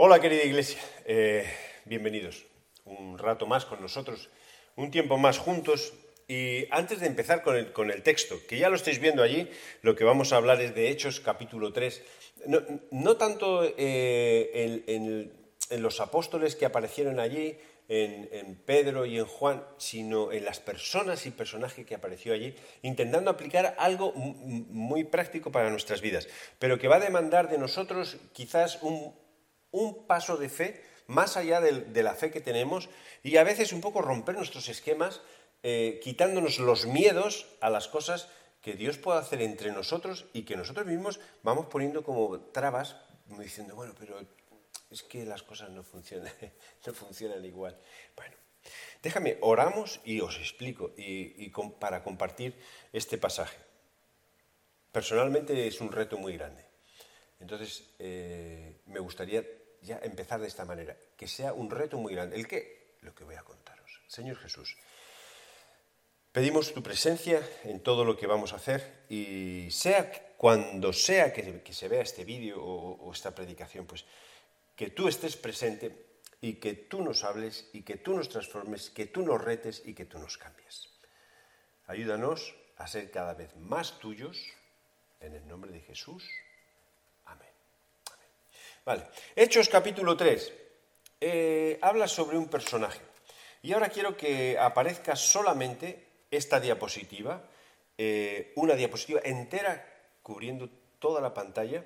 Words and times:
Hola 0.00 0.20
querida 0.20 0.44
iglesia, 0.44 0.78
eh, 1.06 1.44
bienvenidos 1.84 2.44
un 2.84 3.18
rato 3.18 3.48
más 3.48 3.64
con 3.64 3.80
nosotros, 3.80 4.28
un 4.76 4.92
tiempo 4.92 5.18
más 5.18 5.38
juntos. 5.38 5.92
Y 6.28 6.66
antes 6.70 7.00
de 7.00 7.08
empezar 7.08 7.42
con 7.42 7.56
el, 7.56 7.72
con 7.72 7.90
el 7.90 8.04
texto, 8.04 8.36
que 8.46 8.58
ya 8.58 8.68
lo 8.68 8.76
estáis 8.76 9.00
viendo 9.00 9.24
allí, 9.24 9.50
lo 9.82 9.96
que 9.96 10.04
vamos 10.04 10.32
a 10.32 10.36
hablar 10.36 10.60
es 10.60 10.72
de 10.76 10.88
Hechos 10.88 11.18
capítulo 11.18 11.72
3. 11.72 12.00
No, 12.46 12.62
no 12.92 13.16
tanto 13.16 13.64
eh, 13.76 14.84
en, 14.86 15.32
en, 15.68 15.82
los 15.82 16.00
apóstoles 16.00 16.54
que 16.54 16.64
aparecieron 16.64 17.18
allí, 17.18 17.58
en, 17.88 18.28
en, 18.30 18.54
Pedro 18.54 19.04
y 19.04 19.18
en 19.18 19.26
Juan, 19.26 19.64
sino 19.78 20.30
en 20.30 20.44
las 20.44 20.60
personas 20.60 21.26
y 21.26 21.32
personajes 21.32 21.84
que 21.84 21.96
apareció 21.96 22.34
allí, 22.34 22.54
intentando 22.82 23.32
aplicar 23.32 23.74
algo 23.78 24.12
muy 24.12 25.02
práctico 25.02 25.50
para 25.50 25.70
nuestras 25.70 26.02
vidas, 26.02 26.28
pero 26.60 26.78
que 26.78 26.86
va 26.86 26.96
a 26.96 27.00
demandar 27.00 27.50
de 27.50 27.58
nosotros 27.58 28.18
quizás 28.32 28.80
un, 28.82 29.12
un 29.70 30.06
paso 30.06 30.36
de 30.36 30.48
fe 30.48 30.84
más 31.08 31.36
allá 31.36 31.60
de, 31.60 32.02
la 32.02 32.14
fe 32.14 32.30
que 32.30 32.40
tenemos 32.40 32.88
y 33.22 33.38
a 33.38 33.44
veces 33.44 33.72
un 33.72 33.80
poco 33.80 34.02
romper 34.02 34.36
nuestros 34.36 34.68
esquemas, 34.68 35.22
eh, 35.62 36.00
quitándonos 36.02 36.58
los 36.58 36.86
miedos 36.86 37.46
a 37.60 37.70
las 37.70 37.88
cosas 37.88 38.28
que 38.60 38.74
Dios 38.74 38.98
puede 38.98 39.18
hacer 39.18 39.40
entre 39.40 39.72
nosotros 39.72 40.26
y 40.34 40.42
que 40.42 40.56
nosotros 40.56 40.86
mismos 40.86 41.18
vamos 41.42 41.66
poniendo 41.66 42.04
como 42.04 42.38
trabas, 42.40 42.96
diciendo, 43.38 43.74
bueno, 43.74 43.94
pero 43.98 44.20
es 44.90 45.02
que 45.02 45.24
las 45.24 45.42
cosas 45.42 45.70
no 45.70 45.82
funcionan, 45.82 46.32
no 46.86 46.92
funcionan 46.92 47.42
igual. 47.44 47.76
Bueno, 48.14 48.36
déjame, 49.02 49.38
oramos 49.40 50.00
y 50.04 50.20
os 50.20 50.36
explico 50.36 50.92
y, 50.96 51.50
para 51.78 52.02
compartir 52.02 52.54
este 52.92 53.16
pasaje. 53.16 53.56
Personalmente 54.92 55.66
es 55.66 55.80
un 55.80 55.90
reto 55.90 56.18
muy 56.18 56.36
grande. 56.36 56.64
Entonces, 57.40 57.94
eh, 57.98 58.80
me 58.86 58.98
gustaría 58.98 59.44
ya 59.82 59.98
empezar 60.02 60.40
de 60.40 60.48
esta 60.48 60.64
manera, 60.64 60.96
que 61.16 61.28
sea 61.28 61.52
un 61.52 61.70
reto 61.70 61.98
muy 61.98 62.14
grande. 62.14 62.36
¿El 62.36 62.46
qué? 62.46 62.96
Lo 63.00 63.14
que 63.14 63.24
voy 63.24 63.34
a 63.34 63.42
contaros. 63.42 64.00
Señor 64.08 64.36
Jesús, 64.38 64.76
pedimos 66.32 66.72
tu 66.72 66.82
presencia 66.82 67.46
en 67.64 67.80
todo 67.80 68.04
lo 68.04 68.16
que 68.16 68.26
vamos 68.26 68.52
a 68.52 68.56
hacer 68.56 69.04
y 69.08 69.70
sea 69.70 70.10
cuando 70.36 70.92
sea 70.92 71.32
que, 71.32 71.62
se 71.72 71.88
vea 71.88 72.02
este 72.02 72.24
vídeo 72.24 72.62
o, 72.62 73.12
esta 73.12 73.34
predicación, 73.34 73.86
pues 73.86 74.04
que 74.76 74.90
tú 74.90 75.08
estés 75.08 75.36
presente 75.36 76.06
y 76.40 76.54
que 76.54 76.74
tú 76.74 77.02
nos 77.02 77.24
hables 77.24 77.68
y 77.72 77.82
que 77.82 77.96
tú 77.96 78.16
nos 78.16 78.28
transformes, 78.28 78.90
que 78.90 79.06
tú 79.06 79.22
nos 79.22 79.42
retes 79.42 79.82
y 79.84 79.94
que 79.94 80.04
tú 80.04 80.18
nos 80.18 80.38
cambies. 80.38 80.88
Ayúdanos 81.86 82.54
a 82.76 82.86
ser 82.86 83.10
cada 83.10 83.34
vez 83.34 83.56
más 83.56 83.98
tuyos, 83.98 84.38
en 85.20 85.34
el 85.34 85.46
nombre 85.48 85.72
de 85.72 85.80
Jesús. 85.80 86.24
Hechos 89.36 89.68
capítulo 89.68 90.16
3. 90.16 90.52
Eh, 91.20 91.78
habla 91.82 92.08
sobre 92.08 92.38
un 92.38 92.48
personaje. 92.48 93.00
Y 93.62 93.72
ahora 93.72 93.90
quiero 93.90 94.16
que 94.16 94.56
aparezca 94.58 95.16
solamente 95.16 96.06
esta 96.30 96.60
diapositiva, 96.60 97.42
eh, 97.98 98.52
una 98.56 98.74
diapositiva 98.74 99.20
entera 99.24 99.84
cubriendo 100.22 100.70
toda 100.98 101.20
la 101.20 101.34
pantalla 101.34 101.84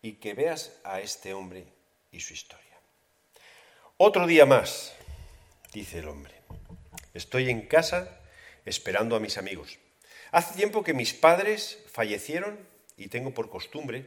y 0.00 0.14
que 0.14 0.34
veas 0.34 0.80
a 0.84 1.00
este 1.00 1.32
hombre 1.32 1.66
y 2.10 2.20
su 2.20 2.32
historia. 2.32 2.78
Otro 3.98 4.26
día 4.26 4.46
más, 4.46 4.94
dice 5.72 6.00
el 6.00 6.08
hombre. 6.08 6.34
Estoy 7.14 7.50
en 7.50 7.68
casa 7.68 8.20
esperando 8.64 9.14
a 9.14 9.20
mis 9.20 9.38
amigos. 9.38 9.78
Hace 10.32 10.56
tiempo 10.56 10.82
que 10.82 10.94
mis 10.94 11.12
padres 11.12 11.78
fallecieron 11.92 12.58
y 12.96 13.08
tengo 13.08 13.32
por 13.32 13.50
costumbre 13.50 14.06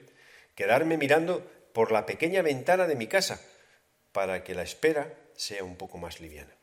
quedarme 0.56 0.97
mirando 0.97 1.45
por 1.76 1.92
la 1.92 2.06
pequeña 2.06 2.42
ventana 2.42 2.88
de 2.88 2.95
mi 2.95 3.08
casa 3.08 3.42
para 4.14 4.45
que 4.45 4.56
la 4.56 4.64
espera 4.64 5.14
sea 5.36 5.66
un 5.66 5.75
poco 5.75 5.97
más 5.97 6.22
liviana. 6.22 6.56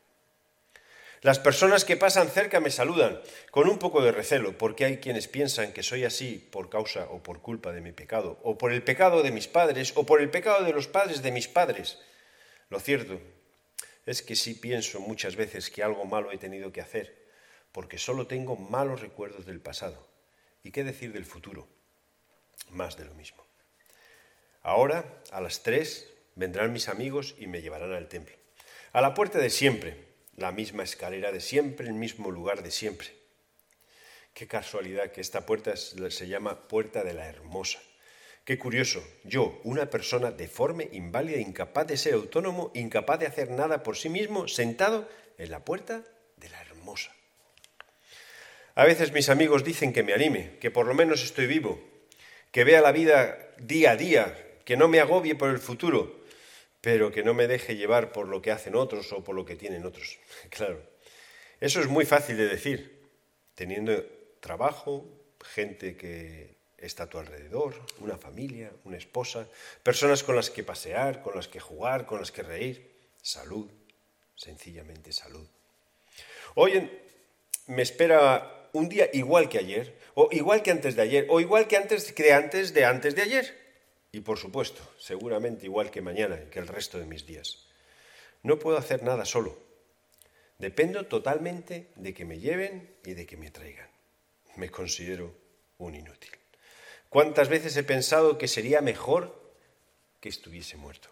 Las 1.21 1.37
personas 1.37 1.85
que 1.85 1.97
pasan 1.97 2.29
cerca 2.29 2.59
me 2.59 2.71
saludan 2.71 3.21
con 3.51 3.69
un 3.69 3.77
poco 3.77 4.01
de 4.01 4.11
recelo, 4.11 4.57
porque 4.57 4.85
hay 4.85 4.97
quienes 4.97 5.27
piensan 5.27 5.71
que 5.71 5.83
soy 5.83 6.03
así 6.03 6.49
por 6.51 6.71
causa 6.71 7.05
o 7.11 7.21
por 7.21 7.41
culpa 7.41 7.71
de 7.71 7.81
mi 7.81 7.91
pecado, 7.91 8.39
o 8.41 8.57
por 8.57 8.73
el 8.73 8.83
pecado 8.83 9.21
de 9.21 9.29
mis 9.29 9.47
padres, 9.47 9.93
o 9.95 10.03
por 10.03 10.19
el 10.19 10.31
pecado 10.31 10.65
de 10.65 10.73
los 10.73 10.87
padres 10.87 11.21
de 11.21 11.31
mis 11.31 11.47
padres. 11.47 11.99
Lo 12.69 12.79
cierto 12.79 13.21
es 14.07 14.23
que 14.23 14.35
sí 14.35 14.55
pienso 14.55 14.99
muchas 14.99 15.35
veces 15.35 15.69
que 15.69 15.83
algo 15.83 16.05
malo 16.05 16.31
he 16.31 16.39
tenido 16.39 16.71
que 16.71 16.81
hacer, 16.81 17.29
porque 17.71 17.99
solo 17.99 18.25
tengo 18.25 18.55
malos 18.55 19.01
recuerdos 19.01 19.45
del 19.45 19.61
pasado. 19.61 20.09
¿Y 20.63 20.71
qué 20.71 20.83
decir 20.83 21.13
del 21.13 21.25
futuro? 21.25 21.67
Más 22.71 22.97
de 22.97 23.05
lo 23.05 23.13
mismo. 23.13 23.42
Ahora, 24.63 25.03
a 25.31 25.41
las 25.41 25.61
tres, 25.61 26.09
vendrán 26.35 26.71
mis 26.71 26.87
amigos 26.87 27.35
y 27.37 27.47
me 27.47 27.61
llevarán 27.61 27.91
al 27.91 28.07
templo. 28.07 28.35
A 28.93 29.01
la 29.01 29.13
puerta 29.13 29.37
de 29.39 29.49
siempre, 29.49 29.97
la 30.37 30.53
misma 30.53 30.83
escalera 30.83 31.31
de 31.33 31.41
siempre, 31.41 31.87
el 31.87 31.93
mismo 31.93 32.31
lugar 32.31 32.63
de 32.63 32.71
siempre. 32.71 33.09
Qué 34.33 34.47
casualidad 34.47 35.11
que 35.11 35.21
esta 35.21 35.45
puerta 35.45 35.75
se 35.75 36.27
llama 36.27 36.67
Puerta 36.67 37.03
de 37.03 37.13
la 37.13 37.27
Hermosa. 37.27 37.79
Qué 38.45 38.57
curioso, 38.57 39.03
yo, 39.23 39.59
una 39.63 39.89
persona 39.89 40.31
deforme, 40.31 40.89
inválida, 40.91 41.37
incapaz 41.37 41.87
de 41.87 41.97
ser 41.97 42.13
autónomo, 42.13 42.71
incapaz 42.73 43.19
de 43.19 43.27
hacer 43.27 43.51
nada 43.51 43.83
por 43.83 43.97
sí 43.97 44.09
mismo, 44.09 44.47
sentado 44.47 45.07
en 45.37 45.51
la 45.51 45.63
puerta 45.63 46.03
de 46.37 46.49
la 46.49 46.61
Hermosa. 46.61 47.11
A 48.75 48.85
veces 48.85 49.11
mis 49.11 49.29
amigos 49.29 49.63
dicen 49.63 49.93
que 49.93 50.03
me 50.03 50.13
anime, 50.13 50.57
que 50.59 50.71
por 50.71 50.87
lo 50.87 50.93
menos 50.93 51.23
estoy 51.23 51.47
vivo, 51.47 51.81
que 52.51 52.63
vea 52.63 52.81
la 52.81 52.91
vida 52.91 53.53
día 53.59 53.91
a 53.91 53.95
día, 53.95 54.52
que 54.65 54.77
no 54.77 54.87
me 54.87 54.99
agobie 54.99 55.35
por 55.35 55.49
el 55.49 55.59
futuro, 55.59 56.23
pero 56.81 57.11
que 57.11 57.23
no 57.23 57.33
me 57.33 57.47
deje 57.47 57.75
llevar 57.75 58.11
por 58.11 58.27
lo 58.27 58.41
que 58.41 58.51
hacen 58.51 58.75
otros 58.75 59.11
o 59.13 59.23
por 59.23 59.35
lo 59.35 59.45
que 59.45 59.55
tienen 59.55 59.85
otros. 59.85 60.19
Claro, 60.49 60.81
eso 61.59 61.79
es 61.79 61.87
muy 61.87 62.05
fácil 62.05 62.37
de 62.37 62.47
decir, 62.47 63.07
teniendo 63.55 64.05
trabajo, 64.39 65.05
gente 65.41 65.95
que 65.95 66.55
está 66.77 67.03
a 67.03 67.09
tu 67.09 67.17
alrededor, 67.17 67.75
una 67.99 68.17
familia, 68.17 68.71
una 68.83 68.97
esposa, 68.97 69.47
personas 69.81 70.23
con 70.23 70.35
las 70.35 70.49
que 70.49 70.63
pasear, 70.63 71.21
con 71.21 71.35
las 71.35 71.47
que 71.47 71.59
jugar, 71.59 72.05
con 72.05 72.19
las 72.19 72.31
que 72.31 72.43
reír, 72.43 72.91
salud, 73.21 73.69
sencillamente 74.35 75.13
salud. 75.13 75.47
Hoy 76.55 76.91
me 77.67 77.81
espera 77.81 78.69
un 78.73 78.89
día 78.89 79.09
igual 79.13 79.47
que 79.47 79.59
ayer, 79.59 79.97
o 80.15 80.27
igual 80.31 80.61
que 80.61 80.71
antes 80.71 80.95
de 80.95 81.01
ayer, 81.01 81.27
o 81.29 81.39
igual 81.39 81.67
que 81.67 81.77
antes 81.77 82.11
que 82.11 82.33
antes 82.33 82.73
de 82.73 82.83
antes 82.83 83.15
de 83.15 83.21
ayer 83.21 83.62
y 84.13 84.21
por 84.21 84.37
supuesto, 84.37 84.87
seguramente 84.99 85.65
igual 85.65 85.89
que 85.89 86.01
mañana 86.01 86.39
y 86.39 86.49
que 86.51 86.59
el 86.59 86.67
resto 86.67 86.99
de 86.99 87.07
mis 87.07 87.25
días. 87.25 87.65
No 88.43 88.59
puedo 88.59 88.77
hacer 88.77 89.01
nada 89.01 89.25
solo. 89.25 89.57
Dependo 90.59 91.07
totalmente 91.07 91.89
de 91.95 92.13
que 92.13 92.23
me 92.23 92.39
lleven 92.39 92.95
y 93.03 93.15
de 93.15 93.25
que 93.25 93.37
me 93.37 93.49
traigan. 93.49 93.89
Me 94.55 94.69
considero 94.69 95.33
un 95.79 95.95
inútil. 95.95 96.29
¿Cuántas 97.09 97.49
veces 97.49 97.75
he 97.75 97.83
pensado 97.83 98.37
que 98.37 98.47
sería 98.47 98.81
mejor 98.81 99.51
que 100.21 100.29
estuviese 100.29 100.77
muerto? 100.77 101.09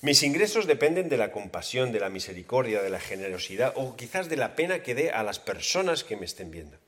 Mis 0.00 0.22
ingresos 0.22 0.66
dependen 0.66 1.08
de 1.08 1.16
la 1.16 1.32
compasión, 1.32 1.90
de 1.90 1.98
la 1.98 2.08
misericordia, 2.08 2.82
de 2.82 2.90
la 2.90 3.00
generosidad 3.00 3.72
o 3.74 3.96
quizás 3.96 4.28
de 4.28 4.36
la 4.36 4.54
pena 4.54 4.80
que 4.80 4.94
dé 4.94 5.10
a 5.10 5.24
las 5.24 5.40
personas 5.40 6.04
que 6.04 6.16
me 6.16 6.26
estén 6.26 6.52
viendo. 6.52 6.78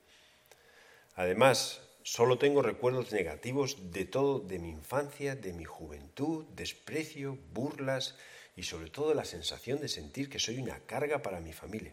Además, 1.17 1.81
Solo 2.11 2.39
tengo 2.39 2.63
recuerdos 2.63 3.13
negativos 3.13 3.93
de 3.93 4.07
todo, 4.07 4.39
de 4.39 4.59
mi 4.59 4.71
infancia, 4.71 5.37
de 5.37 5.53
mi 5.53 5.67
juventud, 5.67 6.47
desprecio, 6.57 7.37
burlas 7.53 8.17
y 8.57 8.63
sobre 8.63 8.89
todo 8.89 9.13
la 9.13 9.27
sensación 9.27 9.79
de 9.79 9.89
sentir 9.89 10.31
que 10.31 10.39
soy 10.39 10.57
una 10.57 10.81
carga 10.81 11.21
para 11.21 11.39
mi 11.41 11.53
familia. 11.53 11.93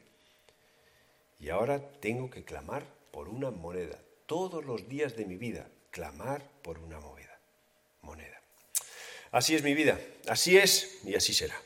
Y 1.38 1.50
ahora 1.50 1.82
tengo 2.00 2.30
que 2.30 2.46
clamar 2.46 2.86
por 3.12 3.28
una 3.28 3.52
moneda. 3.52 4.00
Todos 4.26 4.64
los 4.64 4.88
días 4.88 5.18
de 5.18 5.26
mi 5.26 5.36
vida, 5.36 5.68
clamar 5.92 6.50
por 6.64 6.80
una 6.80 7.02
moneda. 7.02 7.38
moneda. 8.02 8.42
Así 9.32 9.54
es 9.54 9.64
mi 9.64 9.74
vida, 9.74 10.00
así 10.30 10.58
es 10.58 11.00
y 11.04 11.16
así 11.16 11.34
será. 11.34 11.62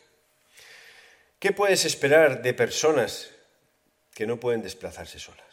¿Qué 1.37 1.51
puedes 1.51 1.85
esperar 1.85 2.41
de 2.41 2.55
personas 2.55 3.29
que 4.15 4.25
no 4.25 4.39
pueden 4.39 4.63
desplazarse 4.63 5.19
solas? 5.19 5.48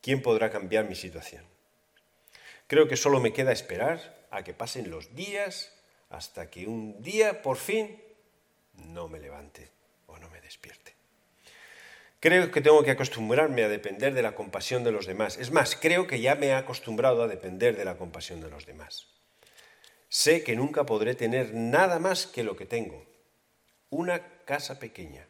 ¿Quién 0.00 0.22
podrá 0.22 0.50
cambiar 0.50 0.88
mi 0.88 0.94
situación? 0.94 1.44
Creo 2.66 2.88
que 2.88 2.96
solo 2.96 3.20
me 3.20 3.32
queda 3.32 3.52
esperar 3.52 4.26
a 4.30 4.44
que 4.44 4.54
pasen 4.54 4.90
los 4.90 5.14
días 5.14 5.72
hasta 6.08 6.50
que 6.50 6.66
un 6.66 7.02
día, 7.02 7.42
por 7.42 7.56
fin, 7.56 8.02
no 8.74 9.08
me 9.08 9.20
levante 9.20 9.70
o 10.06 10.18
no 10.18 10.30
me 10.30 10.40
despierte. 10.40 10.94
Creo 12.20 12.50
que 12.50 12.60
tengo 12.60 12.82
que 12.82 12.90
acostumbrarme 12.90 13.64
a 13.64 13.68
depender 13.68 14.12
de 14.12 14.22
la 14.22 14.34
compasión 14.34 14.84
de 14.84 14.92
los 14.92 15.06
demás. 15.06 15.38
Es 15.38 15.50
más, 15.50 15.74
creo 15.74 16.06
que 16.06 16.20
ya 16.20 16.34
me 16.34 16.48
he 16.48 16.54
acostumbrado 16.54 17.22
a 17.22 17.28
depender 17.28 17.76
de 17.76 17.84
la 17.84 17.96
compasión 17.96 18.40
de 18.40 18.50
los 18.50 18.66
demás. 18.66 19.08
Sé 20.08 20.44
que 20.44 20.56
nunca 20.56 20.84
podré 20.84 21.14
tener 21.14 21.54
nada 21.54 21.98
más 21.98 22.26
que 22.26 22.42
lo 22.42 22.56
que 22.56 22.66
tengo. 22.66 23.06
Una 23.88 24.20
casa 24.44 24.78
pequeña, 24.78 25.26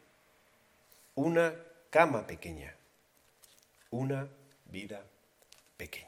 una 1.15 1.55
cama 1.89 2.27
pequeña, 2.27 2.75
una 3.89 4.27
vida 4.71 5.05
pequeña. 5.77 6.07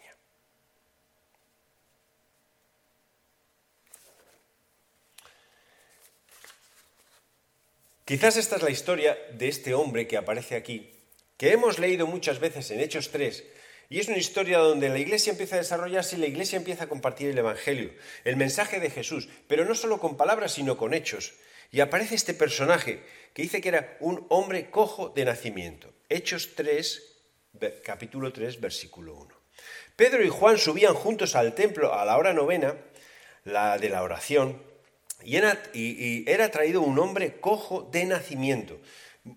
Quizás 8.05 8.35
esta 8.35 8.57
es 8.57 8.63
la 8.63 8.69
historia 8.69 9.17
de 9.31 9.47
este 9.47 9.73
hombre 9.73 10.07
que 10.07 10.17
aparece 10.17 10.55
aquí, 10.55 10.91
que 11.37 11.51
hemos 11.51 11.79
leído 11.79 12.05
muchas 12.05 12.39
veces 12.39 12.69
en 12.71 12.81
Hechos 12.81 13.11
3, 13.11 13.43
y 13.89 13.99
es 13.99 14.07
una 14.07 14.17
historia 14.17 14.57
donde 14.57 14.89
la 14.89 14.99
iglesia 14.99 15.31
empieza 15.31 15.55
a 15.55 15.59
desarrollarse 15.59 16.15
y 16.15 16.19
la 16.19 16.27
iglesia 16.27 16.57
empieza 16.57 16.85
a 16.85 16.89
compartir 16.89 17.29
el 17.29 17.37
Evangelio, 17.37 17.93
el 18.23 18.35
mensaje 18.35 18.79
de 18.79 18.89
Jesús, 18.89 19.29
pero 19.47 19.65
no 19.65 19.75
solo 19.75 19.99
con 19.99 20.17
palabras, 20.17 20.53
sino 20.53 20.77
con 20.77 20.93
hechos. 20.93 21.33
Y 21.71 21.79
aparece 21.79 22.15
este 22.15 22.33
personaje 22.33 23.03
que 23.33 23.41
dice 23.41 23.61
que 23.61 23.69
era 23.69 23.97
un 23.99 24.25
hombre 24.29 24.69
cojo 24.69 25.09
de 25.09 25.25
nacimiento. 25.25 25.93
Hechos 26.09 26.55
3, 26.55 27.12
capítulo 27.83 28.31
3, 28.31 28.59
versículo 28.59 29.15
1. 29.15 29.35
Pedro 29.95 30.23
y 30.23 30.29
Juan 30.29 30.57
subían 30.57 30.95
juntos 30.95 31.35
al 31.35 31.53
templo 31.53 31.93
a 31.93 32.05
la 32.05 32.17
hora 32.17 32.33
novena, 32.33 32.75
la 33.43 33.77
de 33.77 33.89
la 33.89 34.03
oración, 34.03 34.61
y 35.23 35.37
era, 36.29 36.49
traído 36.49 36.81
un 36.81 36.99
hombre 36.99 37.39
cojo 37.39 37.87
de 37.91 38.05
nacimiento. 38.05 38.79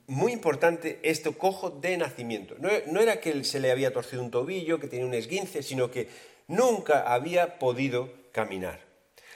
Muy 0.06 0.32
importante 0.32 0.98
esto, 1.02 1.38
cojo 1.38 1.70
de 1.70 1.96
nacimiento. 1.96 2.56
No, 2.58 2.70
no, 2.86 3.00
era 3.00 3.20
que 3.20 3.44
se 3.44 3.60
le 3.60 3.70
había 3.70 3.92
torcido 3.92 4.22
un 4.22 4.32
tobillo, 4.32 4.80
que 4.80 4.88
tenía 4.88 5.06
un 5.06 5.14
esguince, 5.14 5.62
sino 5.62 5.90
que 5.90 6.08
nunca 6.48 7.12
había 7.12 7.58
podido 7.58 8.12
caminar. 8.32 8.80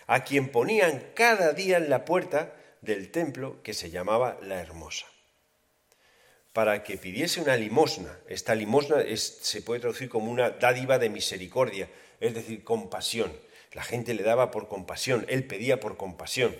A 0.08 0.24
quien 0.24 0.50
ponían 0.50 1.12
cada 1.14 1.52
día 1.52 1.76
en 1.76 1.88
la 1.88 2.04
puerta 2.04 2.56
del 2.80 3.12
templo 3.12 3.62
que 3.62 3.74
se 3.74 3.90
llamaba 3.90 4.38
la 4.42 4.60
Hermosa 4.60 5.06
para 6.52 6.82
que 6.82 6.96
pidiese 6.96 7.40
una 7.40 7.56
limosna. 7.56 8.18
Esta 8.28 8.54
limosna 8.54 9.04
se 9.16 9.62
puede 9.62 9.80
traducir 9.80 10.08
como 10.08 10.30
una 10.30 10.50
dádiva 10.50 10.98
de 10.98 11.08
misericordia, 11.08 11.88
es 12.20 12.34
decir, 12.34 12.64
compasión. 12.64 13.32
La 13.72 13.84
gente 13.84 14.14
le 14.14 14.22
daba 14.22 14.50
por 14.50 14.68
compasión, 14.68 15.24
él 15.28 15.44
pedía 15.44 15.78
por 15.78 15.96
compasión. 15.96 16.56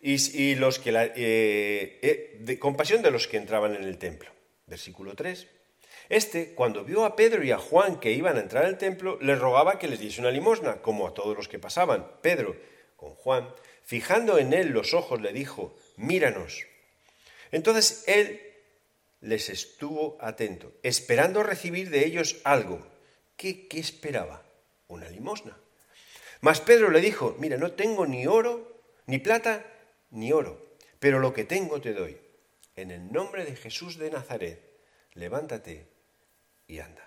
Y, 0.00 0.54
los 0.54 0.78
que 0.78 0.92
la, 0.92 1.04
eh, 1.04 1.98
eh, 2.02 2.36
de, 2.40 2.58
compasión 2.60 3.02
de 3.02 3.10
los 3.10 3.26
que 3.26 3.38
entraban 3.38 3.74
en 3.74 3.82
el 3.82 3.98
templo. 3.98 4.30
Versículo 4.66 5.16
3. 5.16 5.48
Este, 6.08 6.54
cuando 6.54 6.84
vio 6.84 7.04
a 7.04 7.16
Pedro 7.16 7.42
y 7.42 7.50
a 7.50 7.58
Juan 7.58 7.98
que 7.98 8.12
iban 8.12 8.36
a 8.36 8.40
entrar 8.40 8.64
al 8.64 8.78
templo, 8.78 9.18
les 9.20 9.38
rogaba 9.38 9.80
que 9.80 9.88
les 9.88 9.98
diese 9.98 10.20
una 10.20 10.30
limosna, 10.30 10.80
como 10.80 11.08
a 11.08 11.14
todos 11.14 11.36
los 11.36 11.48
que 11.48 11.58
pasaban. 11.58 12.06
Pedro, 12.22 12.54
con 12.96 13.14
Juan, 13.14 13.48
fijando 13.82 14.38
en 14.38 14.52
él 14.52 14.68
los 14.68 14.94
ojos, 14.94 15.20
le 15.20 15.32
dijo, 15.32 15.76
míranos. 15.96 16.66
Entonces 17.50 18.04
él 18.06 18.45
les 19.20 19.48
estuvo 19.48 20.18
atento, 20.20 20.72
esperando 20.82 21.42
recibir 21.42 21.90
de 21.90 22.06
ellos 22.06 22.40
algo. 22.44 22.86
¿Qué, 23.36 23.68
qué 23.68 23.78
esperaba? 23.78 24.42
Una 24.88 25.08
limosna. 25.08 25.56
Mas 26.40 26.60
Pedro 26.60 26.90
le 26.90 27.00
dijo, 27.00 27.34
mira, 27.38 27.56
no 27.56 27.72
tengo 27.72 28.06
ni 28.06 28.26
oro, 28.26 28.82
ni 29.06 29.18
plata, 29.18 29.64
ni 30.10 30.32
oro, 30.32 30.60
pero 30.98 31.18
lo 31.18 31.32
que 31.32 31.44
tengo 31.44 31.80
te 31.80 31.92
doy. 31.92 32.18
En 32.76 32.90
el 32.90 33.10
nombre 33.10 33.44
de 33.44 33.56
Jesús 33.56 33.98
de 33.98 34.10
Nazaret, 34.10 34.60
levántate 35.14 35.88
y 36.66 36.78
anda. 36.78 37.05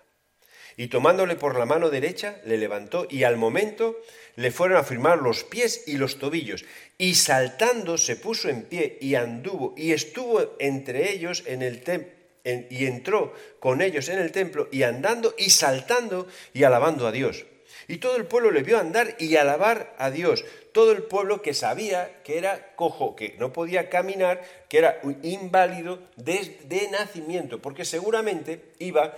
Y 0.79 0.87
tomándole 0.87 1.35
por 1.35 1.59
la 1.59 1.65
mano 1.65 1.89
derecha, 1.89 2.37
le 2.45 2.57
levantó 2.57 3.05
y 3.09 3.23
al 3.23 3.35
momento 3.35 3.99
le 4.37 4.49
fueron 4.49 4.77
a 4.77 4.83
firmar 4.85 5.17
los 5.17 5.43
pies 5.43 5.83
y 5.87 5.97
los 5.97 6.19
tobillos. 6.19 6.63
Y 6.97 7.15
saltando 7.15 7.97
se 7.97 8.15
puso 8.15 8.47
en 8.47 8.63
pie 8.63 8.97
y 9.01 9.15
anduvo 9.15 9.73
y 9.75 9.91
estuvo 9.91 10.55
entre 10.57 11.11
ellos 11.11 11.43
en 11.47 11.63
el 11.63 11.81
templo 11.81 12.13
y 12.45 12.85
entró 12.85 13.33
con 13.59 13.81
ellos 13.81 14.07
en 14.07 14.19
el 14.19 14.31
templo 14.31 14.69
y 14.71 14.83
andando 14.83 15.35
y 15.37 15.49
saltando 15.49 16.27
y 16.53 16.63
alabando 16.63 17.07
a 17.07 17.11
Dios. 17.11 17.45
Y 17.89 17.97
todo 17.97 18.15
el 18.15 18.25
pueblo 18.25 18.49
le 18.49 18.63
vio 18.63 18.79
andar 18.79 19.15
y 19.19 19.35
alabar 19.35 19.93
a 19.97 20.11
Dios. 20.11 20.45
Todo 20.71 20.93
el 20.93 21.03
pueblo 21.03 21.41
que 21.41 21.53
sabía 21.53 22.21
que 22.23 22.37
era 22.37 22.73
cojo, 22.77 23.17
que 23.17 23.35
no 23.37 23.51
podía 23.51 23.89
caminar, 23.89 24.43
que 24.69 24.77
era 24.77 25.01
inválido 25.23 25.99
desde 26.15 26.89
nacimiento, 26.89 27.61
porque 27.61 27.83
seguramente 27.83 28.61
iba 28.79 29.17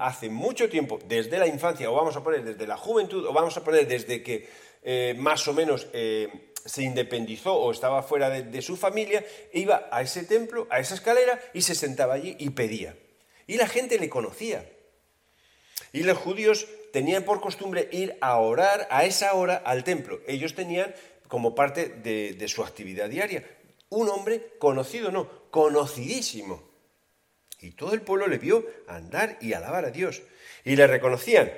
hace 0.00 0.28
mucho 0.28 0.68
tiempo, 0.68 0.98
desde 1.06 1.38
la 1.38 1.46
infancia, 1.46 1.90
o 1.90 1.94
vamos 1.94 2.16
a 2.16 2.22
poner 2.22 2.42
desde 2.42 2.66
la 2.66 2.76
juventud, 2.76 3.24
o 3.26 3.32
vamos 3.32 3.56
a 3.56 3.64
poner 3.64 3.86
desde 3.86 4.22
que 4.22 4.48
eh, 4.82 5.14
más 5.16 5.46
o 5.48 5.52
menos 5.52 5.86
eh, 5.92 6.52
se 6.64 6.82
independizó 6.82 7.54
o 7.54 7.70
estaba 7.70 8.02
fuera 8.02 8.28
de, 8.30 8.62
su 8.62 8.76
familia, 8.76 9.24
iba 9.52 9.88
a 9.90 10.02
ese 10.02 10.24
templo, 10.24 10.66
a 10.70 10.80
esa 10.80 10.94
escalera, 10.94 11.40
y 11.54 11.62
se 11.62 11.74
sentaba 11.74 12.14
allí 12.14 12.36
y 12.38 12.50
pedía. 12.50 12.96
Y 13.46 13.56
la 13.56 13.66
gente 13.66 13.98
le 13.98 14.08
conocía. 14.08 14.68
Y 15.92 16.02
los 16.02 16.18
judíos 16.18 16.66
tenían 16.92 17.24
por 17.24 17.40
costumbre 17.40 17.88
ir 17.92 18.18
a 18.20 18.36
orar 18.38 18.86
a 18.90 19.04
esa 19.04 19.32
hora 19.34 19.56
al 19.56 19.84
templo. 19.84 20.20
Ellos 20.26 20.54
tenían 20.54 20.94
como 21.28 21.54
parte 21.54 21.88
de, 21.88 22.34
de 22.34 22.48
su 22.48 22.62
actividad 22.62 23.08
diaria. 23.08 23.44
Un 23.88 24.08
hombre 24.08 24.54
conocido, 24.58 25.10
no, 25.10 25.28
conocidísimo. 25.50 26.67
Y 27.60 27.72
todo 27.72 27.92
el 27.94 28.02
pueblo 28.02 28.26
le 28.28 28.38
vio 28.38 28.64
andar 28.86 29.38
y 29.40 29.52
alabar 29.52 29.84
a 29.84 29.90
Dios. 29.90 30.22
Y 30.64 30.76
le 30.76 30.86
reconocían. 30.86 31.52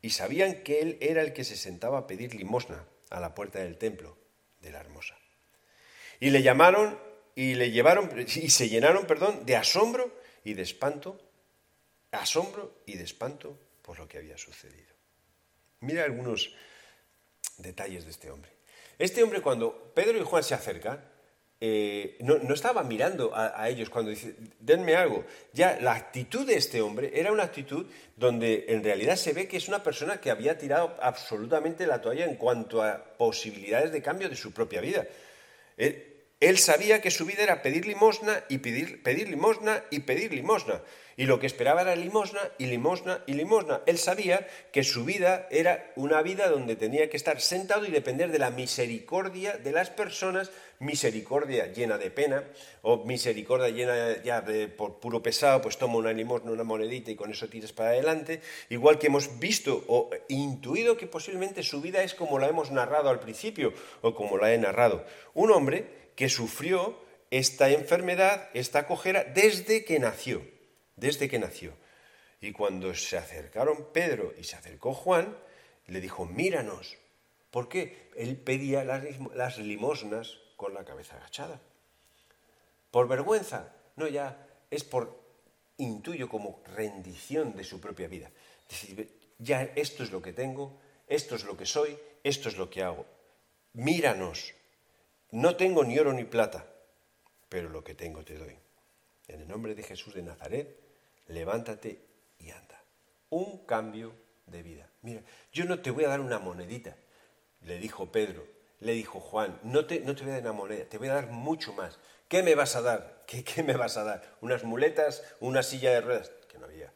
Y 0.00 0.10
sabían 0.10 0.62
que 0.62 0.80
él 0.80 0.98
era 1.00 1.22
el 1.22 1.32
que 1.32 1.44
se 1.44 1.56
sentaba 1.56 1.98
a 1.98 2.06
pedir 2.06 2.34
limosna 2.34 2.84
a 3.10 3.20
la 3.20 3.34
puerta 3.34 3.58
del 3.58 3.76
templo 3.76 4.16
de 4.60 4.70
la 4.70 4.80
hermosa. 4.80 5.16
Y 6.20 6.30
le 6.30 6.42
llamaron 6.42 6.98
y 7.34 7.54
le 7.54 7.70
llevaron 7.70 8.10
y 8.18 8.50
se 8.50 8.68
llenaron, 8.68 9.06
perdón, 9.06 9.44
de 9.44 9.56
asombro 9.56 10.10
y 10.44 10.54
de 10.54 10.62
espanto, 10.62 11.20
asombro 12.12 12.82
y 12.86 12.96
de 12.96 13.04
espanto 13.04 13.58
por 13.82 13.98
lo 13.98 14.08
que 14.08 14.18
había 14.18 14.38
sucedido. 14.38 14.94
Mira 15.80 16.04
algunos 16.04 16.54
detalles 17.58 18.04
de 18.04 18.10
este 18.10 18.30
hombre. 18.30 18.55
Este 18.98 19.22
hombre 19.22 19.42
cuando 19.42 19.92
Pedro 19.94 20.18
y 20.18 20.22
Juan 20.22 20.42
se 20.42 20.54
acercan, 20.54 21.00
eh, 21.58 22.18
no, 22.20 22.52
estaba 22.52 22.82
mirando 22.82 23.32
a, 23.34 23.68
ellos 23.68 23.88
cuando 23.88 24.10
dice, 24.10 24.34
denme 24.60 24.94
algo. 24.94 25.24
Ya 25.52 25.78
la 25.80 25.94
actitud 25.94 26.46
de 26.46 26.56
este 26.56 26.82
hombre 26.82 27.12
era 27.14 27.32
una 27.32 27.44
actitud 27.44 27.86
donde 28.14 28.66
en 28.68 28.84
realidad 28.84 29.16
se 29.16 29.32
ve 29.32 29.48
que 29.48 29.56
es 29.56 29.68
una 29.68 29.82
persona 29.82 30.20
que 30.20 30.30
había 30.30 30.58
tirado 30.58 30.96
absolutamente 31.00 31.86
la 31.86 32.00
toalla 32.00 32.26
en 32.26 32.36
cuanto 32.36 32.82
a 32.82 33.02
posibilidades 33.16 33.90
de 33.92 34.02
cambio 34.02 34.28
de 34.28 34.36
su 34.36 34.52
propia 34.52 34.80
vida. 34.82 35.06
Él 36.38 36.58
sabía 36.58 37.00
que 37.00 37.10
su 37.10 37.24
vida 37.24 37.42
era 37.42 37.62
pedir 37.62 37.86
limosna 37.86 38.44
y 38.50 38.58
pedir, 38.58 39.02
pedir 39.02 39.30
limosna 39.30 39.82
y 39.90 40.00
pedir 40.00 40.34
limosna. 40.34 40.82
Y 41.16 41.24
lo 41.24 41.40
que 41.40 41.46
esperaba 41.46 41.80
era 41.80 41.96
limosna 41.96 42.40
y 42.58 42.66
limosna 42.66 43.22
y 43.26 43.32
limosna. 43.32 43.80
Él 43.86 43.96
sabía 43.96 44.46
que 44.70 44.84
su 44.84 45.06
vida 45.06 45.48
era 45.50 45.90
una 45.96 46.20
vida 46.20 46.50
donde 46.50 46.76
tenía 46.76 47.08
que 47.08 47.16
estar 47.16 47.40
sentado 47.40 47.86
y 47.86 47.90
depender 47.90 48.30
de 48.30 48.38
la 48.38 48.50
misericordia 48.50 49.56
de 49.56 49.72
las 49.72 49.88
personas, 49.88 50.50
misericordia 50.78 51.72
llena 51.72 51.96
de 51.96 52.10
pena, 52.10 52.44
o 52.82 53.06
misericordia 53.06 53.70
llena 53.70 54.22
ya 54.22 54.42
de, 54.42 54.68
por 54.68 55.00
puro 55.00 55.22
pesado, 55.22 55.62
pues 55.62 55.78
toma 55.78 55.96
una 55.96 56.12
limosna, 56.12 56.52
una 56.52 56.64
monedita 56.64 57.10
y 57.10 57.16
con 57.16 57.30
eso 57.30 57.48
tires 57.48 57.72
para 57.72 57.90
adelante. 57.90 58.42
Igual 58.68 58.98
que 58.98 59.06
hemos 59.06 59.38
visto 59.38 59.84
o 59.88 60.10
intuido 60.28 60.98
que 60.98 61.06
posiblemente 61.06 61.62
su 61.62 61.80
vida 61.80 62.02
es 62.02 62.12
como 62.12 62.38
la 62.38 62.48
hemos 62.48 62.70
narrado 62.72 63.08
al 63.08 63.20
principio 63.20 63.72
o 64.02 64.14
como 64.14 64.36
la 64.36 64.52
he 64.52 64.58
narrado. 64.58 65.06
Un 65.32 65.50
hombre 65.50 66.05
que 66.16 66.28
sufrió 66.28 66.98
esta 67.30 67.70
enfermedad, 67.70 68.48
esta 68.54 68.86
cojera, 68.86 69.24
desde 69.24 69.84
que 69.84 69.98
nació, 69.98 70.42
desde 70.96 71.28
que 71.28 71.38
nació. 71.38 71.74
Y 72.40 72.52
cuando 72.52 72.94
se 72.94 73.16
acercaron 73.16 73.88
Pedro 73.92 74.32
y 74.38 74.44
se 74.44 74.56
acercó 74.56 74.94
Juan, 74.94 75.36
le 75.86 76.00
dijo, 76.00 76.26
míranos. 76.26 76.96
¿Por 77.50 77.68
qué? 77.68 78.10
Él 78.16 78.36
pedía 78.36 78.84
las 78.84 79.58
limosnas 79.58 80.38
con 80.56 80.74
la 80.74 80.84
cabeza 80.84 81.16
agachada. 81.16 81.60
¿Por 82.90 83.08
vergüenza? 83.08 83.72
No, 83.96 84.08
ya 84.08 84.46
es 84.70 84.84
por, 84.84 85.20
intuyo, 85.76 86.28
como 86.28 86.62
rendición 86.74 87.56
de 87.56 87.64
su 87.64 87.80
propia 87.80 88.08
vida. 88.08 88.30
Decir, 88.68 89.10
ya 89.38 89.62
esto 89.74 90.02
es 90.02 90.10
lo 90.10 90.22
que 90.22 90.32
tengo, 90.32 90.78
esto 91.06 91.36
es 91.36 91.44
lo 91.44 91.56
que 91.56 91.66
soy, 91.66 91.96
esto 92.24 92.48
es 92.48 92.56
lo 92.56 92.68
que 92.68 92.82
hago. 92.82 93.06
Míranos. 93.74 94.54
No 95.30 95.56
tengo 95.56 95.84
ni 95.84 95.98
oro 95.98 96.12
ni 96.12 96.24
plata, 96.24 96.66
pero 97.48 97.68
lo 97.68 97.82
que 97.82 97.94
tengo 97.94 98.24
te 98.24 98.38
doy. 98.38 98.56
En 99.26 99.40
el 99.40 99.48
nombre 99.48 99.74
de 99.74 99.82
Jesús 99.82 100.14
de 100.14 100.22
Nazaret, 100.22 100.78
levántate 101.26 102.00
y 102.38 102.50
anda. 102.50 102.80
Un 103.30 103.66
cambio 103.66 104.14
de 104.46 104.62
vida. 104.62 104.88
Mira, 105.02 105.22
yo 105.52 105.64
no 105.64 105.80
te 105.80 105.90
voy 105.90 106.04
a 106.04 106.08
dar 106.08 106.20
una 106.20 106.38
monedita, 106.38 106.96
le 107.62 107.78
dijo 107.78 108.12
Pedro, 108.12 108.46
le 108.78 108.92
dijo 108.92 109.18
Juan, 109.18 109.58
no 109.64 109.86
te, 109.86 110.00
no 110.00 110.14
te 110.14 110.22
voy 110.22 110.30
a 110.30 110.34
dar 110.34 110.42
una 110.42 110.52
moneda, 110.52 110.84
te 110.84 110.98
voy 110.98 111.08
a 111.08 111.14
dar 111.14 111.26
mucho 111.28 111.72
más. 111.72 111.98
¿Qué 112.28 112.42
me 112.44 112.54
vas 112.54 112.76
a 112.76 112.82
dar? 112.82 113.24
¿Qué, 113.26 113.42
¿Qué 113.42 113.64
me 113.64 113.74
vas 113.74 113.96
a 113.96 114.04
dar? 114.04 114.36
¿Unas 114.40 114.62
muletas? 114.62 115.24
¿Una 115.40 115.62
silla 115.62 115.90
de 115.90 116.02
ruedas? 116.02 116.30
Que 116.48 116.58
no 116.58 116.66
había. 116.66 116.92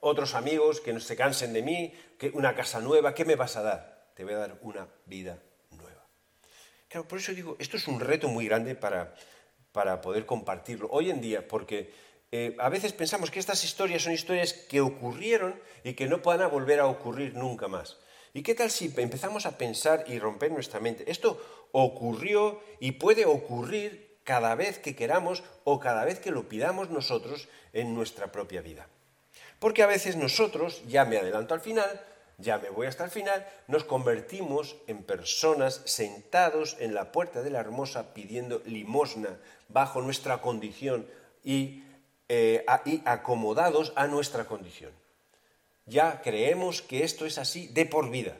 ¿Otros 0.00 0.34
amigos 0.34 0.80
que 0.80 0.92
no 0.92 1.00
se 1.00 1.16
cansen 1.16 1.52
de 1.52 1.62
mí? 1.62 1.94
¿Una 2.34 2.54
casa 2.54 2.80
nueva? 2.80 3.14
¿Qué 3.14 3.24
me 3.24 3.36
vas 3.36 3.56
a 3.56 3.62
dar? 3.62 4.12
Te 4.14 4.24
voy 4.24 4.34
a 4.34 4.38
dar 4.38 4.58
una 4.62 4.88
vida 5.06 5.40
Claro, 6.92 7.08
por 7.08 7.20
eso 7.20 7.32
digo, 7.32 7.56
esto 7.58 7.78
es 7.78 7.88
un 7.88 8.00
reto 8.00 8.28
muy 8.28 8.44
grande 8.44 8.74
para, 8.74 9.14
para 9.72 10.02
poder 10.02 10.26
compartirlo 10.26 10.88
hoy 10.90 11.08
en 11.08 11.22
día, 11.22 11.48
porque 11.48 11.90
eh, 12.30 12.54
a 12.58 12.68
veces 12.68 12.92
pensamos 12.92 13.30
que 13.30 13.40
estas 13.40 13.64
historias 13.64 14.02
son 14.02 14.12
historias 14.12 14.52
que 14.52 14.82
ocurrieron 14.82 15.58
y 15.84 15.94
que 15.94 16.06
no 16.06 16.20
puedan 16.20 16.50
volver 16.50 16.80
a 16.80 16.86
ocurrir 16.86 17.34
nunca 17.34 17.66
más. 17.66 17.96
¿Y 18.34 18.42
qué 18.42 18.54
tal 18.54 18.70
si 18.70 18.92
empezamos 18.94 19.46
a 19.46 19.56
pensar 19.56 20.04
y 20.06 20.18
romper 20.18 20.52
nuestra 20.52 20.80
mente? 20.80 21.10
Esto 21.10 21.40
ocurrió 21.72 22.60
y 22.78 22.92
puede 22.92 23.24
ocurrir 23.24 24.18
cada 24.22 24.54
vez 24.54 24.78
que 24.78 24.94
queramos 24.94 25.42
o 25.64 25.80
cada 25.80 26.04
vez 26.04 26.20
que 26.20 26.30
lo 26.30 26.46
pidamos 26.46 26.90
nosotros 26.90 27.48
en 27.72 27.94
nuestra 27.94 28.30
propia 28.30 28.60
vida. 28.60 28.86
Porque 29.58 29.82
a 29.82 29.86
veces 29.86 30.16
nosotros, 30.16 30.82
ya 30.86 31.06
me 31.06 31.16
adelanto 31.16 31.54
al 31.54 31.62
final, 31.62 32.02
ya 32.42 32.58
me 32.58 32.68
voy 32.68 32.86
hasta 32.86 33.04
el 33.04 33.10
final, 33.10 33.46
nos 33.68 33.84
convertimos 33.84 34.76
en 34.86 35.02
personas 35.02 35.80
sentados 35.86 36.76
en 36.80 36.94
la 36.94 37.12
puerta 37.12 37.42
de 37.42 37.50
la 37.50 37.60
hermosa 37.60 38.12
pidiendo 38.12 38.60
limosna 38.66 39.38
bajo 39.68 40.02
nuestra 40.02 40.42
condición 40.42 41.06
y, 41.42 41.84
eh, 42.28 42.66
y 42.84 43.02
acomodados 43.06 43.92
a 43.96 44.06
nuestra 44.06 44.44
condición 44.44 44.92
ya 45.86 46.22
creemos 46.22 46.82
que 46.82 47.04
esto 47.04 47.26
es 47.26 47.38
así 47.38 47.68
de 47.68 47.86
por 47.86 48.10
vida. 48.10 48.36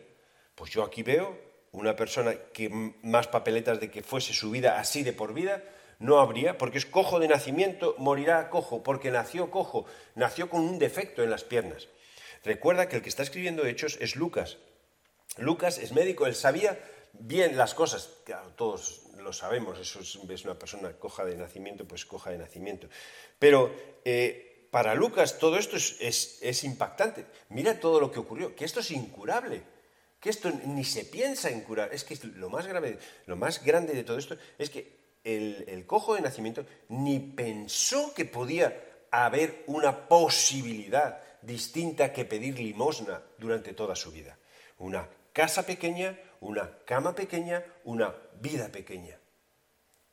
Pues 0.54 0.70
yo 0.70 0.82
aquí 0.82 1.02
veo 1.02 1.36
una 1.72 1.96
persona 1.96 2.34
que 2.52 2.68
más 3.02 3.28
papeletas 3.28 3.80
de 3.80 3.90
que 3.90 4.02
fuese 4.02 4.32
su 4.32 4.50
vida 4.50 4.78
así 4.78 5.02
de 5.02 5.12
por 5.12 5.32
vida, 5.34 5.62
no 5.98 6.18
habría, 6.18 6.58
porque 6.58 6.78
es 6.78 6.86
cojo 6.86 7.20
de 7.20 7.28
nacimiento, 7.28 7.94
morirá 7.98 8.50
cojo, 8.50 8.82
porque 8.82 9.10
nació 9.10 9.50
cojo, 9.50 9.86
nació 10.14 10.50
con 10.50 10.62
un 10.62 10.78
defecto 10.78 11.22
en 11.22 11.30
las 11.30 11.44
piernas. 11.44 11.88
Recuerda 12.44 12.88
que 12.88 12.96
el 12.96 13.02
que 13.02 13.08
está 13.08 13.22
escribiendo 13.22 13.64
Hechos 13.64 13.98
es 14.00 14.16
Lucas. 14.16 14.58
Lucas 15.38 15.78
es 15.78 15.92
médico, 15.92 16.26
él 16.26 16.34
sabía 16.34 16.78
bien 17.12 17.56
las 17.56 17.74
cosas, 17.74 18.10
todos 18.56 19.02
lo 19.18 19.32
sabemos, 19.32 19.78
eso 19.78 20.00
es, 20.00 20.44
una 20.44 20.58
persona 20.58 20.92
coja 20.92 21.24
de 21.24 21.36
nacimiento, 21.36 21.86
pues 21.86 22.04
coja 22.04 22.30
de 22.30 22.38
nacimiento. 22.38 22.88
Pero 23.38 23.72
eh, 24.04 24.68
para 24.70 24.94
Lucas 24.94 25.38
todo 25.38 25.56
esto 25.56 25.76
es, 25.76 26.64
impactante. 26.64 27.26
Mira 27.50 27.78
todo 27.78 28.00
lo 28.00 28.10
que 28.10 28.18
ocurrió, 28.18 28.54
que 28.56 28.64
esto 28.64 28.80
es 28.80 28.90
incurable, 28.90 29.62
que 30.18 30.30
esto 30.30 30.50
ni 30.66 30.84
se 30.84 31.04
piensa 31.04 31.50
en 31.50 31.62
curar. 31.62 31.94
Es 31.94 32.04
que 32.04 32.18
lo 32.34 32.50
más 32.50 32.66
grave, 32.66 32.98
lo 33.26 33.36
más 33.36 33.62
grande 33.64 33.94
de 33.94 34.04
todo 34.04 34.18
esto 34.18 34.36
es 34.58 34.70
que 34.70 35.00
el 35.24 35.84
cojo 35.86 36.14
de 36.14 36.20
nacimiento 36.20 36.66
ni 36.88 37.20
pensó 37.20 38.12
que 38.12 38.24
podía 38.24 39.06
haber 39.12 39.62
una 39.66 40.08
posibilidad 40.08 41.20
distinta 41.42 42.12
que 42.12 42.24
pedir 42.24 42.58
limosna 42.58 43.22
durante 43.38 43.74
toda 43.74 43.94
su 43.94 44.10
vida. 44.10 44.38
Una 44.78 45.08
casa 45.32 45.64
pequeña, 45.64 46.18
una 46.40 46.78
cama 46.84 47.14
pequeña, 47.14 47.64
una 47.84 48.14
vida 48.40 48.68
pequeña. 48.68 49.18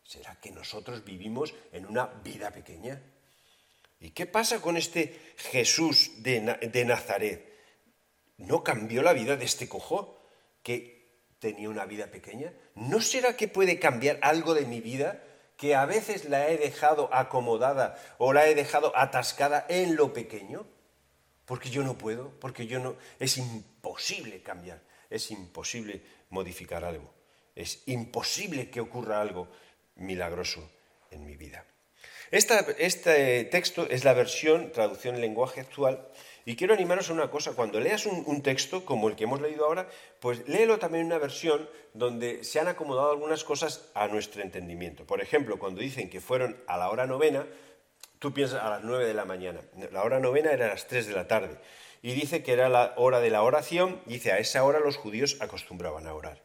¿Será 0.04 0.40
que 0.42 0.52
nosotros 0.52 1.06
vivimos 1.06 1.54
en 1.72 1.86
una 1.86 2.08
vida 2.08 2.52
pequeña? 2.52 3.02
¿Y 4.00 4.12
qué 4.12 4.26
pasa 4.26 4.62
con 4.62 4.78
este 4.78 5.34
Jesús 5.38 6.24
de, 6.24 6.42
Nazaret? 6.86 7.48
¿No 8.38 8.64
cambió 8.64 9.04
la 9.04 9.14
vida 9.14 9.36
de 9.36 9.46
este 9.46 9.68
cojo 9.68 10.18
que 10.64 11.26
tenía 11.40 11.70
una 11.70 11.86
vida 11.86 12.08
pequeña? 12.08 12.54
¿No 12.76 13.02
será 13.02 13.36
que 13.36 13.48
puede 13.48 13.78
cambiar 13.78 14.18
algo 14.22 14.54
de 14.54 14.66
mi 14.66 14.80
vida 14.82 15.24
que 15.58 15.76
a 15.76 15.86
veces 15.86 16.30
la 16.30 16.50
he 16.50 16.58
dejado 16.58 17.14
acomodada 17.14 17.96
o 18.18 18.32
la 18.32 18.48
he 18.48 18.56
dejado 18.56 18.96
atascada 18.96 19.66
en 19.70 19.96
lo 19.96 20.14
pequeño? 20.14 20.66
Porque 21.50 21.72
yo 21.72 21.82
no 21.84 21.98
puedo, 21.98 22.30
porque 22.40 22.68
yo 22.68 22.78
no... 22.78 22.96
Es 23.20 23.40
imposible 23.40 24.44
cambiar, 24.44 24.80
es 25.10 25.32
imposible 25.32 26.00
modificar 26.30 26.86
algo, 26.86 27.12
es 27.56 27.82
imposible 27.88 28.70
que 28.70 28.80
ocurra 28.80 29.20
algo 29.20 29.48
milagroso 29.96 30.70
en 31.10 31.26
mi 31.26 31.36
vida 31.38 31.66
este 32.32 33.44
texto 33.46 33.88
es 33.90 34.04
la 34.04 34.14
versión, 34.14 34.72
traducción 34.72 35.16
en 35.16 35.22
lenguaje 35.22 35.62
actual, 35.62 36.08
y 36.46 36.56
quiero 36.56 36.74
animaros 36.74 37.10
a 37.10 37.14
una 37.14 37.30
cosa, 37.30 37.54
cuando 37.54 37.80
leas 37.80 38.06
un, 38.06 38.42
texto 38.42 38.86
como 38.86 39.08
el 39.08 39.16
que 39.16 39.26
hemos 39.26 39.42
leído 39.42 39.66
ahora, 39.66 39.88
pues 40.20 40.48
léelo 40.48 40.80
también 40.80 41.02
en 41.02 41.08
una 41.08 41.18
versión 41.18 41.70
donde 41.94 42.44
se 42.44 42.60
han 42.60 42.68
acomodado 42.68 43.12
algunas 43.12 43.44
cosas 43.44 43.90
a 43.94 44.08
nuestro 44.08 44.42
entendimiento. 44.42 45.06
Por 45.06 45.22
ejemplo, 45.22 45.60
cuando 45.60 45.82
dicen 45.82 46.10
que 46.10 46.22
fueron 46.22 46.58
a 46.68 46.78
la 46.78 46.90
hora 46.90 47.06
novena, 47.06 47.46
tú 48.20 48.34
piensas 48.34 48.62
a 48.62 48.70
las 48.70 48.84
nueve 48.84 49.06
de 49.06 49.14
la 49.14 49.26
mañana. 49.26 49.62
La 49.92 50.04
hora 50.04 50.20
novena 50.20 50.52
era 50.52 50.66
a 50.66 50.70
las 50.70 50.88
tres 50.88 51.08
de 51.08 51.14
la 51.14 51.28
tarde. 51.28 51.58
Y 52.02 52.14
dice 52.14 52.44
que 52.44 52.54
era 52.54 52.70
la 52.70 52.94
hora 52.98 53.20
de 53.20 53.30
la 53.30 53.44
oración, 53.44 54.02
dice 54.06 54.32
a 54.32 54.40
esa 54.40 54.64
hora 54.64 54.80
los 54.80 54.98
judíos 54.98 55.38
acostumbraban 55.42 56.08
a 56.08 56.14
orar. 56.14 56.42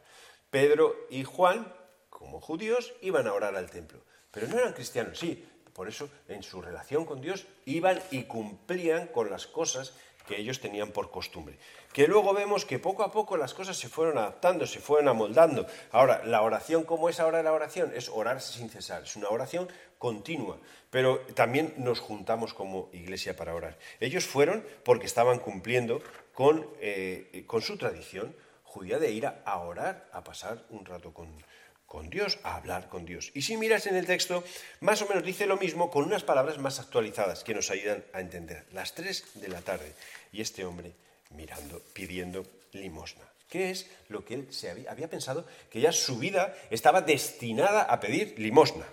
Pedro 0.49 0.95
y 1.09 1.23
Juan, 1.23 1.71
como 2.09 2.41
judíos, 2.41 2.93
iban 3.01 3.27
a 3.27 3.33
orar 3.33 3.55
al 3.55 3.69
templo. 3.69 4.01
Pero 4.31 4.47
no 4.47 4.57
eran 4.57 4.73
cristianos, 4.73 5.17
sí, 5.17 5.47
por 5.73 5.87
eso, 5.87 6.09
en 6.29 6.43
su 6.43 6.61
relación 6.61 7.05
con 7.05 7.21
Dios, 7.21 7.45
iban 7.65 8.01
y 8.11 8.23
cumplían 8.23 9.07
con 9.07 9.29
las 9.29 9.47
cosas 9.47 9.93
que 10.25 10.39
ellos 10.39 10.59
tenían 10.59 10.91
por 10.91 11.11
costumbre. 11.11 11.57
Que 11.93 12.07
luego 12.07 12.33
vemos 12.33 12.65
que 12.65 12.79
poco 12.79 13.03
a 13.03 13.11
poco 13.11 13.37
las 13.37 13.53
cosas 13.53 13.77
se 13.77 13.89
fueron 13.89 14.17
adaptando, 14.17 14.65
se 14.65 14.79
fueron 14.79 15.07
amoldando. 15.07 15.67
Ahora, 15.91 16.23
la 16.25 16.41
oración, 16.41 16.83
¿cómo 16.83 17.09
es 17.09 17.19
ahora 17.19 17.43
la 17.43 17.53
oración? 17.53 17.91
Es 17.95 18.09
orar 18.09 18.41
sin 18.41 18.69
cesar, 18.69 19.03
es 19.03 19.15
una 19.15 19.29
oración 19.29 19.67
continua, 20.05 20.59
pero 20.91 21.17
también 21.33 21.73
nos 21.77 21.99
juntamos 21.99 22.53
como 22.53 22.91
iglesia 22.93 23.35
para 23.35 23.55
orar. 23.55 23.75
Ellos 23.99 24.23
fueron 24.23 24.63
porque 24.83 25.07
estaban 25.07 25.39
cumpliendo 25.39 25.99
con, 26.31 26.69
eh, 26.79 27.43
con 27.47 27.63
su 27.63 27.75
tradición 27.75 28.35
judía 28.63 28.99
de 28.99 29.09
ir 29.09 29.25
a 29.25 29.57
orar, 29.57 30.07
a 30.13 30.23
pasar 30.23 30.63
un 30.69 30.85
rato 30.85 31.11
con, 31.11 31.27
con 31.87 32.11
Dios, 32.11 32.37
a 32.43 32.55
hablar 32.55 32.87
con 32.87 33.03
Dios. 33.03 33.31
Y 33.33 33.41
si 33.41 33.57
miras 33.57 33.87
en 33.87 33.95
el 33.95 34.05
texto, 34.05 34.43
más 34.79 35.01
o 35.01 35.07
menos 35.07 35.23
dice 35.23 35.47
lo 35.47 35.57
mismo 35.57 35.89
con 35.89 36.05
unas 36.05 36.21
palabras 36.21 36.59
más 36.59 36.79
actualizadas 36.79 37.43
que 37.43 37.55
nos 37.55 37.71
ayudan 37.71 38.03
a 38.13 38.19
entender. 38.21 38.67
Las 38.71 38.93
tres 38.93 39.25
de 39.33 39.47
la 39.47 39.61
tarde 39.61 39.91
y 40.31 40.41
este 40.41 40.65
hombre 40.65 40.91
mirando, 41.31 41.81
pidiendo 41.93 42.45
limosna. 42.73 43.25
¿Qué 43.49 43.71
es 43.71 43.89
lo 44.09 44.23
que 44.23 44.35
él 44.35 44.53
se 44.53 44.69
había, 44.69 44.91
había 44.91 45.09
pensado? 45.09 45.47
Que 45.71 45.81
ya 45.81 45.91
su 45.91 46.19
vida 46.19 46.55
estaba 46.69 47.01
destinada 47.01 47.81
a 47.81 47.99
pedir 47.99 48.37
limosna. 48.37 48.85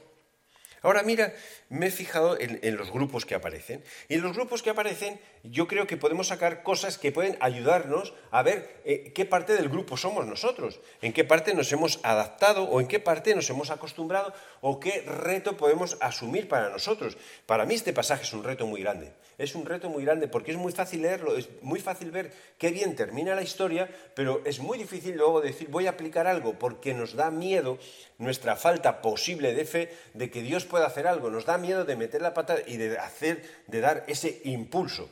Ahora 0.83 1.03
mira, 1.03 1.33
me 1.69 1.87
he 1.87 1.91
fijado 1.91 2.37
en, 2.39 2.77
los 2.77 2.91
grupos 2.91 3.25
que 3.25 3.35
aparecen. 3.35 3.83
Y 4.09 4.15
en 4.15 4.23
los 4.23 4.35
grupos 4.35 4.63
que 4.63 4.71
aparecen 4.71 5.21
yo 5.45 5.67
creo 5.67 5.87
que 5.87 5.97
podemos 5.97 6.29
sacar 6.29 6.63
cosas 6.63 6.99
que 6.99 7.13
pueden 7.13 7.37
ayudarnos 7.41 8.15
a 8.31 8.43
ver 8.43 8.81
eh, 8.85 9.13
qué 9.15 9.25
parte 9.25 9.55
del 9.55 9.69
grupo 9.69 9.97
somos 9.97 10.27
nosotros, 10.27 10.81
en 11.01 11.13
qué 11.13 11.25
parte 11.25 11.55
nos 11.55 11.73
hemos 11.73 12.01
adaptado 12.03 12.65
o 12.65 12.81
en 12.81 12.89
qué 12.89 13.01
parte 13.01 13.35
nos 13.35 13.49
hemos 13.51 13.71
acostumbrado 13.71 14.33
o 14.61 14.81
qué 14.81 15.03
reto 15.03 15.57
podemos 15.57 15.97
asumir 16.01 16.49
para 16.49 16.69
nosotros. 16.69 17.17
Para 17.47 17.65
mí 17.65 17.75
este 17.75 17.93
pasaje 17.93 18.25
es 18.25 18.33
un 18.33 18.45
reto 18.45 18.67
muy 18.67 18.83
grande. 18.83 19.13
Es 19.39 19.55
un 19.55 19.65
reto 19.65 19.89
muy 19.89 20.05
grande 20.05 20.29
porque 20.29 20.53
es 20.53 20.57
muy 20.57 20.73
fácil 20.73 21.03
leerlo, 21.03 21.37
es 21.37 21.49
muy 21.63 21.81
fácil 21.81 22.11
ver 22.11 22.33
qué 22.59 22.71
bien 22.71 22.95
termina 22.95 23.35
la 23.35 23.43
historia, 23.43 23.89
pero 24.15 24.43
es 24.45 24.61
muy 24.61 24.79
difícil 24.79 25.17
luego 25.17 25.41
decir 25.41 25.69
voy 25.69 25.87
a 25.87 25.91
aplicar 25.91 26.27
algo 26.27 26.59
porque 26.59 26.95
nos 26.95 27.15
da 27.15 27.31
miedo 27.31 27.79
nuestra 28.19 28.57
falta 28.57 29.03
posible 29.03 29.55
de 29.55 29.65
fe 29.65 29.97
de 30.15 30.31
que 30.31 30.43
Dios 30.43 30.65
pueda 30.73 30.87
hacer 30.87 31.07
algo. 31.07 31.29
Nos 31.29 31.45
da 31.45 31.59
miedo 31.59 31.85
de 31.85 31.97
meter 31.97 32.23
la 32.23 32.33
pata 32.33 32.57
y 32.67 32.79
de 32.79 32.99
hacer, 32.99 33.45
de 33.67 33.81
dar 33.81 34.05
ese 34.09 34.41
impulso. 34.45 35.11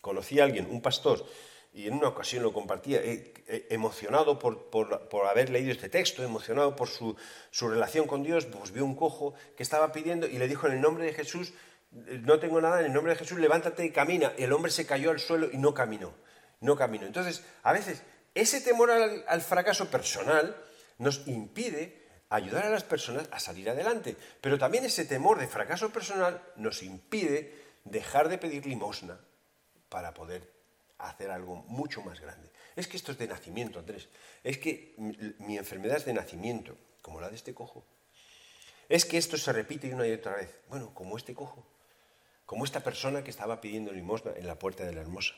Conocí 0.00 0.40
a 0.40 0.44
alguien, 0.44 0.66
un 0.68 0.82
pastor, 0.82 1.24
y 1.72 1.86
en 1.86 1.94
una 1.94 2.08
ocasión 2.08 2.42
lo 2.42 2.52
compartía, 2.52 2.98
eh, 2.98 3.32
eh, 3.46 3.66
emocionado 3.70 4.40
por, 4.40 4.68
haber 5.30 5.50
leído 5.50 5.70
este 5.70 5.88
texto, 5.88 6.24
emocionado 6.24 6.74
por 6.74 6.88
su, 6.88 7.16
relación 7.52 8.08
con 8.08 8.24
Dios, 8.24 8.46
pues 8.46 8.72
vio 8.72 8.84
un 8.84 8.96
cojo 8.96 9.34
que 9.56 9.62
estaba 9.62 9.92
pidiendo 9.92 10.26
y 10.26 10.38
le 10.38 10.48
dijo 10.48 10.66
en 10.66 10.72
el 10.72 10.80
nombre 10.80 11.04
de 11.04 11.12
Jesús, 11.12 11.52
no 11.92 12.40
tengo 12.40 12.60
nada, 12.60 12.80
en 12.80 12.86
el 12.86 12.92
nombre 12.92 13.12
de 13.12 13.18
Jesús, 13.20 13.38
levántate 13.38 13.84
y 13.84 13.92
camina. 13.92 14.32
El 14.36 14.52
hombre 14.52 14.72
se 14.72 14.86
cayó 14.86 15.10
al 15.10 15.20
suelo 15.20 15.48
y 15.52 15.56
no 15.56 15.72
caminó, 15.72 16.12
no 16.60 16.74
caminó. 16.74 17.06
Entonces, 17.06 17.44
a 17.62 17.72
veces, 17.72 18.02
ese 18.34 18.60
temor 18.60 18.90
al 18.90 19.40
fracaso 19.40 19.88
personal 19.88 20.56
nos 20.98 21.28
impide 21.28 22.07
ayudar 22.30 22.66
a 22.66 22.70
las 22.70 22.84
personas 22.84 23.28
a 23.30 23.40
salir 23.40 23.68
adelante. 23.70 24.16
Pero 24.40 24.58
también 24.58 24.84
ese 24.84 25.04
temor 25.04 25.38
de 25.38 25.48
fracaso 25.48 25.90
personal 25.90 26.42
nos 26.56 26.82
impide 26.82 27.54
dejar 27.84 28.28
de 28.28 28.38
pedir 28.38 28.66
limosna 28.66 29.18
para 29.88 30.12
poder 30.12 30.52
hacer 30.98 31.30
algo 31.30 31.56
mucho 31.68 32.02
más 32.02 32.20
grande. 32.20 32.50
Es 32.76 32.86
que 32.86 32.96
esto 32.96 33.12
es 33.12 33.18
de 33.18 33.26
nacimiento, 33.26 33.78
Andrés. 33.78 34.08
Es 34.44 34.58
que 34.58 34.94
mi, 35.38 35.56
enfermedad 35.56 35.96
es 35.96 36.04
de 36.04 36.12
nacimiento, 36.12 36.76
como 37.02 37.20
la 37.20 37.30
de 37.30 37.36
este 37.36 37.54
cojo. 37.54 37.84
Es 38.88 39.04
que 39.04 39.18
esto 39.18 39.36
se 39.36 39.52
repite 39.52 39.92
una 39.92 40.06
y 40.06 40.12
otra 40.12 40.36
vez. 40.36 40.60
Bueno, 40.68 40.92
como 40.94 41.16
este 41.16 41.34
cojo, 41.34 41.66
como 42.46 42.64
esta 42.64 42.80
persona 42.80 43.22
que 43.22 43.30
estaba 43.30 43.60
pidiendo 43.60 43.92
limosna 43.92 44.32
en 44.36 44.46
la 44.46 44.58
puerta 44.58 44.84
de 44.84 44.92
la 44.92 45.00
hermosa. 45.00 45.34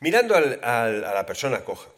Mirando 0.00 0.34
a 0.34 0.40
la 0.40 1.26
persona 1.26 1.64
coja, 1.64 1.88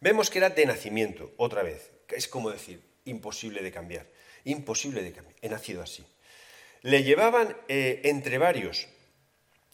vemos 0.00 0.28
que 0.28 0.38
era 0.38 0.50
de 0.50 0.66
nacimiento, 0.66 1.32
otra 1.36 1.62
vez 1.62 1.93
es 2.10 2.28
como 2.28 2.50
decir, 2.50 2.82
imposible 3.04 3.62
de 3.62 3.72
cambiar, 3.72 4.06
imposible 4.44 5.02
de 5.02 5.12
cambiar, 5.12 5.36
he 5.42 5.48
nacido 5.48 5.82
así. 5.82 6.04
Le 6.82 7.02
llevaban 7.02 7.56
eh, 7.68 8.02
entre 8.04 8.38
varios 8.38 8.88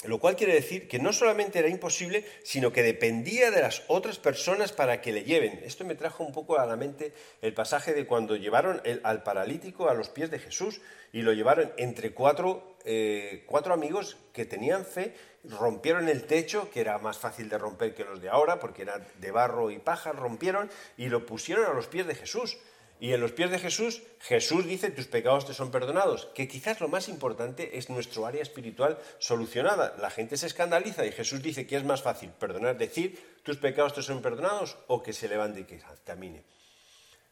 Lo 0.05 0.19
cual 0.19 0.35
quiere 0.35 0.55
decir 0.55 0.89
que 0.89 0.99
no 0.99 1.13
solamente 1.13 1.59
era 1.59 1.69
imposible, 1.69 2.25
sino 2.43 2.73
que 2.73 2.83
dependía 2.83 3.51
de 3.51 3.61
las 3.61 3.83
otras 3.87 4.19
personas 4.19 4.73
para 4.73 5.03
que 5.03 5.13
le 5.13 5.25
lleven. 5.25 5.61
Esto 5.63 5.85
me 5.85 5.95
trajo 5.95 6.25
un 6.25 6.33
poco 6.33 6.59
a 6.59 6.65
la 6.65 6.77
mente 6.77 7.13
el 7.43 7.53
pasaje 7.53 7.93
de 7.93 8.07
cuando 8.07 8.35
llevaron 8.37 8.81
al 9.03 9.23
paralítico 9.23 9.91
a 9.91 9.95
los 9.95 10.09
pies 10.09 10.31
de 10.31 10.39
Jesús 10.39 10.81
y 11.13 11.21
lo 11.21 11.35
llevaron 11.35 11.71
entre 11.77 12.13
cuatro, 12.13 12.77
eh, 12.87 13.45
cuatro 13.47 13.75
amigos 13.75 14.17
que 14.33 14.47
tenían 14.47 14.87
fe, 14.87 15.15
rompieron 15.45 16.09
el 16.09 16.25
techo, 16.25 16.71
que 16.71 16.81
era 16.81 16.97
más 16.99 17.19
fácil 17.19 17.51
de 17.51 17.59
romper 17.59 17.95
que 17.95 18.05
los 18.05 18.23
de 18.23 18.31
ahora, 18.31 18.59
porque 18.59 18.83
era 18.83 19.07
de 19.19 19.31
barro 19.31 19.71
y 19.71 19.81
paja, 19.81 20.13
rompieron 20.13 20.71
y 20.97 21.11
lo 21.11 21.27
pusieron 21.27 21.67
a 21.67 21.75
los 21.75 21.89
pies 21.89 22.07
de 22.07 22.15
Jesús. 22.15 22.57
Y 23.01 23.15
en 23.15 23.21
los 23.21 23.33
pies 23.33 23.51
de 23.51 23.59
Jesús, 23.59 24.03
Jesús 24.21 24.67
dice, 24.67 24.91
tus 24.91 25.07
pecados 25.07 25.47
te 25.47 25.55
son 25.55 25.71
perdonados, 25.71 26.27
que 26.35 26.47
quizás 26.47 26.81
lo 26.81 26.89
más 26.89 27.09
importante 27.09 27.79
es 27.79 27.89
nuestro 27.89 28.27
área 28.27 28.43
espiritual 28.43 28.99
solucionada. 29.19 29.97
La 29.99 30.11
gente 30.11 30.37
se 30.37 30.47
escandaliza 30.47 31.07
y 31.07 31.13
Jesús 31.13 31.43
dice 31.43 31.67
que 31.67 31.77
es 31.77 31.85
más 31.85 32.03
fácil 32.03 32.29
perdonar, 32.29 32.77
decir, 32.77 33.41
tus 33.43 33.57
pecados 33.57 33.95
te 33.95 34.03
son 34.03 34.21
perdonados, 34.21 34.77
o 34.87 35.03
que 35.03 35.15
se 35.15 35.29
levante 35.29 35.61
y 35.61 35.65
que 35.65 35.81
camine. 36.05 36.45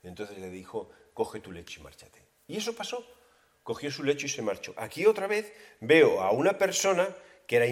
Entonces 0.02 0.38
le 0.38 0.48
dijo, 0.48 0.90
coge 1.12 1.40
tu 1.40 1.52
lecho 1.52 1.80
y 1.80 1.82
márchate. 1.82 2.22
Y 2.46 2.56
eso 2.56 2.74
pasó. 2.74 3.06
Cogió 3.62 3.90
su 3.90 4.02
lecho 4.02 4.24
y 4.24 4.30
se 4.30 4.40
marchó. 4.40 4.72
Aquí 4.78 5.04
otra 5.04 5.26
vez 5.26 5.52
veo 5.80 6.22
a 6.22 6.30
una 6.30 6.56
persona 6.56 7.14
que 7.48 7.56
era 7.56 7.66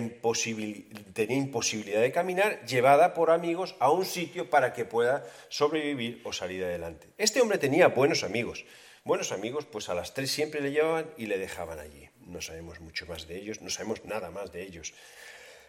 tenía 1.12 1.36
imposibilidad 1.36 2.00
de 2.00 2.10
caminar, 2.10 2.64
llevada 2.64 3.12
por 3.12 3.30
amigos 3.30 3.76
a 3.78 3.90
un 3.90 4.06
sitio 4.06 4.48
para 4.48 4.72
que 4.72 4.86
pueda 4.86 5.22
sobrevivir 5.50 6.22
o 6.24 6.32
salir 6.32 6.64
adelante. 6.64 7.08
Este 7.18 7.42
hombre 7.42 7.58
tenía 7.58 7.88
buenos 7.88 8.24
amigos. 8.24 8.64
Buenos 9.04 9.32
amigos, 9.32 9.66
pues 9.66 9.90
a 9.90 9.94
las 9.94 10.14
tres 10.14 10.30
siempre 10.30 10.62
le 10.62 10.72
llevaban 10.72 11.10
y 11.18 11.26
le 11.26 11.36
dejaban 11.36 11.78
allí. 11.78 12.08
No 12.20 12.40
sabemos 12.40 12.80
mucho 12.80 13.04
más 13.04 13.28
de 13.28 13.36
ellos, 13.36 13.60
no 13.60 13.68
sabemos 13.68 14.02
nada 14.06 14.30
más 14.30 14.50
de 14.50 14.62
ellos. 14.62 14.94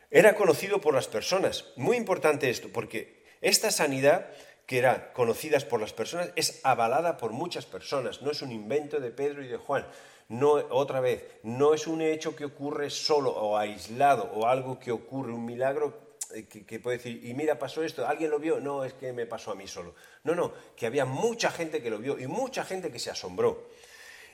Era 0.09 0.35
conocido 0.35 0.79
por 0.79 0.93
las 0.93 1.09
personas. 1.09 1.65
Muy 1.75 1.97
importante 1.97 2.49
esto, 2.49 2.69
porque 2.71 3.25
esta 3.41 3.71
sanidad 3.71 4.31
que 4.67 4.77
era 4.77 5.11
conocida 5.11 5.59
por 5.59 5.81
las 5.81 5.91
personas 5.91 6.31
es 6.37 6.61
avalada 6.63 7.17
por 7.17 7.33
muchas 7.33 7.65
personas, 7.65 8.21
no 8.21 8.31
es 8.31 8.41
un 8.41 8.53
invento 8.53 9.01
de 9.01 9.11
Pedro 9.11 9.43
y 9.43 9.47
de 9.47 9.57
Juan 9.57 9.85
no, 10.29 10.51
otra 10.51 10.99
vez, 10.99 11.23
no 11.43 11.73
es 11.73 11.87
un 11.87 12.01
hecho 12.01 12.35
que 12.35 12.45
ocurre 12.45 12.89
solo 12.89 13.31
o 13.31 13.57
aislado 13.57 14.31
o 14.33 14.47
algo 14.47 14.79
que 14.79 14.91
ocurre, 14.91 15.31
un 15.31 15.45
milagro 15.45 16.17
eh, 16.35 16.45
que, 16.45 16.79
puede 16.79 16.97
decir, 16.97 17.25
y 17.25 17.33
mira, 17.33 17.57
pasó 17.57 17.83
esto, 17.83 18.05
¿alguien 18.05 18.31
lo 18.31 18.39
vio? 18.39 18.59
No, 18.59 18.83
es 18.83 18.93
que 18.93 19.13
me 19.13 19.25
pasó 19.25 19.51
a 19.51 19.55
mí 19.55 19.67
solo. 19.67 19.95
No, 20.23 20.35
no, 20.35 20.53
que 20.75 20.85
había 20.85 21.05
mucha 21.05 21.49
gente 21.49 21.81
que 21.81 21.89
lo 21.89 21.99
vio 21.99 22.19
y 22.19 22.27
mucha 22.27 22.65
gente 22.65 22.91
que 22.91 22.99
se 22.99 23.09
asombró. 23.09 23.69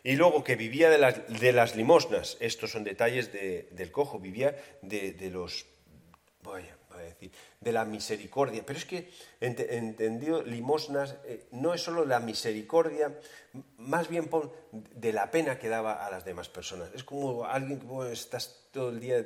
Y 0.04 0.16
luego 0.16 0.44
que 0.44 0.56
vivía 0.56 0.90
de 0.90 0.98
las, 0.98 1.40
de 1.40 1.54
las 1.54 1.76
limosnas, 1.76 2.38
estos 2.40 2.72
son 2.72 2.84
detalles 2.84 3.32
del 3.32 3.92
cojo, 3.92 4.20
vivía 4.20 4.58
de, 4.82 5.14
de 5.14 5.30
los, 5.30 5.66
vaya, 6.42 6.76
de 7.60 7.72
la 7.72 7.86
misericordia. 7.86 8.64
Pero 8.66 8.80
es 8.80 8.86
que, 8.86 9.12
entendido, 9.40 10.44
limosnas 10.44 11.16
eh, 11.26 11.48
no 11.52 11.74
es 11.74 11.82
solo 11.82 12.06
la 12.06 12.20
misericordia, 12.20 13.18
más 13.78 14.10
bien 14.10 14.30
de 14.72 15.14
la 15.14 15.30
pena 15.32 15.60
que 15.60 15.70
daba 15.70 16.06
a 16.06 16.12
las 16.12 16.26
demás 16.26 16.50
personas. 16.50 16.90
Es 16.94 17.04
como 17.04 17.46
alguien 17.46 17.80
que 17.80 18.12
estás 18.12 18.68
todo 18.72 18.90
el 18.90 19.00
día, 19.00 19.26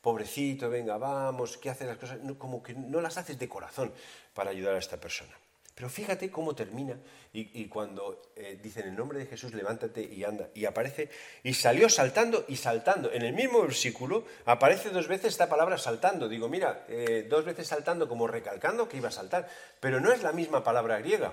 pobrecito, 0.00 0.68
venga, 0.68 0.98
vamos, 0.98 1.56
¿qué 1.58 1.70
haces 1.70 1.86
las 1.86 1.98
cosas? 1.98 2.18
como 2.38 2.62
que 2.62 2.74
no 2.74 3.00
las 3.00 3.16
haces 3.18 3.38
de 3.38 3.48
corazón 3.48 3.92
para 4.34 4.50
ayudar 4.50 4.74
a 4.74 4.78
esta 4.78 4.98
persona. 4.98 5.32
Pero 5.74 5.88
fíjate 5.88 6.30
cómo 6.30 6.54
termina 6.54 6.98
y, 7.32 7.66
cuando 7.68 8.20
eh, 8.36 8.58
dicen 8.62 8.88
el 8.88 8.94
nombre 8.94 9.18
de 9.18 9.26
Jesús, 9.26 9.54
levántate 9.54 10.02
y 10.02 10.22
anda. 10.22 10.50
Y 10.54 10.66
aparece, 10.66 11.08
y 11.42 11.54
salió 11.54 11.88
saltando 11.88 12.44
y 12.46 12.56
saltando. 12.56 13.10
En 13.10 13.22
el 13.22 13.32
mismo 13.32 13.62
versículo 13.62 14.26
aparece 14.44 14.90
dos 14.90 15.08
veces 15.08 15.28
esta 15.28 15.48
palabra 15.48 15.78
saltando. 15.78 16.28
Digo, 16.28 16.50
mira, 16.50 16.84
eh, 16.88 17.26
dos 17.28 17.46
veces 17.46 17.68
saltando 17.68 18.06
como 18.06 18.26
recalcando 18.26 18.86
que 18.86 18.98
iba 18.98 19.08
a 19.08 19.12
saltar. 19.12 19.48
Pero 19.80 19.98
no 19.98 20.12
es 20.12 20.22
la 20.22 20.32
misma 20.32 20.62
palabra 20.62 20.98
griega. 20.98 21.32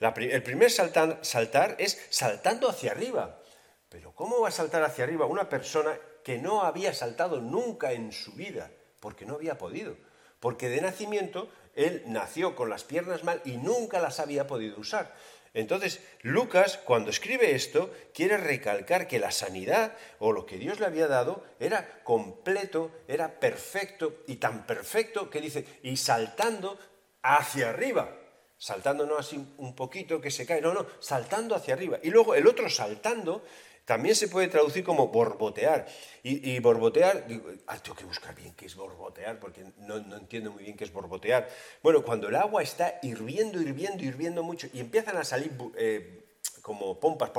el 0.00 0.42
primer 0.42 0.72
saltar, 0.72 1.20
saltar 1.22 1.76
es 1.78 2.06
saltando 2.10 2.68
hacia 2.68 2.90
arriba. 2.90 3.40
Pero 3.88 4.12
¿cómo 4.16 4.40
va 4.40 4.48
a 4.48 4.52
saltar 4.52 4.82
hacia 4.82 5.04
arriba 5.04 5.26
una 5.26 5.48
persona 5.48 5.96
que 6.24 6.38
no 6.38 6.62
había 6.62 6.92
saltado 6.92 7.40
nunca 7.40 7.92
en 7.92 8.10
su 8.10 8.32
vida? 8.32 8.72
Porque 8.98 9.26
no 9.26 9.34
había 9.34 9.58
podido. 9.58 9.96
Porque 10.40 10.68
de 10.68 10.80
nacimiento 10.80 11.48
él 11.76 12.02
nació 12.06 12.56
con 12.56 12.68
las 12.68 12.82
piernas 12.82 13.22
mal 13.22 13.40
y 13.44 13.58
nunca 13.58 14.00
las 14.00 14.18
había 14.18 14.46
podido 14.46 14.78
usar. 14.78 15.14
Entonces, 15.56 16.00
Lucas, 16.20 16.78
cuando 16.84 17.08
escribe 17.08 17.54
esto, 17.54 17.90
quiere 18.12 18.36
recalcar 18.36 19.08
que 19.08 19.18
la 19.18 19.30
sanidad 19.30 19.96
o 20.18 20.32
lo 20.32 20.44
que 20.44 20.58
Dios 20.58 20.80
le 20.80 20.86
había 20.86 21.06
dado 21.06 21.44
era 21.58 22.02
completo, 22.02 22.90
era 23.08 23.40
perfecto 23.40 24.18
y 24.26 24.36
tan 24.36 24.66
perfecto 24.66 25.30
que 25.30 25.40
dice, 25.40 25.64
y 25.82 25.96
saltando 25.96 26.78
hacia 27.22 27.70
arriba, 27.70 28.18
saltando 28.58 29.06
no 29.06 29.16
así 29.16 29.54
un 29.56 29.74
poquito 29.74 30.20
que 30.20 30.30
se 30.30 30.44
cae, 30.44 30.60
no, 30.60 30.74
no, 30.74 30.86
saltando 31.00 31.54
hacia 31.54 31.72
arriba. 31.72 32.00
Y 32.02 32.10
luego 32.10 32.34
el 32.34 32.46
otro 32.46 32.68
saltando 32.68 33.42
también 33.86 34.16
se 34.16 34.26
puede 34.26 34.48
traducir 34.48 34.84
como 34.84 35.08
borbotear. 35.08 35.86
Y, 36.22 36.58
borbotear, 36.58 37.28
digo, 37.28 37.44
ah, 37.68 37.78
tengo 37.78 37.96
que 37.96 38.04
buscar 38.04 38.34
bien 38.34 38.52
qué 38.54 38.66
es 38.66 38.74
borbotear, 38.74 39.38
porque 39.38 39.64
no, 39.78 39.96
entiendo 40.16 40.50
muy 40.50 40.64
bien 40.64 40.76
qué 40.76 40.82
es 40.82 40.92
borbotear. 40.92 41.48
Bueno, 41.84 42.02
cuando 42.02 42.28
el 42.28 42.34
agua 42.34 42.64
está 42.64 42.98
hirviendo, 43.02 43.62
hirviendo, 43.62 44.02
hirviendo 44.02 44.42
mucho 44.42 44.66
y 44.72 44.80
empiezan 44.80 45.16
a 45.16 45.24
salir 45.24 45.52
eh, 45.76 46.24
como 46.62 46.98
pompas, 46.98 47.30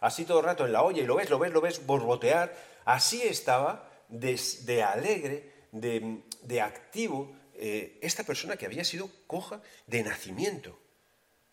así 0.00 0.24
todo 0.24 0.40
el 0.40 0.46
rato 0.46 0.66
en 0.66 0.72
la 0.72 0.82
olla 0.82 1.00
y 1.00 1.06
lo 1.06 1.14
ves, 1.14 1.30
lo 1.30 1.38
ves, 1.38 1.52
lo 1.52 1.60
ves 1.60 1.86
borbotear, 1.86 2.52
así 2.84 3.22
estaba 3.22 3.88
de, 4.08 4.82
alegre, 4.82 5.52
de, 5.70 6.60
activo, 6.60 7.36
eh, 7.54 8.00
esta 8.02 8.24
persona 8.24 8.56
que 8.56 8.66
había 8.66 8.82
sido 8.82 9.08
coja 9.28 9.62
de 9.86 10.02
nacimiento 10.02 10.81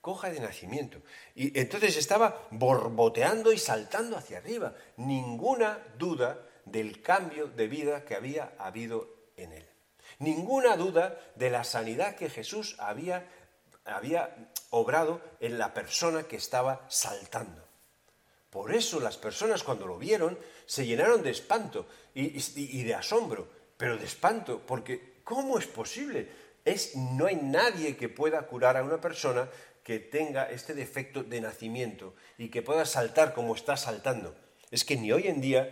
coja 0.01 0.29
de 0.29 0.39
nacimiento. 0.39 1.01
Y 1.35 1.57
entonces 1.59 1.97
estaba 1.97 2.47
borboteando 2.51 3.51
y 3.51 3.57
saltando 3.57 4.17
hacia 4.17 4.37
arriba. 4.37 4.73
Ninguna 4.97 5.79
duda 5.97 6.45
del 6.65 7.01
cambio 7.01 7.47
de 7.47 7.67
vida 7.67 8.05
que 8.05 8.15
había 8.15 8.53
habido 8.57 9.07
en 9.35 9.53
él. 9.53 9.69
Ninguna 10.19 10.75
duda 10.75 11.17
de 11.35 11.49
la 11.49 11.63
sanidad 11.63 12.15
que 12.15 12.29
Jesús 12.29 12.75
había, 12.79 13.27
había 13.85 14.51
obrado 14.69 15.21
en 15.39 15.57
la 15.57 15.73
persona 15.73 16.23
que 16.23 16.35
estaba 16.35 16.85
saltando. 16.89 17.69
Por 18.49 18.73
eso 18.73 18.99
las 18.99 19.17
personas 19.17 19.63
cuando 19.63 19.85
lo 19.85 19.97
vieron 19.97 20.37
se 20.65 20.85
llenaron 20.85 21.21
de 21.21 21.29
espanto 21.29 21.87
y, 22.13 22.83
de 22.83 22.95
asombro, 22.95 23.47
pero 23.77 23.97
de 23.97 24.05
espanto, 24.05 24.61
porque 24.65 25.21
¿cómo 25.23 25.59
es 25.59 25.67
posible? 25.67 26.27
Es, 26.65 26.95
no 26.95 27.27
hay 27.27 27.35
nadie 27.35 27.95
que 27.95 28.09
pueda 28.09 28.41
curar 28.47 28.75
a 28.75 28.83
una 28.83 28.99
persona 28.99 29.47
que 29.89 29.97
tenga 29.97 30.47
este 30.51 30.75
defecto 30.75 31.23
de 31.23 31.41
nacimiento 31.41 32.13
y 32.37 32.49
que 32.49 32.61
pueda 32.61 32.85
saltar 32.85 33.33
como 33.33 33.55
está 33.55 33.75
saltando. 33.75 34.35
Es 34.69 34.85
que 34.85 34.95
ni 34.95 35.11
hoy 35.11 35.27
en 35.27 35.41
día, 35.41 35.67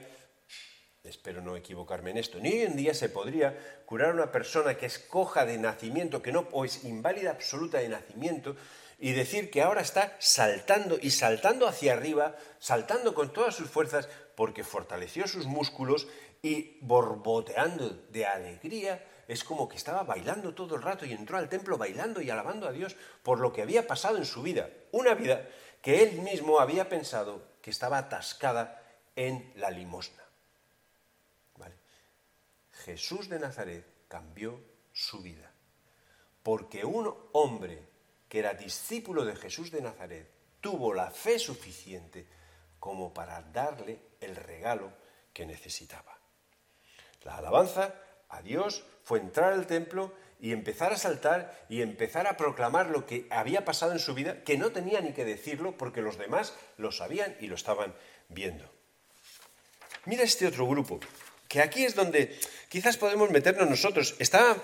espero 1.03 1.43
no 1.43 1.56
equivocarme 1.56 2.10
en 2.10 2.17
esto, 2.17 2.39
ni 2.39 2.49
hoy 2.49 2.62
en 2.62 2.75
día 2.75 2.95
se 2.95 3.10
podría 3.10 3.84
curar 3.86 4.10
a 4.10 4.13
una 4.15 4.32
persona 4.32 4.75
que 4.75 4.88
es 4.88 4.97
coja 4.97 5.45
de 5.45 5.60
nacimiento, 5.60 6.23
que 6.23 6.32
no, 6.32 6.47
o 6.51 6.65
es 6.65 6.84
inválida 6.84 7.30
absoluta 7.30 7.77
de 7.77 7.89
nacimiento, 7.89 8.56
y 8.97 9.12
decir 9.12 9.51
que 9.51 9.62
ahora 9.62 9.82
está 9.82 10.15
saltando 10.17 10.97
y 10.99 11.12
saltando 11.12 11.67
hacia 11.67 11.93
arriba, 11.93 12.36
saltando 12.58 13.13
con 13.13 13.32
todas 13.32 13.53
sus 13.53 13.69
fuerzas, 13.69 14.10
porque 14.36 14.63
fortaleció 14.63 15.27
sus 15.27 15.45
músculos 15.45 16.08
y 16.41 16.80
borboteando 16.82 17.89
de 18.10 18.25
alegría, 18.25 18.99
es 19.27 19.43
como 19.43 19.67
que 19.67 19.75
estaba 19.75 20.03
bailando 20.03 20.53
todo 20.53 20.75
el 20.75 20.81
rato 20.81 21.05
y 21.05 21.13
entró 21.13 21.37
al 21.37 21.49
templo 21.49 21.77
bailando 21.77 22.21
y 22.21 22.29
alabando 22.29 22.67
a 22.67 22.71
Dios 22.71 22.95
por 23.23 23.39
lo 23.39 23.51
que 23.51 23.61
había 23.61 23.85
pasado 23.85 24.17
en 24.17 24.25
su 24.25 24.41
vida. 24.41 24.69
Una 24.91 25.13
vida 25.13 25.47
que 25.81 26.03
él 26.03 26.21
mismo 26.21 26.59
había 26.59 26.87
pensado 26.87 27.57
que 27.61 27.69
estaba 27.69 27.97
atascada 27.97 28.81
en 29.15 29.51
la 29.55 29.69
limosna. 29.69 30.23
Jesús 32.85 33.27
de 33.27 33.37
Nazaret 33.37 33.85
cambió 34.07 34.61
su 34.93 35.21
vida. 35.21 35.51
Porque 36.41 36.85
un 36.85 37.13
hombre 37.33 37.85
que 38.29 38.39
era 38.39 38.53
discípulo 38.53 39.25
de 39.25 39.35
Jesús 39.35 39.71
de 39.71 39.81
Nazaret 39.81 40.31
tuvo 40.61 40.93
la 40.93 41.11
fe 41.11 41.37
suficiente 41.37 42.27
como 42.79 43.13
para 43.13 43.41
darle 43.41 43.99
el 44.21 44.37
regalo 44.37 44.93
que 45.33 45.45
necesitaba. 45.45 46.17
La 47.23 47.37
alabanza 47.37 47.93
a 48.29 48.41
Dios 48.41 48.83
fue 49.03 49.19
entrar 49.19 49.53
al 49.53 49.67
templo 49.67 50.13
y 50.39 50.51
empezar 50.51 50.93
a 50.93 50.97
saltar 50.97 51.65
y 51.69 51.81
empezar 51.81 52.27
a 52.27 52.37
proclamar 52.37 52.87
lo 52.87 53.05
que 53.05 53.25
había 53.29 53.65
pasado 53.65 53.91
en 53.91 53.99
su 53.99 54.13
vida, 54.13 54.43
que 54.43 54.57
no 54.57 54.71
tenía 54.71 55.01
ni 55.01 55.13
que 55.13 55.25
decirlo 55.25 55.77
porque 55.77 56.01
los 56.01 56.17
demás 56.17 56.53
lo 56.77 56.91
sabían 56.91 57.35
y 57.39 57.47
lo 57.47 57.55
estaban 57.55 57.93
viendo. 58.29 58.69
Mira 60.05 60.23
este 60.23 60.47
otro 60.47 60.67
grupo, 60.67 60.99
que 61.47 61.61
aquí 61.61 61.85
es 61.85 61.95
donde 61.95 62.37
quizás 62.69 62.97
podemos 62.97 63.29
meternos 63.31 63.69
nosotros. 63.69 64.15
Estaba 64.19 64.57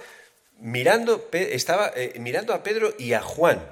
mirando, 0.60 1.30
estaba, 1.32 1.91
eh, 1.95 2.13
mirando 2.19 2.54
a 2.54 2.63
Pedro 2.63 2.93
y 2.97 3.13
a 3.13 3.21
Juan. 3.21 3.65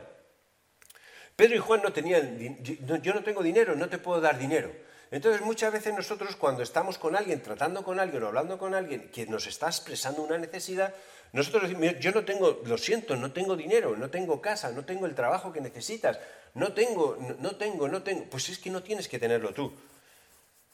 Pedro 1.36 1.56
y 1.56 1.60
Juan 1.60 1.82
no 1.82 1.94
tenían, 1.94 2.58
yo 2.64 3.14
no 3.14 3.24
tengo 3.24 3.42
dinero, 3.42 3.76
no 3.76 3.90
te 3.90 3.98
puedo 3.98 4.22
dar 4.22 4.38
dinero. 4.38 4.72
Entonces 5.12 5.42
muchas 5.42 5.74
veces 5.74 5.94
nosotros 5.94 6.38
cuando 6.38 6.64
estamos 6.64 6.98
con 6.98 7.18
alguien, 7.18 7.44
tratando 7.44 7.84
con 7.84 8.00
alguien 8.00 8.24
o 8.24 8.28
hablando 8.28 8.58
con 8.58 8.74
alguien 8.74 9.12
que 9.12 9.26
nos 9.26 9.46
está 9.46 9.68
expresando 9.68 10.24
una 10.24 10.38
necesidad, 10.38 10.96
nosotros 11.34 11.64
decimos, 11.64 12.00
yo 12.00 12.12
no 12.12 12.24
tengo, 12.24 12.62
lo 12.66 12.78
siento, 12.78 13.18
no 13.18 13.32
tengo 13.32 13.58
dinero, 13.58 13.96
no 13.98 14.10
tengo 14.10 14.42
casa, 14.42 14.72
no 14.72 14.86
tengo 14.86 15.06
el 15.06 15.14
trabajo 15.14 15.52
que 15.52 15.60
necesitas, 15.60 16.18
no 16.54 16.74
tengo, 16.74 17.18
no 17.40 17.56
tengo, 17.58 17.90
no 17.90 18.04
tengo. 18.04 18.26
Pues 18.26 18.50
es 18.50 18.58
que 18.58 18.70
no 18.70 18.84
tienes 18.84 19.10
que 19.10 19.20
tenerlo 19.20 19.54
tú. 19.54 19.74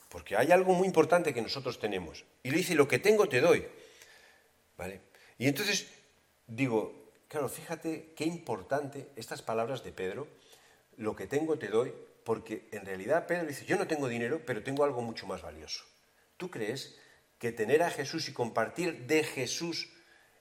Porque 0.10 0.38
hay 0.38 0.52
algo 0.52 0.74
muy 0.74 0.88
importante 0.88 1.34
que 1.34 1.42
nosotros 1.42 1.80
tenemos. 1.80 2.24
Y 2.44 2.52
le 2.52 2.58
dice, 2.58 2.76
lo 2.76 2.88
que 2.88 3.00
tengo 3.00 3.28
te 3.28 3.42
doy. 3.42 3.66
¿Vale? 4.78 5.02
Y 5.40 5.48
entonces 5.48 5.88
digo, 6.46 7.12
claro, 7.28 7.50
fíjate 7.50 8.14
qué 8.16 8.26
importante 8.26 9.08
estas 9.16 9.42
palabras 9.42 9.84
de 9.84 9.92
Pedro, 9.92 10.28
lo 10.98 11.16
que 11.16 11.28
tengo 11.28 11.58
te 11.58 11.68
doy, 11.68 11.94
porque 12.28 12.68
en 12.74 12.86
realidad 12.86 13.26
Pedro 13.26 13.46
dice, 13.46 13.64
yo 13.64 13.78
no 13.78 13.88
tengo 13.88 14.10
dinero, 14.10 14.42
pero 14.46 14.62
tengo 14.62 14.84
algo 14.84 15.02
mucho 15.02 15.26
más 15.28 15.42
valioso. 15.42 15.86
¿Tú 16.36 16.52
crees 16.52 17.00
que 17.40 17.54
tener 17.54 17.82
a 17.82 17.90
Jesús 17.90 18.28
y 18.28 18.34
compartir 18.34 19.08
de 19.08 19.24
Jesús 19.24 19.88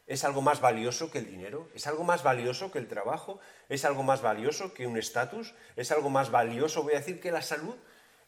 es 0.08 0.24
algo 0.24 0.42
más 0.42 0.60
valioso 0.60 1.12
que 1.12 1.18
el 1.18 1.28
dinero? 1.28 1.70
¿Es 1.76 1.86
algo 1.86 2.02
más 2.02 2.24
valioso 2.24 2.72
que 2.72 2.80
el 2.80 2.88
trabajo? 2.88 3.38
¿Es 3.68 3.84
algo 3.84 4.02
más 4.02 4.20
valioso 4.20 4.74
que 4.74 4.88
un 4.88 4.98
estatus? 4.98 5.54
¿Es 5.76 5.92
algo 5.92 6.10
más 6.10 6.32
valioso, 6.32 6.82
voy 6.82 6.94
a 6.94 6.98
decir, 6.98 7.20
que 7.20 7.30
la 7.30 7.40
salud? 7.40 7.76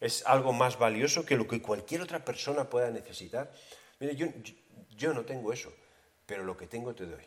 ¿Es 0.01 0.25
algo 0.25 0.53
más 0.53 0.79
valioso 0.79 1.27
que 1.27 1.37
lo 1.37 1.49
que 1.49 1.61
cualquier 1.61 2.03
otra 2.03 2.25
persona 2.25 2.71
pueda 2.71 2.91
necesitar? 2.91 3.51
Mire, 3.99 4.15
yo, 4.15 4.29
yo 4.97 5.13
no 5.13 5.25
tengo 5.25 5.53
eso, 5.53 5.73
pero 6.27 6.45
lo 6.45 6.57
que 6.57 6.69
tengo 6.69 6.95
te 6.95 7.07
doy. 7.07 7.25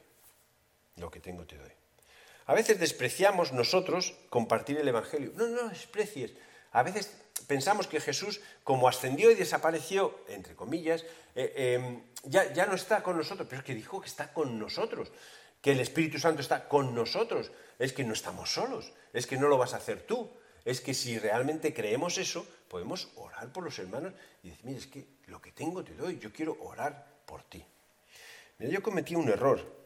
Lo 0.96 1.12
que 1.12 1.20
tengo 1.20 1.46
te 1.46 1.58
doy. 1.58 1.81
A 2.46 2.54
veces 2.54 2.80
despreciamos 2.80 3.54
nosotros 3.54 4.16
compartir 4.30 4.78
el 4.78 4.88
Evangelio. 4.88 5.32
No, 5.36 5.48
no 5.48 5.70
desprecies. 5.70 6.34
A 6.72 6.84
veces 6.84 7.12
pensamos 7.48 7.88
que 7.88 8.00
Jesús, 8.00 8.42
como 8.64 8.88
ascendió 8.88 9.32
y 9.32 9.36
desapareció, 9.36 10.18
entre 10.28 10.56
comillas, 10.56 11.06
eh, 11.36 11.76
em, 11.76 12.02
ya, 12.24 12.52
ya 12.54 12.66
no 12.66 12.76
está 12.76 13.04
con 13.04 13.18
nosotros, 13.18 13.48
pero 13.50 13.60
es 13.60 13.66
que 13.66 13.76
dijo 13.76 14.02
que 14.02 14.08
está 14.08 14.34
con 14.34 14.58
nosotros, 14.58 15.12
que 15.62 15.72
el 15.72 15.80
Espíritu 15.80 16.18
Santo 16.20 16.42
está 16.42 16.68
con 16.68 16.96
nosotros. 16.96 17.52
Es 17.78 17.94
que 17.94 18.04
no 18.04 18.14
estamos 18.14 18.54
solos, 18.54 18.94
es 19.14 19.28
que 19.28 19.38
no 19.38 19.48
lo 19.48 19.58
vas 19.58 19.74
a 19.74 19.78
hacer 19.78 20.02
tú. 20.02 20.32
Es 20.64 20.80
que 20.80 20.94
si 20.94 21.18
realmente 21.18 21.74
creemos 21.74 22.18
eso, 22.18 22.46
podemos 22.68 23.10
orar 23.16 23.52
por 23.52 23.64
los 23.64 23.80
hermanos 23.80 24.14
y 24.44 24.50
decir, 24.50 24.66
mire, 24.66 24.78
es 24.78 24.88
que 24.88 25.08
lo 25.26 25.42
que 25.42 25.52
tengo 25.52 25.84
te 25.84 25.96
doy, 25.96 26.20
yo 26.20 26.32
quiero 26.32 26.56
orar 26.62 27.06
por 27.26 27.44
ti. 27.44 27.66
Mira, 28.60 28.72
yo 28.72 28.84
cometí 28.84 29.16
un 29.16 29.30
error 29.30 29.81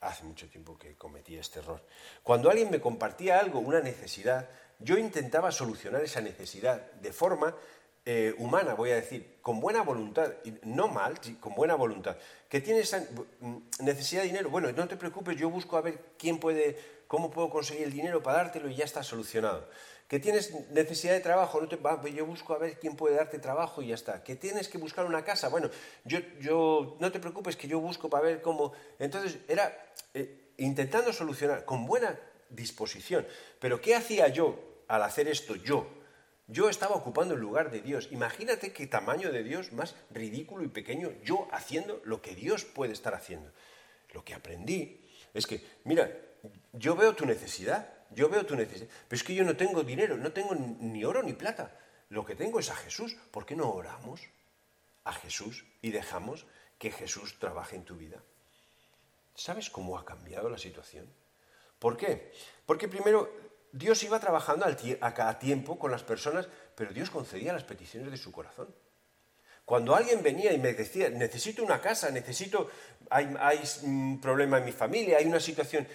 hace 0.00 0.24
mucho 0.24 0.48
tiempo 0.48 0.78
que 0.78 0.94
cometí 0.96 1.36
este 1.36 1.58
error. 1.58 1.84
Cuando 2.22 2.50
alguien 2.50 2.70
me 2.70 2.80
compartía 2.80 3.38
algo, 3.38 3.60
una 3.60 3.80
necesidad, 3.80 4.48
yo 4.78 4.96
intentaba 4.96 5.52
solucionar 5.52 6.02
esa 6.02 6.20
necesidad 6.20 6.92
de 6.92 7.12
forma 7.12 7.54
eh, 8.06 8.34
humana, 8.38 8.74
voy 8.74 8.90
a 8.90 8.96
decir, 8.96 9.38
con 9.42 9.60
buena 9.60 9.82
voluntad, 9.82 10.32
no 10.62 10.88
mal, 10.88 11.20
con 11.38 11.54
buena 11.54 11.74
voluntad. 11.74 12.16
Que 12.48 12.60
tienes 12.60 12.96
mm, 13.40 13.56
necesidad 13.80 14.22
de 14.22 14.28
dinero, 14.28 14.48
bueno, 14.50 14.72
no 14.72 14.88
te 14.88 14.96
preocupes, 14.96 15.36
yo 15.36 15.50
busco 15.50 15.76
a 15.76 15.82
ver 15.82 15.98
quién 16.18 16.38
puede, 16.38 16.78
cómo 17.06 17.30
puedo 17.30 17.50
conseguir 17.50 17.84
el 17.84 17.92
dinero 17.92 18.22
para 18.22 18.38
dártelo 18.38 18.70
y 18.70 18.76
ya 18.76 18.84
está 18.84 19.02
solucionado 19.02 19.68
que 20.10 20.18
tienes 20.18 20.52
necesidad 20.70 21.12
de 21.12 21.20
trabajo, 21.20 21.60
no 21.60 21.68
te, 21.68 21.78
yo 22.12 22.26
busco 22.26 22.52
a 22.52 22.58
ver 22.58 22.80
quién 22.80 22.96
puede 22.96 23.14
darte 23.14 23.38
trabajo 23.38 23.80
y 23.80 23.86
ya 23.86 23.94
está. 23.94 24.24
Que 24.24 24.34
tienes 24.34 24.66
que 24.68 24.76
buscar 24.76 25.06
una 25.06 25.22
casa, 25.24 25.48
bueno, 25.48 25.70
yo, 26.04 26.18
yo 26.40 26.96
no 26.98 27.12
te 27.12 27.20
preocupes 27.20 27.54
que 27.54 27.68
yo 27.68 27.78
busco 27.78 28.10
para 28.10 28.24
ver 28.24 28.42
cómo. 28.42 28.72
Entonces 28.98 29.38
era 29.46 29.72
eh, 30.12 30.50
intentando 30.56 31.12
solucionar 31.12 31.64
con 31.64 31.86
buena 31.86 32.18
disposición. 32.48 33.24
Pero 33.60 33.80
¿qué 33.80 33.94
hacía 33.94 34.26
yo 34.26 34.58
al 34.88 35.04
hacer 35.04 35.28
esto? 35.28 35.54
Yo. 35.54 35.86
Yo 36.48 36.68
estaba 36.68 36.96
ocupando 36.96 37.34
el 37.34 37.40
lugar 37.40 37.70
de 37.70 37.80
Dios. 37.80 38.08
Imagínate 38.10 38.72
qué 38.72 38.88
tamaño 38.88 39.30
de 39.30 39.44
Dios 39.44 39.72
más 39.72 39.94
ridículo 40.10 40.64
y 40.64 40.68
pequeño 40.68 41.12
yo 41.22 41.46
haciendo 41.52 42.00
lo 42.02 42.20
que 42.20 42.34
Dios 42.34 42.64
puede 42.64 42.94
estar 42.94 43.14
haciendo. 43.14 43.52
Lo 44.12 44.24
que 44.24 44.34
aprendí 44.34 45.08
es 45.34 45.46
que, 45.46 45.64
mira, 45.84 46.10
yo 46.72 46.96
veo 46.96 47.14
tu 47.14 47.26
necesidad, 47.26 47.99
yo 48.10 48.28
veo 48.28 48.44
tu 48.44 48.56
necesidad, 48.56 48.88
pero 49.08 49.16
es 49.16 49.24
que 49.24 49.34
yo 49.34 49.44
no 49.44 49.56
tengo 49.56 49.82
dinero, 49.82 50.16
no 50.16 50.32
tengo 50.32 50.54
ni 50.54 51.04
oro 51.04 51.22
ni 51.22 51.32
plata. 51.32 51.76
Lo 52.08 52.24
que 52.24 52.34
tengo 52.34 52.58
es 52.58 52.70
a 52.70 52.76
Jesús. 52.76 53.16
¿Por 53.30 53.46
qué 53.46 53.54
no 53.54 53.70
oramos 53.70 54.20
a 55.04 55.12
Jesús 55.12 55.64
y 55.80 55.90
dejamos 55.90 56.46
que 56.78 56.90
Jesús 56.90 57.38
trabaje 57.38 57.76
en 57.76 57.84
tu 57.84 57.96
vida? 57.96 58.22
¿Sabes 59.34 59.70
cómo 59.70 59.96
ha 59.96 60.04
cambiado 60.04 60.50
la 60.50 60.58
situación? 60.58 61.08
¿Por 61.78 61.96
qué? 61.96 62.32
Porque 62.66 62.88
primero 62.88 63.32
Dios 63.72 64.02
iba 64.02 64.18
trabajando 64.18 64.66
a 64.66 65.14
cada 65.14 65.38
tiempo 65.38 65.78
con 65.78 65.90
las 65.90 66.02
personas, 66.02 66.48
pero 66.74 66.92
Dios 66.92 67.10
concedía 67.10 67.52
las 67.52 67.64
peticiones 67.64 68.10
de 68.10 68.16
su 68.16 68.32
corazón. 68.32 68.74
Cuando 69.64 69.94
alguien 69.94 70.22
venía 70.22 70.52
y 70.52 70.58
me 70.58 70.72
decía, 70.72 71.08
necesito 71.10 71.62
una 71.62 71.80
casa, 71.80 72.10
necesito, 72.10 72.68
hay, 73.08 73.32
hay 73.38 73.60
un 73.84 74.20
problema 74.20 74.58
en 74.58 74.64
mi 74.64 74.72
familia, 74.72 75.18
hay 75.18 75.26
una 75.26 75.38
situación, 75.38 75.86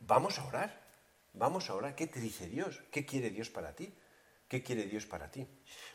vamos 0.00 0.40
a 0.40 0.44
orar. 0.44 0.82
Vamos 1.34 1.70
ahora, 1.70 1.96
¿qué 1.96 2.06
te 2.06 2.20
dice 2.20 2.46
Dios? 2.46 2.80
¿Qué 2.90 3.06
quiere 3.06 3.30
Dios 3.30 3.48
para 3.48 3.74
ti? 3.74 3.92
¿Qué 4.48 4.62
quiere 4.62 4.84
Dios 4.84 5.06
para 5.06 5.30
ti? 5.30 5.46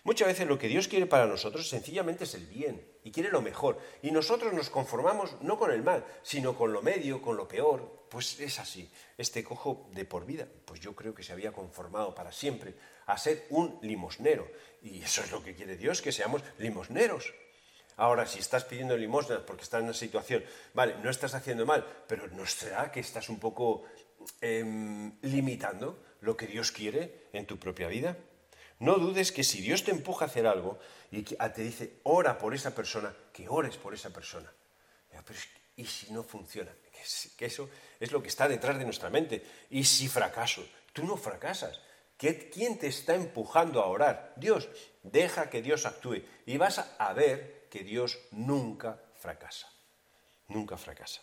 Muchas 0.04 0.28
veces 0.28 0.48
lo 0.48 0.58
que 0.58 0.68
Dios 0.68 0.88
quiere 0.88 1.06
para 1.06 1.28
nosotros 1.28 1.70
sencillamente 1.70 2.24
es 2.24 2.34
el 2.34 2.48
bien 2.48 2.84
y 3.04 3.12
quiere 3.12 3.30
lo 3.30 3.40
mejor. 3.44 3.78
Y 4.02 4.10
nosotros 4.10 4.52
nos 4.52 4.72
conformamos 4.72 5.40
no 5.42 5.60
con 5.60 5.72
el 5.72 5.84
mal, 5.84 6.04
sino 6.24 6.58
con 6.58 6.74
lo 6.74 6.82
medio, 6.82 7.22
con 7.22 7.38
lo 7.38 7.48
peor. 7.48 8.08
Pues 8.10 8.40
es 8.40 8.58
así. 8.58 8.90
Este 9.16 9.44
cojo 9.44 9.88
de 9.94 10.06
por 10.06 10.26
vida, 10.26 10.48
pues 10.66 10.80
yo 10.80 10.96
creo 10.96 11.14
que 11.14 11.22
se 11.22 11.34
había 11.34 11.52
conformado 11.52 12.16
para 12.16 12.32
siempre 12.32 12.74
a 13.06 13.16
ser 13.20 13.46
un 13.52 13.78
limosnero. 13.84 14.50
Y 14.82 15.04
eso 15.04 15.22
es 15.22 15.32
lo 15.32 15.44
que 15.44 15.54
quiere 15.54 15.78
Dios, 15.78 16.02
que 16.02 16.12
seamos 16.12 16.42
limosneros. 16.58 17.32
Ahora, 17.98 18.26
si 18.26 18.40
estás 18.40 18.64
pidiendo 18.64 18.98
limosnas 18.98 19.42
porque 19.42 19.64
estás 19.64 19.80
en 19.80 19.86
una 19.86 19.94
situación, 19.94 20.44
vale, 20.74 20.96
no 21.04 21.12
estás 21.12 21.36
haciendo 21.36 21.66
mal, 21.66 21.86
pero 22.08 22.28
¿no 22.28 22.46
será 22.48 22.92
que 22.92 23.02
estás 23.02 23.30
un 23.30 23.40
poco 23.40 23.84
Em, 24.42 25.14
limitando 25.22 26.04
lo 26.22 26.36
que 26.38 26.48
Dios 26.48 26.72
quiere 26.72 27.30
en 27.34 27.46
tu 27.46 27.58
propia 27.58 27.88
vida. 27.88 28.18
No 28.80 28.96
dudes 28.96 29.32
que 29.32 29.44
si 29.44 29.62
Dios 29.62 29.84
te 29.84 29.92
empuja 29.92 30.26
a 30.26 30.28
hacer 30.28 30.46
algo 30.46 30.80
y 31.12 31.24
te 31.24 31.62
dice, 31.62 32.00
ora 32.04 32.38
por 32.38 32.54
esa 32.54 32.76
persona, 32.76 33.16
que 33.34 33.50
ores 33.50 33.78
por 33.78 33.94
esa 33.94 34.12
persona. 34.12 34.52
¿Y 35.76 35.86
si 35.86 36.12
no 36.12 36.24
funciona? 36.24 36.72
Que 37.36 37.46
eso 37.46 37.70
es 38.00 38.12
lo 38.12 38.22
que 38.22 38.28
está 38.28 38.48
detrás 38.48 38.78
de 38.78 38.86
nuestra 38.86 39.10
mente. 39.10 39.44
¿Y 39.70 39.84
si 39.84 40.08
fracaso? 40.08 40.68
Tú 40.94 41.06
no 41.06 41.18
fracasas. 41.18 41.80
¿Quién 42.18 42.80
te 42.80 42.88
está 42.88 43.16
empujando 43.16 43.82
a 43.82 43.88
orar? 43.88 44.34
Dios. 44.36 44.70
Deja 45.04 45.50
que 45.50 45.62
Dios 45.62 45.86
actúe 45.86 46.24
y 46.46 46.58
vas 46.58 46.84
a 46.98 47.14
ver 47.14 47.68
que 47.70 47.84
Dios 47.84 48.20
nunca 48.32 49.00
fracasa. 49.16 49.68
Nunca 50.48 50.78
fracasa. 50.78 51.22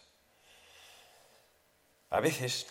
A 2.10 2.20
veces 2.20 2.68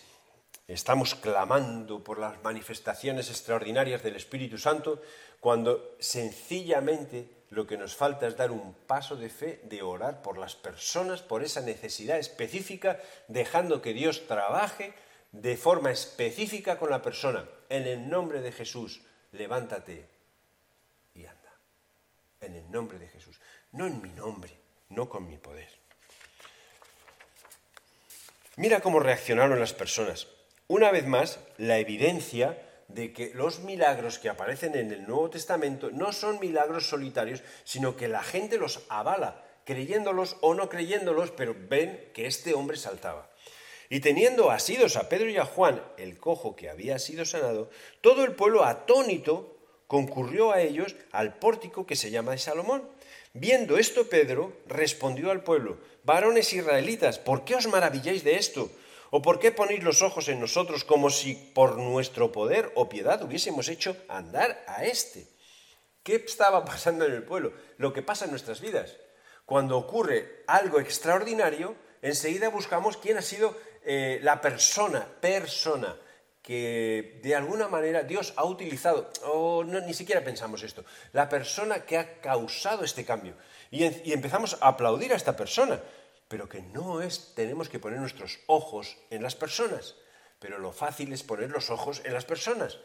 Estamos 0.66 1.14
clamando 1.14 2.02
por 2.02 2.18
las 2.18 2.42
manifestaciones 2.42 3.28
extraordinarias 3.28 4.02
del 4.02 4.16
Espíritu 4.16 4.56
Santo 4.56 5.02
cuando 5.38 5.94
sencillamente 5.98 7.28
lo 7.50 7.66
que 7.66 7.76
nos 7.76 7.94
falta 7.94 8.26
es 8.26 8.36
dar 8.36 8.50
un 8.50 8.72
paso 8.72 9.14
de 9.14 9.28
fe, 9.28 9.60
de 9.64 9.82
orar 9.82 10.22
por 10.22 10.38
las 10.38 10.56
personas, 10.56 11.20
por 11.20 11.44
esa 11.44 11.60
necesidad 11.60 12.18
específica, 12.18 12.98
dejando 13.28 13.82
que 13.82 13.92
Dios 13.92 14.26
trabaje 14.26 14.94
de 15.32 15.56
forma 15.58 15.90
específica 15.90 16.78
con 16.78 16.88
la 16.88 17.02
persona. 17.02 17.44
En 17.68 17.86
el 17.86 18.08
nombre 18.08 18.40
de 18.40 18.50
Jesús, 18.50 19.02
levántate 19.32 20.08
y 21.14 21.26
anda. 21.26 21.52
En 22.40 22.54
el 22.54 22.70
nombre 22.70 22.98
de 22.98 23.08
Jesús. 23.08 23.38
No 23.72 23.86
en 23.86 24.00
mi 24.00 24.10
nombre, 24.10 24.56
no 24.88 25.10
con 25.10 25.28
mi 25.28 25.36
poder. 25.36 25.68
Mira 28.56 28.80
cómo 28.80 28.98
reaccionaron 28.98 29.60
las 29.60 29.74
personas. 29.74 30.28
Una 30.66 30.90
vez 30.90 31.06
más, 31.06 31.40
la 31.58 31.78
evidencia 31.78 32.58
de 32.88 33.12
que 33.12 33.32
los 33.34 33.60
milagros 33.60 34.18
que 34.18 34.30
aparecen 34.30 34.74
en 34.74 34.92
el 34.92 35.06
Nuevo 35.06 35.28
Testamento 35.28 35.90
no 35.90 36.10
son 36.12 36.40
milagros 36.40 36.88
solitarios, 36.88 37.42
sino 37.64 37.96
que 37.96 38.08
la 38.08 38.22
gente 38.22 38.56
los 38.56 38.80
avala, 38.88 39.44
creyéndolos 39.66 40.38
o 40.40 40.54
no 40.54 40.70
creyéndolos, 40.70 41.32
pero 41.32 41.54
ven 41.68 42.10
que 42.14 42.26
este 42.26 42.54
hombre 42.54 42.78
saltaba. 42.78 43.30
Y 43.90 44.00
teniendo 44.00 44.50
asidos 44.50 44.96
a 44.96 45.10
Pedro 45.10 45.28
y 45.28 45.36
a 45.36 45.44
Juan, 45.44 45.82
el 45.98 46.16
cojo 46.18 46.56
que 46.56 46.70
había 46.70 46.98
sido 46.98 47.26
sanado, 47.26 47.68
todo 48.00 48.24
el 48.24 48.32
pueblo 48.32 48.64
atónito 48.64 49.58
concurrió 49.86 50.52
a 50.52 50.62
ellos 50.62 50.96
al 51.12 51.34
pórtico 51.34 51.84
que 51.84 51.94
se 51.94 52.10
llama 52.10 52.32
de 52.32 52.38
Salomón. 52.38 52.88
Viendo 53.34 53.76
esto, 53.76 54.08
Pedro 54.08 54.56
respondió 54.66 55.30
al 55.30 55.42
pueblo, 55.42 55.76
varones 56.04 56.54
israelitas, 56.54 57.18
¿por 57.18 57.44
qué 57.44 57.54
os 57.54 57.66
maravilláis 57.66 58.24
de 58.24 58.36
esto? 58.36 58.70
¿O 59.16 59.22
por 59.22 59.38
qué 59.38 59.52
ponéis 59.52 59.84
los 59.84 60.02
ojos 60.02 60.26
en 60.26 60.40
nosotros 60.40 60.82
como 60.82 61.08
si 61.08 61.36
por 61.36 61.76
nuestro 61.76 62.32
poder 62.32 62.72
o 62.74 62.88
piedad 62.88 63.22
hubiésemos 63.22 63.68
hecho 63.68 63.96
andar 64.08 64.64
a 64.66 64.86
éste? 64.86 65.28
¿Qué 66.02 66.16
estaba 66.16 66.64
pasando 66.64 67.04
en 67.04 67.12
el 67.12 67.22
pueblo? 67.22 67.52
Lo 67.78 67.92
que 67.92 68.02
pasa 68.02 68.24
en 68.24 68.32
nuestras 68.32 68.60
vidas. 68.60 68.96
Cuando 69.46 69.78
ocurre 69.78 70.42
algo 70.48 70.80
extraordinario, 70.80 71.76
enseguida 72.02 72.48
buscamos 72.48 72.96
quién 72.96 73.16
ha 73.16 73.22
sido 73.22 73.56
eh, 73.84 74.18
la 74.20 74.40
persona, 74.40 75.06
persona, 75.20 75.94
que 76.42 77.20
de 77.22 77.36
alguna 77.36 77.68
manera 77.68 78.02
Dios 78.02 78.34
ha 78.34 78.44
utilizado, 78.44 79.10
o 79.22 79.62
no, 79.62 79.80
ni 79.80 79.94
siquiera 79.94 80.24
pensamos 80.24 80.64
esto, 80.64 80.84
la 81.12 81.28
persona 81.28 81.84
que 81.84 81.98
ha 81.98 82.20
causado 82.20 82.82
este 82.82 83.04
cambio. 83.04 83.34
Y, 83.70 83.84
empezamos 84.12 84.58
a 84.60 84.68
aplaudir 84.68 85.12
a 85.12 85.16
esta 85.16 85.36
persona, 85.36 85.80
pero 86.28 86.48
que 86.48 86.62
no 86.62 87.00
es, 87.00 87.34
tenemos 87.34 87.68
que 87.68 87.78
poner 87.78 88.00
nuestros 88.00 88.40
ojos 88.46 88.96
en 89.10 89.22
las 89.22 89.36
personas. 89.36 89.96
Pero 90.38 90.58
lo 90.58 90.72
fácil 90.72 91.12
es 91.12 91.22
poner 91.22 91.50
los 91.50 91.70
ojos 91.70 92.02
en 92.04 92.14
las 92.14 92.24
personas. 92.24 92.78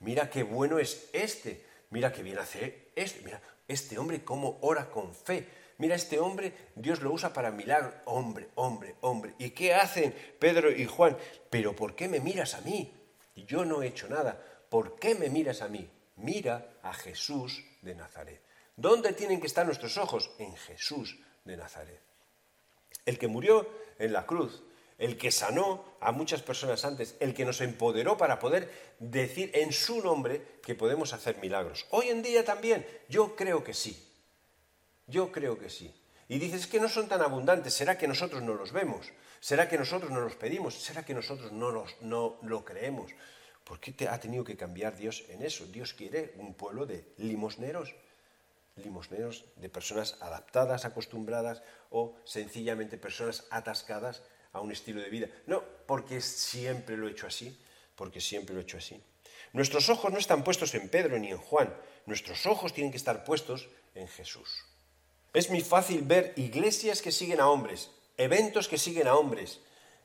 Mira 0.00 0.30
qué 0.30 0.42
bueno 0.42 0.78
es 0.78 1.08
este, 1.12 1.64
mira 1.90 2.12
qué 2.12 2.22
bien 2.22 2.38
hace 2.38 2.90
este, 2.96 3.22
mira, 3.22 3.40
este 3.68 3.98
hombre 3.98 4.24
cómo 4.24 4.58
ora 4.62 4.90
con 4.90 5.14
fe. 5.14 5.48
Mira, 5.78 5.96
este 5.96 6.20
hombre, 6.20 6.54
Dios 6.76 7.00
lo 7.02 7.10
usa 7.10 7.32
para 7.32 7.50
mirar, 7.50 8.02
hombre, 8.04 8.48
hombre, 8.54 8.94
hombre. 9.00 9.34
¿Y 9.38 9.50
qué 9.50 9.74
hacen 9.74 10.14
Pedro 10.38 10.70
y 10.70 10.86
Juan? 10.86 11.16
Pero 11.50 11.74
¿por 11.74 11.96
qué 11.96 12.08
me 12.08 12.20
miras 12.20 12.54
a 12.54 12.60
mí? 12.60 12.92
yo 13.34 13.64
no 13.64 13.82
he 13.82 13.88
hecho 13.88 14.08
nada. 14.08 14.40
¿Por 14.68 14.96
qué 14.98 15.14
me 15.14 15.28
miras 15.28 15.62
a 15.62 15.68
mí? 15.68 15.90
Mira 16.16 16.78
a 16.82 16.94
Jesús 16.94 17.64
de 17.82 17.94
Nazaret. 17.94 18.40
¿Dónde 18.76 19.12
tienen 19.12 19.40
que 19.40 19.48
estar 19.48 19.66
nuestros 19.66 19.96
ojos? 19.98 20.30
En 20.38 20.54
Jesús 20.56 21.18
de 21.44 21.56
Nazaret. 21.56 22.00
El 23.04 23.18
que 23.18 23.28
murió 23.28 23.68
en 23.98 24.12
la 24.12 24.26
cruz, 24.26 24.62
el 24.98 25.18
que 25.18 25.30
sanó 25.30 25.84
a 26.00 26.12
muchas 26.12 26.42
personas 26.42 26.84
antes, 26.84 27.16
el 27.20 27.34
que 27.34 27.44
nos 27.44 27.60
empoderó 27.60 28.16
para 28.16 28.38
poder 28.38 28.70
decir 28.98 29.50
en 29.54 29.72
su 29.72 30.00
nombre 30.00 30.42
que 30.62 30.74
podemos 30.74 31.12
hacer 31.12 31.38
milagros. 31.38 31.86
Hoy 31.90 32.08
en 32.08 32.22
día 32.22 32.44
también, 32.44 32.86
yo 33.08 33.34
creo 33.36 33.64
que 33.64 33.74
sí. 33.74 34.10
Yo 35.06 35.32
creo 35.32 35.58
que 35.58 35.68
sí. 35.68 35.92
Y 36.28 36.38
dices 36.38 36.66
que 36.66 36.80
no 36.80 36.88
son 36.88 37.08
tan 37.08 37.20
abundantes, 37.20 37.74
¿será 37.74 37.98
que 37.98 38.08
nosotros 38.08 38.42
no 38.42 38.54
los 38.54 38.72
vemos? 38.72 39.12
¿Será 39.40 39.68
que 39.68 39.76
nosotros 39.76 40.10
no 40.10 40.20
los 40.20 40.36
pedimos? 40.36 40.74
¿Será 40.74 41.04
que 41.04 41.12
nosotros 41.12 41.52
no, 41.52 41.84
no 42.00 42.38
lo 42.42 42.64
creemos? 42.64 43.12
¿Por 43.64 43.80
qué 43.80 43.92
te 43.92 44.08
ha 44.08 44.18
tenido 44.18 44.44
que 44.44 44.56
cambiar 44.56 44.96
Dios 44.96 45.24
en 45.28 45.42
eso? 45.42 45.66
Dios 45.66 45.92
quiere 45.92 46.34
un 46.38 46.54
pueblo 46.54 46.86
de 46.86 47.04
limosneros, 47.18 47.94
limosneros 48.76 49.44
de 49.56 49.68
personas 49.68 50.16
adaptadas, 50.20 50.84
acostumbradas 50.84 51.62
o 51.90 52.16
sencillamente 52.24 52.98
personas 52.98 53.44
atascadas 53.50 54.22
a 54.52 54.60
un 54.60 54.72
estilo 54.72 55.00
de 55.00 55.10
vida. 55.10 55.28
No, 55.46 55.62
porque 55.86 56.20
siempre 56.20 56.96
lo 56.96 57.08
he 57.08 57.12
hecho 57.12 57.26
así, 57.26 57.56
porque 57.94 58.20
siempre 58.20 58.54
lo 58.54 58.60
he 58.60 58.64
hecho 58.64 58.78
así. 58.78 59.00
Nuestros 59.52 59.88
ojos 59.88 60.12
no 60.12 60.18
están 60.18 60.42
puestos 60.42 60.74
en 60.74 60.88
Pedro 60.88 61.18
ni 61.18 61.30
en 61.30 61.38
Juan, 61.38 61.74
nuestros 62.06 62.46
ojos 62.46 62.72
tienen 62.72 62.90
que 62.90 62.98
estar 62.98 63.24
puestos 63.24 63.68
en 63.94 64.08
Jesús. 64.08 64.64
Es 65.32 65.50
muy 65.50 65.60
fácil 65.60 66.02
ver 66.02 66.32
iglesias 66.36 67.02
que 67.02 67.12
siguen 67.12 67.40
a 67.40 67.48
hombres, 67.48 67.90
eventos 68.16 68.68
que 68.68 68.78
siguen 68.78 69.06
a 69.06 69.16
hombres 69.16 69.60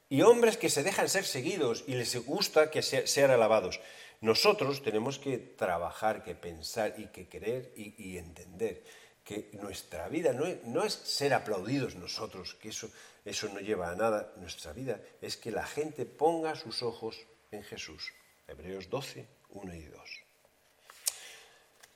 y 0.09 0.21
hombres 0.21 0.57
que 0.57 0.69
se 0.69 0.83
dejan 0.83 1.09
ser 1.09 1.25
seguidos 1.25 1.83
y 1.87 1.93
les 1.93 2.15
gusta 2.25 2.71
que 2.71 2.81
sean 2.81 3.31
alabados. 3.31 3.79
Nosotros 4.21 4.83
tenemos 4.83 5.17
que 5.19 5.37
trabajar, 5.37 6.23
que 6.23 6.35
pensar 6.35 6.95
y 6.97 7.07
que 7.07 7.27
querer 7.27 7.71
y, 7.75 8.17
entender 8.17 8.83
que 9.23 9.49
nuestra 9.53 10.09
vida 10.09 10.33
no 10.33 10.83
es, 10.83 10.93
ser 10.93 11.33
aplaudidos 11.33 11.95
nosotros, 11.95 12.55
que 12.55 12.69
eso, 12.69 12.89
eso 13.23 13.47
no 13.49 13.59
lleva 13.59 13.91
a 13.91 13.95
nada. 13.95 14.33
Nuestra 14.37 14.73
vida 14.73 14.99
es 15.21 15.37
que 15.37 15.51
la 15.51 15.65
gente 15.65 16.05
ponga 16.05 16.55
sus 16.55 16.83
ojos 16.83 17.15
en 17.51 17.63
Jesús. 17.63 18.11
Hebreos 18.47 18.89
12, 18.89 19.25
1 19.49 19.73
y 19.75 19.83
2. 19.83 20.01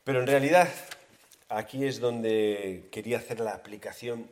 Pero 0.04 0.22
en 0.22 0.28
realidad, 0.28 0.70
aquí 1.50 1.86
es 1.86 2.00
donde 2.00 2.90
quería 2.92 3.18
hacer 3.18 3.40
la 3.40 3.54
aplicación, 3.54 4.30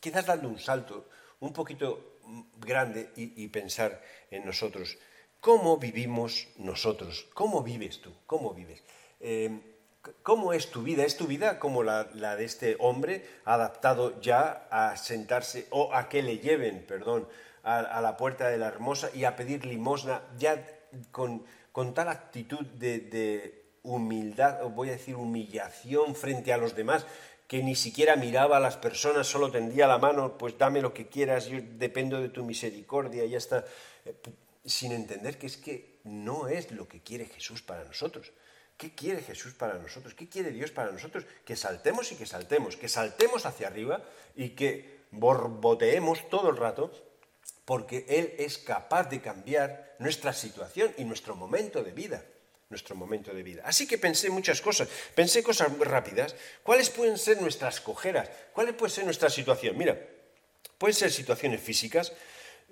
quizás 0.00 0.26
dando 0.26 0.48
un 0.48 0.58
salto 0.58 1.08
un 1.40 1.52
poquito 1.52 2.18
grande 2.58 3.10
y, 3.16 3.48
pensar 3.48 4.02
en 4.30 4.44
nosotros. 4.44 4.96
¿Cómo 5.40 5.78
vivimos 5.78 6.48
nosotros? 6.58 7.26
¿Cómo 7.32 7.62
vives 7.62 8.02
tú? 8.02 8.12
¿Cómo 8.26 8.52
vives? 8.52 8.82
Eh, 9.20 9.60
¿Cómo 10.22 10.52
es 10.52 10.70
tu 10.70 10.82
vida? 10.82 11.04
¿Es 11.04 11.16
tu 11.16 11.26
vida 11.26 11.58
como 11.58 11.82
la, 11.82 12.04
de 12.04 12.44
este 12.44 12.76
hombre, 12.78 13.26
adaptado 13.46 14.20
ya 14.20 14.68
a 14.70 14.96
sentarse 14.98 15.66
o 15.70 15.94
a 15.94 16.10
que 16.10 16.22
le 16.22 16.38
lleven, 16.38 16.84
perdón, 16.86 17.26
a, 17.62 18.00
la 18.02 18.16
puerta 18.18 18.48
de 18.48 18.58
la 18.58 18.68
hermosa 18.68 19.10
y 19.14 19.24
a 19.24 19.36
pedir 19.36 19.64
limosna, 19.64 20.22
ya 20.38 20.62
con, 21.10 21.44
tal 21.94 22.08
actitud 22.08 22.66
de, 22.66 23.64
humildad, 23.82 24.62
o 24.62 24.68
voy 24.68 24.90
a 24.90 24.92
decir 24.92 25.16
humillación 25.16 26.14
frente 26.14 26.52
a 26.52 26.58
los 26.58 26.74
demás, 26.74 27.06
que 27.46 27.62
ni 27.62 27.74
siquiera 27.74 28.14
miraba 28.16 28.58
a 28.58 28.60
las 28.60 28.76
personas, 28.76 29.26
solo 29.26 29.50
tendía 29.50 29.86
la 29.86 29.96
mano, 29.96 30.36
pues 30.36 30.58
dame 30.58 30.82
lo 30.82 30.92
que 30.92 31.08
quieras, 31.08 31.46
yo 31.46 31.58
dependo 31.62 32.20
de 32.20 32.28
tu 32.28 32.44
misericordia, 32.44 33.24
ya 33.24 33.38
está, 33.38 33.64
eh, 34.04 34.14
sin 34.64 34.92
entender 34.92 35.38
que 35.38 35.46
es 35.46 35.56
que 35.56 36.00
no 36.04 36.48
es 36.48 36.70
lo 36.70 36.88
que 36.88 37.00
quiere 37.00 37.26
Jesús 37.26 37.62
para 37.62 37.84
nosotros. 37.84 38.32
¿Qué 38.76 38.94
quiere 38.94 39.22
Jesús 39.22 39.52
para 39.54 39.74
nosotros? 39.74 40.14
¿Qué 40.14 40.28
quiere 40.28 40.50
Dios 40.50 40.70
para 40.70 40.90
nosotros? 40.90 41.24
Que 41.44 41.56
saltemos 41.56 42.12
y 42.12 42.16
que 42.16 42.26
saltemos, 42.26 42.76
que 42.76 42.88
saltemos 42.88 43.44
hacia 43.44 43.66
arriba 43.66 44.02
y 44.34 44.50
que 44.50 45.00
borboteemos 45.10 46.28
todo 46.30 46.50
el 46.50 46.56
rato, 46.56 46.90
porque 47.64 48.06
Él 48.08 48.34
es 48.38 48.58
capaz 48.58 49.04
de 49.10 49.20
cambiar 49.20 49.96
nuestra 49.98 50.32
situación 50.32 50.94
y 50.96 51.04
nuestro 51.04 51.36
momento 51.36 51.82
de 51.82 51.92
vida 51.92 52.24
nuestro 52.70 52.94
momento 52.94 53.34
de 53.34 53.42
vida. 53.42 53.62
Así 53.66 53.86
que 53.86 53.98
pensé 53.98 54.30
muchas 54.30 54.60
cosas, 54.62 54.88
pensé 55.14 55.42
cosas 55.42 55.70
muy 55.70 55.84
rápidas. 55.84 56.36
¿Cuáles 56.62 56.88
pueden 56.88 57.18
ser 57.18 57.42
nuestras 57.42 57.80
cojeras? 57.80 58.30
¿Cuál 58.52 58.74
puede 58.76 58.92
ser 58.92 59.04
nuestra 59.04 59.28
situación? 59.28 59.76
Mira, 59.76 59.98
pueden 60.78 60.94
ser 60.94 61.10
situaciones 61.10 61.60
físicas, 61.60 62.12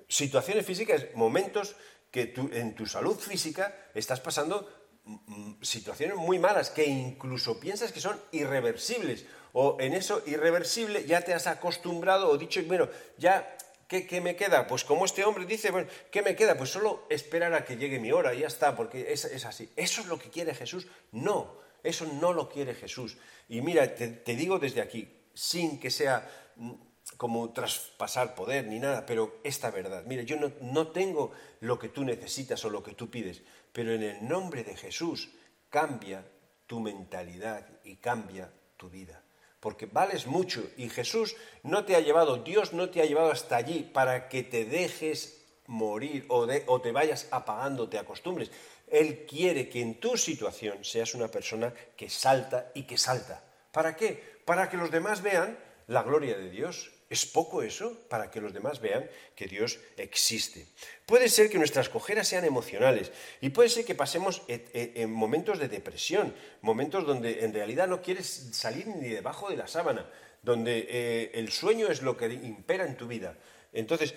situaciones 0.09 0.65
físicas, 0.65 1.07
momentos 1.15 1.77
que 2.11 2.33
en 2.53 2.75
tu 2.75 2.87
salud 2.87 3.19
física 3.19 3.91
estás 3.95 4.21
pasando 4.21 4.69
mm, 5.05 5.63
situaciones 5.63 6.17
muy 6.17 6.39
malas 6.39 6.71
que 6.71 6.87
incluso 6.87 7.61
piensas 7.61 7.93
que 7.93 8.01
son 8.01 8.19
irreversibles 8.33 9.27
o 9.53 9.77
en 9.81 9.95
eso 9.95 10.23
irreversible 10.27 11.05
ya 11.05 11.21
te 11.21 11.35
has 11.35 11.47
acostumbrado 11.47 12.29
o 12.31 12.39
dicho, 12.39 12.63
bueno, 12.65 12.89
ya 13.19 13.57
¿Qué, 13.89 14.21
me 14.21 14.37
queda? 14.37 14.67
Pues 14.67 14.85
como 14.85 15.07
este 15.07 15.25
hombre 15.25 15.47
dice, 15.47 15.71
bueno, 15.71 15.89
¿qué 16.11 16.21
me 16.21 16.37
queda? 16.37 16.59
Pues 16.59 16.69
solo 16.69 17.07
esperar 17.09 17.55
a 17.55 17.65
que 17.65 17.79
llegue 17.79 17.99
mi 17.99 18.13
hora 18.13 18.35
y 18.35 18.41
ya 18.41 18.47
está, 18.47 18.77
porque 18.77 19.11
es, 19.11 19.25
así. 19.47 19.71
¿Eso 19.77 20.03
es 20.03 20.09
lo 20.09 20.19
que 20.19 20.29
quiere 20.29 20.55
Jesús? 20.55 20.87
No, 21.11 21.57
eso 21.83 22.05
no 22.05 22.35
lo 22.35 22.51
quiere 22.51 22.75
Jesús. 22.75 23.17
Y 23.49 23.63
mira, 23.63 23.95
te, 23.95 24.37
digo 24.37 24.59
desde 24.59 24.83
aquí, 24.83 25.09
sin 25.33 25.81
que 25.81 25.91
sea 25.91 26.31
mm, 26.57 26.73
como 27.19 27.53
traspasar 27.53 28.35
poder 28.35 28.67
ni 28.67 28.79
nada, 28.79 29.05
pero 29.05 29.41
esta 29.45 29.71
verdad. 29.71 30.05
Mira, 30.07 30.23
yo 30.23 30.37
no, 30.37 30.51
no 30.63 30.89
tengo 30.89 31.33
lo 31.61 31.79
que 31.79 31.91
tú 31.91 32.05
necesitas 32.05 32.65
o 32.65 32.71
lo 32.71 32.83
que 32.83 32.95
tú 32.95 33.11
pides, 33.11 33.43
pero 33.73 33.93
en 33.93 34.03
el 34.03 34.27
nombre 34.27 34.65
de 34.65 34.75
Jesús 34.75 35.29
cambia 35.69 36.25
tu 36.67 36.81
mentalidad 36.81 37.69
y 37.85 37.97
cambia 37.97 38.51
tu 38.79 38.89
vida 38.89 39.23
porque 39.61 39.87
vales 39.87 40.27
mucho 40.27 40.71
y 40.77 40.89
Jesús 40.89 41.37
no 41.63 41.85
te 41.85 41.97
ha 41.97 42.01
llevado, 42.01 42.37
Dios 42.39 42.73
no 42.73 42.91
te 42.91 43.03
ha 43.03 43.07
llevado 43.07 43.31
hasta 43.31 43.57
allí 43.57 43.83
para 43.93 44.29
que 44.29 44.43
te 44.43 44.65
dejes 44.65 45.45
morir 45.67 46.27
o, 46.29 46.47
o 46.67 46.81
te 46.81 46.93
vayas 46.93 47.29
apagando, 47.31 47.89
te 47.89 47.99
acostumbres. 47.99 48.51
Él 48.87 49.27
quiere 49.27 49.69
que 49.69 49.81
en 49.81 50.01
tu 50.01 50.17
situación 50.17 50.85
seas 50.85 51.15
una 51.15 51.29
persona 51.29 51.75
que 51.97 52.09
salta 52.09 52.71
y 52.75 52.85
que 52.85 52.97
salta. 52.97 53.45
¿Para 53.73 53.97
qué? 53.97 54.39
Para 54.45 54.71
que 54.71 54.77
los 54.77 54.91
demás 54.91 55.23
vean 55.23 55.59
la 55.89 56.03
gloria 56.03 56.39
de 56.39 56.51
Dios, 56.51 56.91
¿Es 57.11 57.25
poco 57.25 57.63
eso 57.63 57.97
para 58.11 58.31
que 58.31 58.41
los 58.41 58.53
demás 58.53 58.81
vean 58.81 59.09
que 59.35 59.47
Dios 59.47 59.79
existe? 59.97 60.67
Puede 61.07 61.31
ser 61.31 61.49
que 61.49 61.57
nuestras 61.57 61.89
cojeras 61.89 62.29
sean 62.29 62.45
emocionales 62.45 63.11
y 63.41 63.49
puede 63.49 63.71
ser 63.71 63.87
que 63.87 63.95
pasemos 63.95 64.43
en 64.47 65.11
momentos 65.11 65.59
de 65.59 65.69
depresión, 65.69 66.35
momentos 66.61 67.07
donde 67.07 67.45
en 67.45 67.55
realidad 67.55 67.89
no 67.89 68.03
quieres 68.03 68.51
salir 68.53 68.87
ni 68.89 69.09
debajo 69.09 69.49
de 69.49 69.57
la 69.57 69.67
sábana, 69.67 70.07
donde 70.43 70.87
eh, 70.91 71.31
el 71.33 71.51
sueño 71.51 71.89
es 71.89 72.03
lo 72.03 72.15
que 72.15 72.27
impera 72.27 72.85
en 72.85 72.99
tu 72.99 73.07
vida. 73.07 73.39
Entonces, 73.73 74.15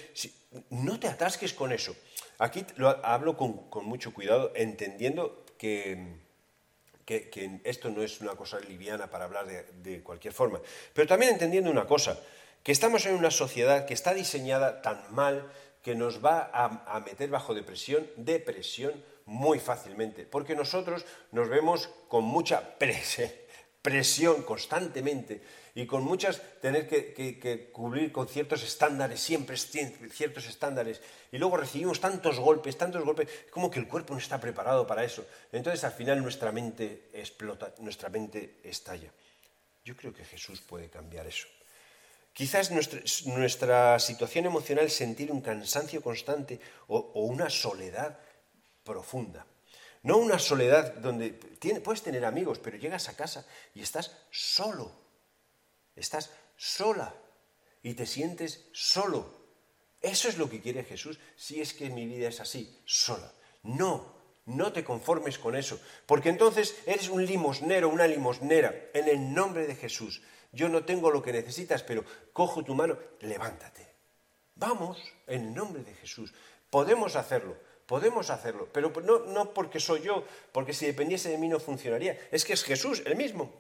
no 0.70 1.00
te 1.00 1.08
atasques 1.08 1.54
con 1.54 1.72
eso. 1.72 1.96
Aquí 2.40 2.66
lo 2.76 2.90
hablo 3.06 3.38
con, 3.38 3.86
mucho 3.86 4.14
cuidado, 4.14 4.52
entendiendo 4.54 5.46
que, 5.58 6.20
esto 7.64 7.90
no 7.90 8.04
es 8.04 8.20
una 8.20 8.36
cosa 8.36 8.60
liviana 8.60 9.10
para 9.10 9.26
hablar 9.26 9.46
de 9.48 10.02
cualquier 10.02 10.34
forma, 10.34 10.62
pero 10.94 11.08
también 11.08 11.34
entendiendo 11.34 11.70
una 11.70 11.86
cosa 11.86 12.18
que 12.64 12.72
estamos 12.72 13.06
en 13.06 13.16
una 13.16 13.32
sociedad 13.32 13.86
que 13.86 13.94
está 13.94 14.14
diseñada 14.14 14.82
tan 14.82 15.02
mal 15.14 15.52
que 15.82 15.96
nos 15.96 16.24
va 16.24 16.50
a, 16.54 17.00
meter 17.00 17.30
bajo 17.30 17.54
depresión, 17.54 18.08
depresión 18.16 18.94
muy 19.26 19.60
fácilmente, 19.60 20.26
porque 20.26 20.56
nosotros 20.56 21.06
nos 21.32 21.50
vemos 21.50 21.90
con 22.08 22.24
mucha 22.24 22.78
presión 23.82 24.44
constantemente 24.44 25.42
y 25.74 25.88
con 25.88 26.04
muchas 26.04 26.42
tener 26.62 26.88
que, 26.88 27.72
cubrir 27.72 28.12
con 28.12 28.28
ciertos 28.28 28.62
estándares, 28.62 29.20
siempre 29.20 29.58
ciertos 29.58 30.46
estándares, 30.46 31.02
y 31.32 31.38
luego 31.40 31.58
recibimos 31.58 32.00
tantos 32.00 32.40
golpes, 32.40 32.78
tantos 32.78 33.04
golpes, 33.04 33.28
como 33.50 33.72
que 33.72 33.80
el 33.80 33.88
cuerpo 33.88 34.14
no 34.14 34.20
está 34.20 34.40
preparado 34.40 34.86
para 34.86 35.04
eso. 35.04 35.26
Entonces 35.52 35.84
al 35.84 35.94
final 35.94 36.22
nuestra 36.22 36.52
mente 36.52 37.10
explota, 37.14 37.74
nuestra 37.80 38.10
mente 38.10 38.60
estalla. 38.64 39.12
Yo 39.84 39.96
creo 39.96 40.14
que 40.14 40.26
Jesús 40.26 40.62
puede 40.62 40.90
cambiar 40.90 41.26
eso. 41.26 41.48
Quizás 42.34 42.72
nuestra, 42.72 44.00
situación 44.00 44.46
emocional 44.46 44.90
sentir 44.90 45.32
un 45.32 45.42
cansancio 45.42 46.02
constante 46.02 46.60
o, 46.88 47.12
una 47.26 47.50
soledad 47.50 48.20
profunda. 48.84 49.46
No 50.04 50.18
una 50.18 50.40
soledad 50.40 50.94
donde 50.96 51.34
puedes 51.84 52.02
tener 52.02 52.26
amigos, 52.26 52.60
pero 52.60 52.78
llegas 52.78 53.10
a 53.10 53.16
casa 53.16 53.46
y 53.76 53.82
estás 53.82 54.18
solo. 54.32 54.92
Estás 55.96 56.32
sola 56.56 57.14
y 57.84 57.94
te 57.94 58.06
sientes 58.06 58.66
solo. 58.72 59.42
Eso 60.02 60.30
es 60.30 60.38
lo 60.38 60.50
que 60.50 60.62
quiere 60.62 60.84
Jesús 60.84 61.20
si 61.36 61.62
es 61.62 61.74
que 61.74 61.90
mi 61.90 62.06
vida 62.06 62.30
es 62.30 62.40
así, 62.40 62.82
sola. 62.86 63.32
No, 63.62 64.16
no 64.46 64.74
te 64.74 64.84
conformes 64.84 65.38
con 65.38 65.56
eso, 65.56 65.80
porque 66.08 66.30
entonces 66.30 66.76
eres 66.88 67.10
un 67.10 67.26
limosnero, 67.26 67.90
una 67.90 68.08
limosnera, 68.08 68.74
en 68.94 69.08
el 69.08 69.34
nombre 69.34 69.68
de 69.68 69.76
Jesús. 69.76 70.22
Yo 70.52 70.68
no 70.68 70.84
tengo 70.84 71.12
lo 71.12 71.22
que 71.22 71.32
necesitas, 71.32 71.84
pero 71.84 72.04
cojo 72.34 72.64
tu 72.64 72.76
mano, 72.76 72.98
levántate. 73.22 73.88
Vamos, 74.56 75.02
en 75.28 75.46
el 75.46 75.54
nombre 75.54 75.84
de 75.84 75.94
Jesús. 75.96 76.34
Podemos 76.70 77.16
hacerlo, 77.16 77.56
podemos 77.86 78.30
hacerlo, 78.30 78.68
pero 78.72 78.92
no, 79.02 79.20
no 79.20 79.54
porque 79.54 79.80
soy 79.80 80.02
yo, 80.02 80.26
porque 80.52 80.74
si 80.74 80.86
dependiese 80.86 81.30
de 81.30 81.38
mí 81.38 81.48
no 81.48 81.60
funcionaría. 81.60 82.18
Es 82.32 82.46
que 82.46 82.54
es 82.54 82.64
Jesús, 82.64 83.02
el 83.06 83.16
mismo. 83.16 83.52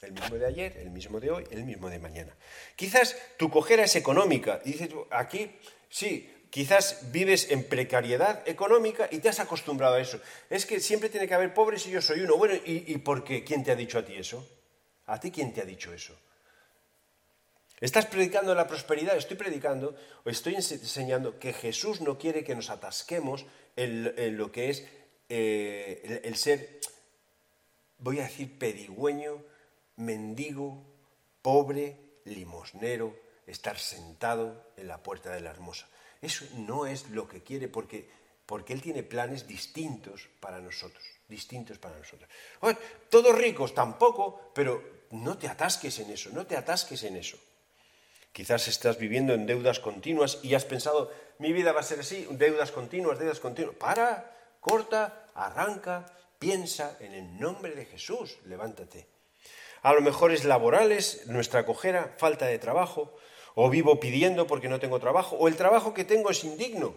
El 0.00 0.12
mismo 0.12 0.36
de 0.36 0.46
ayer, 0.46 0.76
el 0.78 0.90
mismo 0.90 1.18
de 1.18 1.30
hoy, 1.30 1.44
el 1.50 1.64
mismo 1.64 1.90
de 1.90 1.98
mañana. 1.98 2.34
Quizás 2.76 3.16
tu 3.36 3.50
cojera 3.50 3.84
es 3.84 3.96
económica. 3.96 4.60
Y 4.64 4.72
dices, 4.72 4.90
aquí, 5.10 5.50
sí, 5.88 6.32
quizás 6.50 7.10
vives 7.10 7.50
en 7.50 7.64
precariedad 7.64 8.46
económica 8.48 9.08
y 9.10 9.18
te 9.18 9.28
has 9.28 9.40
acostumbrado 9.40 9.96
a 9.96 10.00
eso. 10.00 10.20
Es 10.50 10.66
que 10.66 10.80
siempre 10.80 11.08
tiene 11.08 11.26
que 11.26 11.34
haber 11.34 11.52
pobres 11.52 11.86
y 11.86 11.90
yo 11.90 12.00
soy 12.00 12.20
uno. 12.20 12.36
Bueno, 12.36 12.54
¿y, 12.64 12.92
y 12.92 12.98
por 12.98 13.24
qué? 13.24 13.42
¿Quién 13.42 13.64
te 13.64 13.72
ha 13.72 13.76
dicho 13.76 13.98
a 13.98 14.04
ti 14.04 14.14
eso? 14.14 14.46
¿A 15.06 15.18
ti 15.18 15.30
quién 15.30 15.52
te 15.52 15.62
ha 15.62 15.64
dicho 15.64 15.92
eso? 15.92 16.14
¿Estás 17.80 18.06
predicando 18.06 18.54
la 18.54 18.66
prosperidad? 18.66 19.16
Estoy 19.16 19.36
predicando 19.36 19.94
o 20.24 20.30
estoy 20.30 20.56
enseñando 20.56 21.38
que 21.38 21.52
Jesús 21.52 22.00
no 22.00 22.18
quiere 22.18 22.42
que 22.42 22.56
nos 22.56 22.70
atasquemos 22.70 23.46
en, 23.76 24.36
lo 24.36 24.50
que 24.50 24.70
es 24.70 24.84
eh, 25.28 26.22
el, 26.24 26.34
ser, 26.36 26.80
voy 27.98 28.18
a 28.18 28.24
decir, 28.24 28.58
pedigüeño, 28.58 29.44
mendigo, 29.96 30.82
pobre, 31.40 31.96
limosnero, 32.24 33.14
estar 33.46 33.78
sentado 33.78 34.72
en 34.76 34.88
la 34.88 35.02
puerta 35.02 35.32
de 35.32 35.40
la 35.40 35.50
hermosa. 35.50 35.88
Eso 36.20 36.46
no 36.56 36.86
es 36.86 37.08
lo 37.10 37.28
que 37.28 37.44
quiere 37.44 37.68
porque, 37.68 38.10
porque 38.44 38.72
Él 38.72 38.82
tiene 38.82 39.04
planes 39.04 39.46
distintos 39.46 40.28
para 40.40 40.58
nosotros, 40.60 41.04
distintos 41.28 41.78
para 41.78 41.96
nosotros. 41.96 42.28
todos 43.08 43.38
ricos 43.38 43.72
tampoco, 43.72 44.50
pero 44.52 44.82
no 45.12 45.38
te 45.38 45.46
atasques 45.46 46.00
en 46.00 46.10
eso, 46.10 46.30
no 46.30 46.44
te 46.44 46.56
atasques 46.56 47.04
en 47.04 47.16
eso. 47.16 47.38
Quizás 48.38 48.68
estás 48.68 48.98
viviendo 48.98 49.34
en 49.34 49.46
deudas 49.46 49.80
continuas 49.80 50.38
y 50.44 50.54
has 50.54 50.64
pensado, 50.64 51.10
mi 51.40 51.52
vida 51.52 51.72
va 51.72 51.80
a 51.80 51.82
ser 51.82 51.98
así, 51.98 52.24
deudas 52.30 52.70
continuas, 52.70 53.18
deudas 53.18 53.40
continuas. 53.40 53.74
Para, 53.74 54.30
corta, 54.60 55.26
arranca, 55.34 56.06
piensa 56.38 56.96
en 57.00 57.14
el 57.14 57.40
nombre 57.40 57.72
de 57.74 57.84
Jesús, 57.84 58.38
levántate. 58.44 59.08
A 59.82 59.92
lo 59.92 60.02
mejor 60.02 60.30
es 60.30 60.44
laborales, 60.44 61.26
nuestra 61.26 61.66
cojera, 61.66 62.14
falta 62.16 62.46
de 62.46 62.60
trabajo, 62.60 63.12
o 63.56 63.70
vivo 63.70 63.98
pidiendo 63.98 64.46
porque 64.46 64.68
no 64.68 64.78
tengo 64.78 65.00
trabajo, 65.00 65.34
o 65.34 65.48
el 65.48 65.56
trabajo 65.56 65.92
que 65.92 66.04
tengo 66.04 66.30
es 66.30 66.44
indigno. 66.44 66.94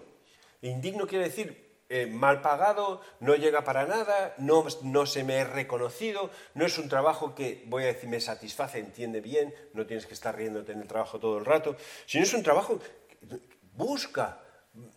Indigno 0.61 1.07
quiere 1.07 1.25
decir 1.25 1.70
eh, 1.93 2.07
mal 2.07 2.41
pagado, 2.41 3.01
no 3.19 3.35
llega 3.35 3.65
para 3.65 3.85
nada, 3.85 4.33
no, 4.37 4.65
no 4.83 5.05
se 5.05 5.25
me 5.25 5.39
he 5.39 5.43
reconocido, 5.43 6.29
no 6.53 6.65
es 6.65 6.77
un 6.77 6.87
trabajo 6.87 7.35
que, 7.35 7.65
voy 7.67 7.83
a 7.83 7.87
decir, 7.87 8.07
me 8.07 8.21
satisface, 8.21 8.79
entiende 8.79 9.19
bien, 9.19 9.53
no 9.73 9.85
tienes 9.85 10.05
que 10.05 10.13
estar 10.13 10.33
riéndote 10.33 10.71
en 10.71 10.79
el 10.79 10.87
trabajo 10.87 11.19
todo 11.19 11.37
el 11.37 11.43
rato, 11.43 11.75
sino 12.05 12.23
es 12.23 12.33
un 12.33 12.43
trabajo, 12.43 12.79
busca, 13.73 14.39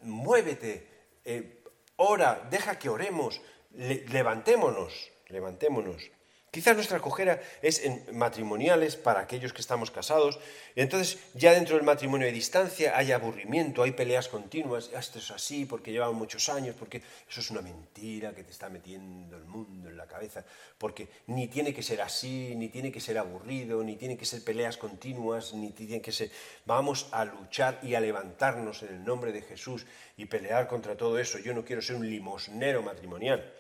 muévete, 0.03 0.89
eh, 1.25 1.65
ora, 1.97 2.47
deja 2.49 2.79
que 2.79 2.89
oremos, 2.89 3.41
levantémonos, 3.73 5.11
levantémonos. 5.31 6.13
Quizás 6.55 6.77
nuestra 6.77 7.01
cojera 7.01 7.43
es 7.63 7.85
en 7.85 8.05
matrimoniales 8.13 8.95
para 8.95 9.19
aquellos 9.19 9.53
que 9.53 9.61
estamos 9.61 9.91
casados. 9.91 10.39
Entonces, 10.77 11.19
ya 11.35 11.51
dentro 11.51 11.75
del 11.75 11.85
matrimonio 11.85 12.29
hay 12.29 12.33
distancia, 12.33 12.97
hay 12.97 13.11
aburrimiento, 13.11 13.83
hay 13.83 13.91
peleas 13.91 14.29
continuas. 14.29 14.89
Ah, 14.95 15.01
esto 15.01 15.19
es 15.19 15.33
así 15.33 15.65
porque 15.65 15.91
llevamos 15.91 16.15
muchos 16.15 16.49
años, 16.49 16.77
porque 16.79 17.03
eso 17.29 17.41
es 17.41 17.51
una 17.51 17.61
mentira 17.61 18.33
que 18.37 18.45
te 18.45 18.53
está 18.53 18.69
metiendo 18.69 19.37
el 19.37 19.47
mundo 19.47 19.89
en 19.89 19.97
la 19.97 20.07
cabeza. 20.07 20.45
Porque 20.79 21.09
ni 21.27 21.49
tiene 21.49 21.75
que 21.75 21.83
ser 21.83 22.01
así, 22.01 22.55
ni 22.55 22.69
tiene 22.69 22.93
que 22.93 23.01
ser 23.01 23.19
aburrido, 23.19 23.83
ni 23.83 23.97
tiene 23.97 24.17
que 24.17 24.25
ser 24.25 24.45
peleas 24.45 24.77
continuas, 24.77 25.55
ni 25.55 25.73
tiene 25.73 26.01
que 26.01 26.13
ser. 26.13 26.31
Vamos 26.67 27.09
a 27.11 27.25
luchar 27.25 27.81
y 27.83 27.97
a 27.97 28.01
levantarnos 28.01 28.85
en 28.85 28.95
el 28.95 29.05
nombre 29.05 29.33
de 29.33 29.43
Jesús 29.43 29.87
y 30.17 30.27
pelear 30.27 30.69
contra 30.69 30.97
todo 30.97 31.19
eso. 31.19 31.41
Yo 31.41 31.53
no 31.53 31.65
quiero 31.65 31.83
ser 31.83 31.97
un 31.97 32.09
limosnero 32.09 32.81
matrimonial. 32.81 33.53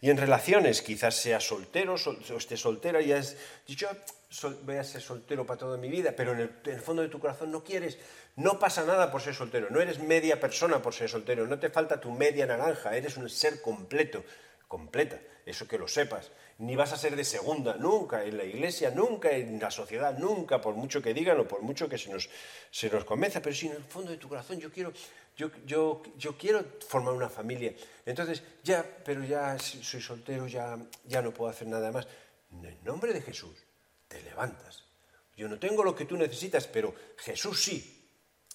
Y 0.00 0.08
en 0.08 0.16
relaciones, 0.16 0.80
quizás 0.80 1.14
sea 1.14 1.40
soltero 1.40 1.94
o 1.94 2.36
esté 2.36 2.56
soltera 2.56 3.02
y 3.02 3.12
has 3.12 3.36
dicho, 3.66 3.86
voy 4.62 4.76
a 4.76 4.84
ser 4.84 5.02
soltero 5.02 5.44
para 5.44 5.58
toda 5.58 5.76
mi 5.76 5.90
vida, 5.90 6.14
pero 6.16 6.32
en 6.32 6.50
el, 6.64 6.80
fondo 6.80 7.02
de 7.02 7.08
tu 7.08 7.20
corazón 7.20 7.52
no 7.52 7.62
quieres. 7.62 7.98
No 8.36 8.58
pasa 8.58 8.84
nada 8.86 9.10
por 9.10 9.20
ser 9.20 9.34
soltero, 9.34 9.68
no 9.68 9.80
eres 9.80 9.98
media 9.98 10.40
persona 10.40 10.80
por 10.80 10.94
ser 10.94 11.10
soltero, 11.10 11.46
no 11.46 11.58
te 11.58 11.68
falta 11.68 12.00
tu 12.00 12.12
media 12.12 12.46
naranja, 12.46 12.96
eres 12.96 13.18
un 13.18 13.28
ser 13.28 13.60
completo, 13.60 14.24
completa, 14.66 15.20
eso 15.44 15.68
que 15.68 15.76
lo 15.76 15.86
sepas. 15.86 16.30
Ni 16.58 16.76
vas 16.76 16.92
a 16.92 16.96
ser 16.96 17.16
de 17.16 17.24
segunda, 17.24 17.76
nunca, 17.76 18.24
en 18.24 18.38
la 18.38 18.44
iglesia, 18.44 18.90
nunca, 18.90 19.32
en 19.32 19.60
la 19.60 19.70
sociedad, 19.70 20.16
nunca, 20.16 20.60
por 20.62 20.74
mucho 20.74 21.02
que 21.02 21.12
digan 21.12 21.40
o 21.40 21.48
por 21.48 21.60
mucho 21.60 21.88
que 21.88 21.98
se 21.98 22.10
nos, 22.10 22.30
se 22.70 22.88
nos 22.88 23.04
convenza, 23.04 23.42
pero 23.42 23.54
si 23.54 23.66
en 23.66 23.76
el 23.76 23.84
fondo 23.84 24.12
de 24.12 24.16
tu 24.16 24.28
corazón 24.28 24.60
yo 24.60 24.70
quiero 24.70 24.92
yo, 25.36 26.02
quiero 26.38 26.64
formar 26.86 27.14
una 27.14 27.28
familia. 27.28 27.74
Entonces, 28.04 28.42
ya, 28.62 28.84
pero 29.04 29.24
ya 29.24 29.58
soy 29.58 30.00
soltero, 30.00 30.46
ya, 30.46 30.78
ya 31.06 31.22
no 31.22 31.32
puedo 31.32 31.50
hacer 31.50 31.68
nada 31.68 31.90
más. 31.90 32.06
En 32.52 32.64
el 32.64 32.84
nombre 32.84 33.12
de 33.12 33.22
Jesús, 33.22 33.56
te 34.08 34.20
levantas. 34.22 34.84
Yo 35.36 35.48
no 35.48 35.58
tengo 35.58 35.82
lo 35.82 35.94
que 35.94 36.04
tú 36.04 36.16
necesitas, 36.16 36.66
pero 36.66 36.94
Jesús 37.16 37.62
sí. 37.62 37.96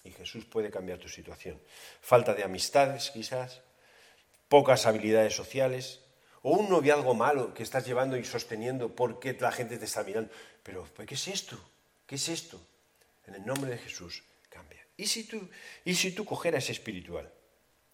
Y 0.04 0.12
Jesús 0.12 0.44
puede 0.44 0.70
cambiar 0.70 0.98
tu 0.98 1.08
situación. 1.08 1.60
Falta 2.00 2.34
de 2.34 2.44
amistades, 2.44 3.10
quizás, 3.10 3.62
pocas 4.48 4.86
habilidades 4.86 5.34
sociales, 5.34 6.00
o 6.42 6.50
un 6.50 6.68
noviazgo 6.68 7.14
malo 7.14 7.52
que 7.52 7.64
estás 7.64 7.84
llevando 7.84 8.16
y 8.16 8.24
sosteniendo 8.24 8.94
porque 8.94 9.32
la 9.34 9.50
gente 9.50 9.78
te 9.78 9.86
está 9.86 10.04
mirando. 10.04 10.30
Pero, 10.62 10.86
¿qué 11.04 11.14
es 11.14 11.26
esto? 11.26 11.58
¿Qué 12.06 12.14
es 12.14 12.28
esto? 12.28 12.60
En 13.26 13.34
el 13.34 13.44
nombre 13.44 13.68
de 13.70 13.78
Jesús, 13.78 14.22
¿Y 14.96 15.06
si 15.06 15.24
tú, 15.24 15.48
y 15.84 15.94
si 15.94 16.12
tú 16.12 16.24
cogeras 16.24 16.70
espiritual? 16.70 17.30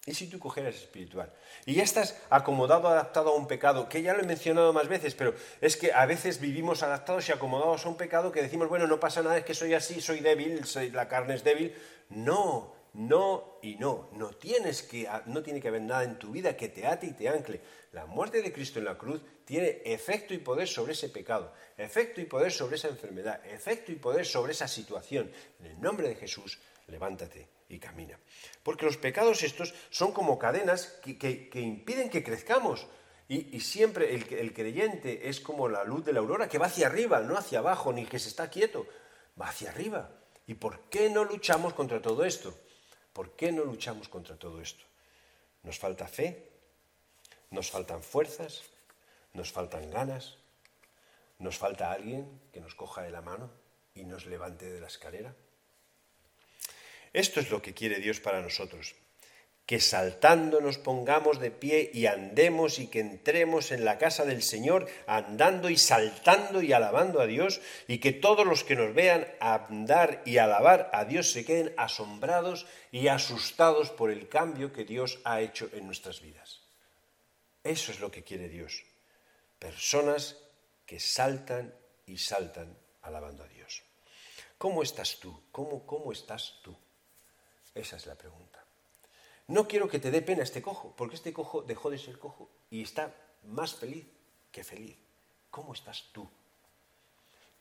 ¿Y 0.05 0.13
si 0.13 0.27
tú 0.27 0.37
cogeras 0.37 0.75
espiritual? 0.75 1.31
Y 1.65 1.75
ya 1.75 1.83
estás 1.83 2.17
acomodado, 2.29 2.89
adaptado 2.89 3.29
a 3.29 3.35
un 3.35 3.47
pecado, 3.47 3.87
que 3.87 4.01
ya 4.01 4.13
lo 4.13 4.21
he 4.21 4.25
mencionado 4.25 4.73
más 4.73 4.89
veces, 4.89 5.15
pero 5.15 5.33
es 5.61 5.77
que 5.77 5.93
a 5.93 6.05
veces 6.05 6.41
vivimos 6.41 6.83
adaptados 6.83 7.27
y 7.29 7.31
acomodados 7.31 7.85
a 7.85 7.89
un 7.89 7.95
pecado 7.95 8.31
que 8.31 8.41
decimos, 8.41 8.67
bueno, 8.67 8.85
no 8.85 8.99
pasa 8.99 9.23
nada, 9.23 9.37
es 9.37 9.45
que 9.45 9.53
soy 9.53 9.73
así, 9.73 10.01
soy 10.01 10.19
débil, 10.19 10.65
soy, 10.65 10.91
la 10.91 11.07
carne 11.07 11.35
es 11.35 11.43
débil. 11.45 11.73
No, 12.09 12.75
no 12.93 13.59
y 13.61 13.75
no. 13.75 14.09
No, 14.13 14.31
tienes 14.31 14.83
que, 14.83 15.07
no 15.25 15.41
tiene 15.41 15.61
que 15.61 15.69
haber 15.69 15.81
nada 15.81 16.03
en 16.03 16.19
tu 16.19 16.31
vida 16.31 16.57
que 16.57 16.67
te 16.67 16.85
ate 16.85 17.07
y 17.07 17.11
te 17.11 17.29
ancle. 17.29 17.61
La 17.93 18.05
muerte 18.05 18.41
de 18.41 18.51
Cristo 18.51 18.79
en 18.79 18.85
la 18.85 18.97
cruz 18.97 19.21
tiene 19.45 19.81
efecto 19.85 20.33
y 20.33 20.39
poder 20.39 20.67
sobre 20.67 20.93
ese 20.93 21.09
pecado, 21.09 21.53
efecto 21.77 22.19
y 22.19 22.25
poder 22.25 22.51
sobre 22.51 22.75
esa 22.75 22.89
enfermedad, 22.89 23.45
efecto 23.45 23.91
y 23.91 23.95
poder 23.95 24.25
sobre 24.25 24.51
esa 24.51 24.67
situación. 24.67 25.31
En 25.61 25.67
el 25.67 25.81
nombre 25.81 26.09
de 26.09 26.15
Jesús 26.15 26.59
levántate 26.87 27.49
y 27.69 27.79
camina. 27.79 28.19
Porque 28.63 28.85
los 28.85 28.97
pecados 28.97 29.43
estos 29.43 29.73
son 29.89 30.11
como 30.11 30.37
cadenas 30.37 30.99
que, 31.03 31.49
impiden 31.55 32.09
que 32.09 32.23
crezcamos. 32.23 32.87
Y, 33.27 33.59
siempre 33.61 34.13
el, 34.13 34.31
el, 34.33 34.53
creyente 34.53 35.29
es 35.29 35.39
como 35.39 35.67
la 35.67 35.83
luz 35.83 36.05
de 36.05 36.13
la 36.13 36.19
aurora 36.19 36.47
que 36.47 36.59
va 36.59 36.67
hacia 36.67 36.87
arriba, 36.87 37.21
no 37.21 37.37
hacia 37.37 37.59
abajo, 37.59 37.91
ni 37.91 38.05
que 38.05 38.19
se 38.19 38.29
está 38.29 38.49
quieto, 38.49 38.85
va 39.41 39.47
hacia 39.47 39.69
arriba. 39.69 40.11
¿Y 40.45 40.55
por 40.55 40.81
qué 40.89 41.09
no 41.09 41.23
luchamos 41.23 41.73
contra 41.73 42.01
todo 42.01 42.25
esto? 42.25 42.53
¿Por 43.13 43.35
qué 43.35 43.51
no 43.51 43.63
luchamos 43.63 44.09
contra 44.09 44.35
todo 44.35 44.61
esto? 44.61 44.83
Nos 45.63 45.79
falta 45.79 46.07
fe, 46.07 46.51
nos 47.49 47.71
faltan 47.71 48.03
fuerzas, 48.03 48.63
nos 49.33 49.51
faltan 49.51 49.89
ganas, 49.89 50.37
nos 51.39 51.57
falta 51.57 51.91
alguien 51.91 52.41
que 52.51 52.59
nos 52.59 52.75
coja 52.75 53.01
de 53.03 53.11
la 53.11 53.21
mano 53.21 53.49
y 53.95 54.03
nos 54.03 54.25
levante 54.25 54.71
de 54.71 54.79
la 54.79 54.87
escalera. 54.87 55.33
Esto 57.13 57.39
es 57.39 57.51
lo 57.51 57.61
que 57.61 57.75
quiere 57.75 57.99
Dios 57.99 58.19
para 58.19 58.41
nosotros, 58.41 58.95
que 59.67 59.79
saltando 59.79 60.59
nos 60.59 60.77
pongamos 60.77 61.39
de 61.39 61.51
pie 61.51 61.91
y 61.93 62.07
andemos 62.07 62.79
y 62.79 62.87
que 62.87 62.99
entremos 62.99 63.71
en 63.71 63.85
la 63.85 63.97
casa 63.97 64.25
del 64.25 64.41
Señor 64.41 64.89
andando 65.05 65.69
y 65.69 65.77
saltando 65.77 66.61
y 66.61 66.73
alabando 66.73 67.21
a 67.21 67.27
Dios 67.27 67.61
y 67.87 67.99
que 67.99 68.11
todos 68.11 68.45
los 68.45 68.63
que 68.63 68.75
nos 68.75 68.93
vean 68.93 69.27
andar 69.39 70.23
y 70.25 70.37
alabar 70.37 70.89
a 70.91 71.05
Dios 71.05 71.31
se 71.31 71.45
queden 71.45 71.73
asombrados 71.77 72.65
y 72.91 73.07
asustados 73.07 73.91
por 73.91 74.11
el 74.11 74.27
cambio 74.27 74.73
que 74.73 74.83
Dios 74.83 75.19
ha 75.23 75.39
hecho 75.39 75.69
en 75.71 75.85
nuestras 75.85 76.19
vidas. 76.19 76.61
Eso 77.63 77.91
es 77.91 77.99
lo 78.01 78.11
que 78.11 78.23
quiere 78.23 78.49
Dios. 78.49 78.83
Personas 79.59 80.37
que 80.85 80.99
saltan 80.99 81.73
y 82.05 82.17
saltan 82.17 82.75
alabando 83.01 83.43
a 83.43 83.47
Dios. 83.47 83.83
¿Cómo 84.57 84.83
estás 84.83 85.19
tú? 85.19 85.43
¿Cómo, 85.51 85.85
cómo 85.85 86.11
estás 86.11 86.59
tú? 86.63 86.75
Esa 87.73 87.95
es 87.95 88.05
la 88.05 88.15
pregunta. 88.15 88.63
no 89.47 89.67
quiero 89.67 89.89
que 89.89 89.99
te 89.99 90.11
dé 90.11 90.21
pena 90.21 90.43
este 90.43 90.61
cojo, 90.61 90.93
porque 90.95 91.15
este 91.15 91.33
cojo 91.33 91.61
dejó 91.63 91.89
de 91.89 91.97
ser 91.97 92.17
cojo 92.17 92.49
y 92.69 92.81
está 92.81 93.13
más 93.43 93.75
feliz 93.75 94.05
que 94.51 94.63
feliz. 94.63 94.97
¿Cómo 95.49 95.73
estás 95.73 96.09
tú? 96.13 96.29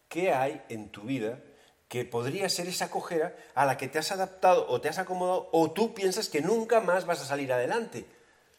¿Qué 0.08 0.32
hay 0.32 0.62
en 0.68 0.90
tu 0.90 1.02
vida 1.02 1.42
que 1.88 2.04
podría 2.04 2.48
ser 2.48 2.68
esa 2.68 2.90
cojera 2.90 3.36
a 3.54 3.66
la 3.66 3.76
que 3.76 3.88
te 3.88 3.98
has 3.98 4.12
adaptado 4.12 4.68
o 4.68 4.80
te 4.80 4.88
has 4.88 4.98
acomodado 4.98 5.48
o 5.52 5.72
tú 5.72 5.92
piensas 5.92 6.28
que 6.28 6.40
nunca 6.40 6.80
más 6.80 7.04
vas 7.04 7.20
a 7.20 7.26
salir 7.26 7.52
adelante? 7.52 8.06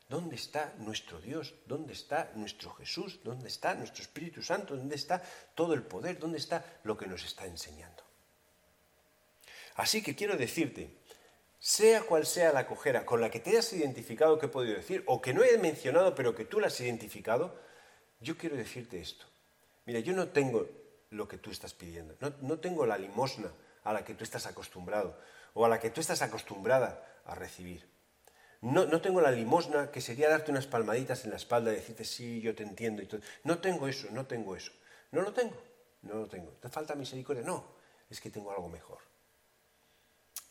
¿Dónde 0.09 0.35
está 0.35 0.73
nuestro 0.77 1.19
Dios? 1.21 1.55
¿Dónde 1.65 1.93
está 1.93 2.31
nuestro 2.35 2.71
Jesús? 2.73 3.19
¿Dónde 3.23 3.47
está 3.47 3.73
nuestro 3.73 4.03
Espíritu 4.03 4.43
Santo? 4.43 4.75
¿Dónde 4.75 4.95
está 4.95 5.23
todo 5.55 5.73
el 5.73 5.83
poder? 5.83 6.19
¿Dónde 6.19 6.37
está 6.37 6.63
lo 6.83 6.97
que 6.97 7.07
nos 7.07 7.23
está 7.23 7.45
enseñando? 7.45 8.03
Así 9.75 10.03
que 10.03 10.15
quiero 10.15 10.37
decirte, 10.37 10.99
sea 11.63 12.01
cual 12.01 12.25
sea 12.25 12.51
la 12.51 12.67
cojera 12.67 13.05
con 13.05 13.21
la 13.21 13.31
que 13.31 13.39
te 13.39 13.51
hayas 13.51 13.71
identificado 13.71 14.37
que 14.37 14.47
he 14.47 14.49
podido 14.49 14.75
decir, 14.75 15.01
o 15.07 15.21
que 15.21 15.33
no 15.33 15.45
he 15.45 15.57
mencionado 15.57 16.13
pero 16.13 16.35
que 16.35 16.43
tú 16.43 16.59
la 16.59 16.67
has 16.67 16.77
identificado, 16.81 17.57
yo 18.19 18.37
quiero 18.37 18.57
decirte 18.57 18.99
esto. 18.99 19.25
Mira, 19.85 20.01
yo 20.01 20.11
no 20.11 20.27
tengo 20.27 20.67
lo 21.09 21.25
que 21.25 21.37
tú 21.37 21.51
estás 21.51 21.73
pidiendo, 21.73 22.17
no, 22.19 22.59
tengo 22.59 22.85
la 22.85 22.97
limosna 22.97 23.49
a 23.85 23.93
la 23.93 24.03
que 24.03 24.13
tú 24.13 24.25
estás 24.25 24.45
acostumbrado 24.45 25.17
o 25.53 25.63
a 25.63 25.69
la 25.69 25.79
que 25.79 25.89
tú 25.89 26.01
estás 26.01 26.21
acostumbrada 26.21 27.21
a 27.23 27.33
recibir. 27.33 27.89
No, 28.59 28.83
no, 28.83 28.99
tengo 28.99 29.21
la 29.21 29.31
limosna 29.31 29.89
que 29.89 30.01
sería 30.01 30.27
darte 30.27 30.51
unas 30.51 30.67
palmaditas 30.67 31.23
en 31.23 31.29
la 31.29 31.37
espalda 31.37 31.71
y 31.71 31.75
decirte, 31.75 32.03
sí, 32.03 32.41
yo 32.41 32.55
te 32.55 32.63
entiendo. 32.63 33.03
No 33.45 33.59
tengo 33.59 33.87
eso, 33.87 34.09
no 34.11 34.25
tengo 34.25 34.57
eso. 34.57 34.73
No 35.11 35.21
lo 35.21 35.31
tengo, 35.31 35.55
no 36.01 36.15
lo 36.15 36.27
tengo. 36.27 36.51
¿Te 36.59 36.67
falta 36.67 36.93
misericordia? 36.93 37.43
No, 37.43 37.63
es 38.09 38.19
que 38.19 38.29
tengo 38.29 38.51
algo 38.51 38.67
mejor. 38.67 39.12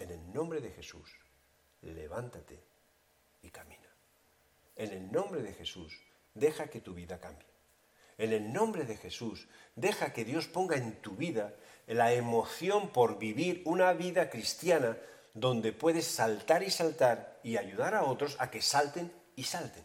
En 0.02 0.10
el 0.10 0.32
nombre 0.32 0.60
de 0.60 0.72
Jesús, 0.72 1.08
levántate 1.82 2.58
y 3.40 3.50
camina. 3.50 3.88
En 4.74 4.90
el 4.90 5.12
nombre 5.12 5.42
de 5.42 5.52
Jesús, 5.52 5.96
deja 6.34 6.66
que 6.66 6.80
tu 6.80 6.92
vida 6.92 7.20
cambie. 7.20 7.46
En 8.18 8.32
el 8.32 8.52
nombre 8.52 8.84
de 8.84 8.96
Jesús, 8.96 9.46
deja 9.76 10.12
que 10.12 10.24
Dios 10.24 10.48
ponga 10.48 10.76
en 10.76 11.00
tu 11.00 11.12
vida 11.12 11.54
la 11.86 12.12
emoción 12.12 12.88
por 12.88 13.20
vivir 13.20 13.62
una 13.64 13.92
vida 13.92 14.28
cristiana 14.28 14.98
donde 15.34 15.72
puedes 15.72 16.08
saltar 16.08 16.64
y 16.64 16.72
saltar 16.72 17.38
y 17.44 17.56
ayudar 17.56 17.94
a 17.94 18.02
otros 18.02 18.36
a 18.40 18.50
que 18.50 18.60
salten 18.60 19.12
y 19.36 19.44
salten. 19.44 19.84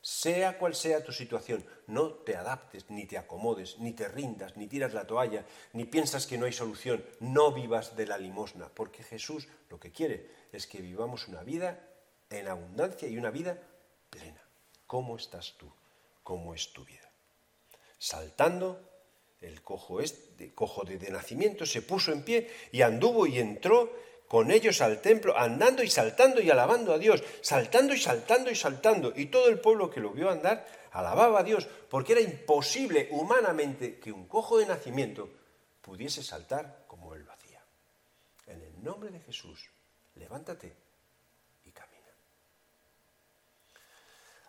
Sea 0.00 0.58
cual 0.58 0.74
sea 0.74 1.04
tu 1.04 1.12
situación, 1.12 1.64
no 1.86 2.10
te 2.10 2.36
adaptes, 2.36 2.88
ni 2.88 3.06
te 3.06 3.18
acomodes, 3.18 3.78
ni 3.78 3.92
te 3.92 4.08
rindas, 4.08 4.56
ni 4.56 4.66
tiras 4.66 4.94
la 4.94 5.06
toalla, 5.06 5.44
ni 5.72 5.84
piensas 5.84 6.26
que 6.26 6.38
no 6.38 6.46
hay 6.46 6.52
solución. 6.52 7.04
No 7.20 7.52
vivas 7.52 7.96
de 7.96 8.06
la 8.06 8.16
limosna, 8.16 8.68
porque 8.68 9.02
Jesús 9.02 9.48
lo 9.68 9.80
que 9.80 9.90
quiere 9.90 10.30
es 10.52 10.66
que 10.66 10.80
vivamos 10.80 11.28
una 11.28 11.42
vida 11.42 11.84
en 12.30 12.48
abundancia 12.48 13.08
y 13.08 13.18
una 13.18 13.30
vida 13.30 13.58
plena. 14.10 14.42
¿Cómo 14.86 15.16
estás 15.16 15.54
tú? 15.58 15.70
¿Cómo 16.22 16.54
es 16.54 16.72
tu 16.72 16.84
vida? 16.84 17.10
Saltando, 17.98 18.88
el 19.40 19.62
cojo, 19.62 19.98
de 19.98 21.10
nacimiento 21.10 21.66
se 21.66 21.82
puso 21.82 22.12
en 22.12 22.22
pie 22.22 22.50
y 22.72 22.82
anduvo 22.82 23.26
y 23.26 23.38
entró 23.38 23.92
con 24.28 24.50
ellos 24.50 24.80
al 24.82 25.00
templo, 25.00 25.36
andando 25.36 25.82
y 25.82 25.88
saltando 25.88 26.40
y 26.40 26.50
alabando 26.50 26.92
a 26.92 26.98
Dios, 26.98 27.24
saltando 27.40 27.94
y 27.94 27.98
saltando 27.98 28.50
y 28.50 28.54
saltando. 28.54 29.12
Y 29.16 29.26
todo 29.26 29.48
el 29.48 29.58
pueblo 29.58 29.90
que 29.90 30.00
lo 30.00 30.10
vio 30.10 30.30
andar 30.30 30.66
alababa 30.92 31.40
a 31.40 31.42
Dios, 31.42 31.66
porque 31.88 32.12
era 32.12 32.20
imposible 32.20 33.08
humanamente 33.10 33.98
que 33.98 34.12
un 34.12 34.26
cojo 34.26 34.58
de 34.58 34.66
nacimiento 34.66 35.30
pudiese 35.80 36.22
saltar 36.22 36.84
como 36.86 37.14
él 37.14 37.24
lo 37.24 37.32
hacía. 37.32 37.62
En 38.46 38.60
el 38.60 38.84
nombre 38.84 39.10
de 39.10 39.20
Jesús, 39.20 39.70
levántate 40.16 40.76
y 41.64 41.70
camina. 41.70 42.12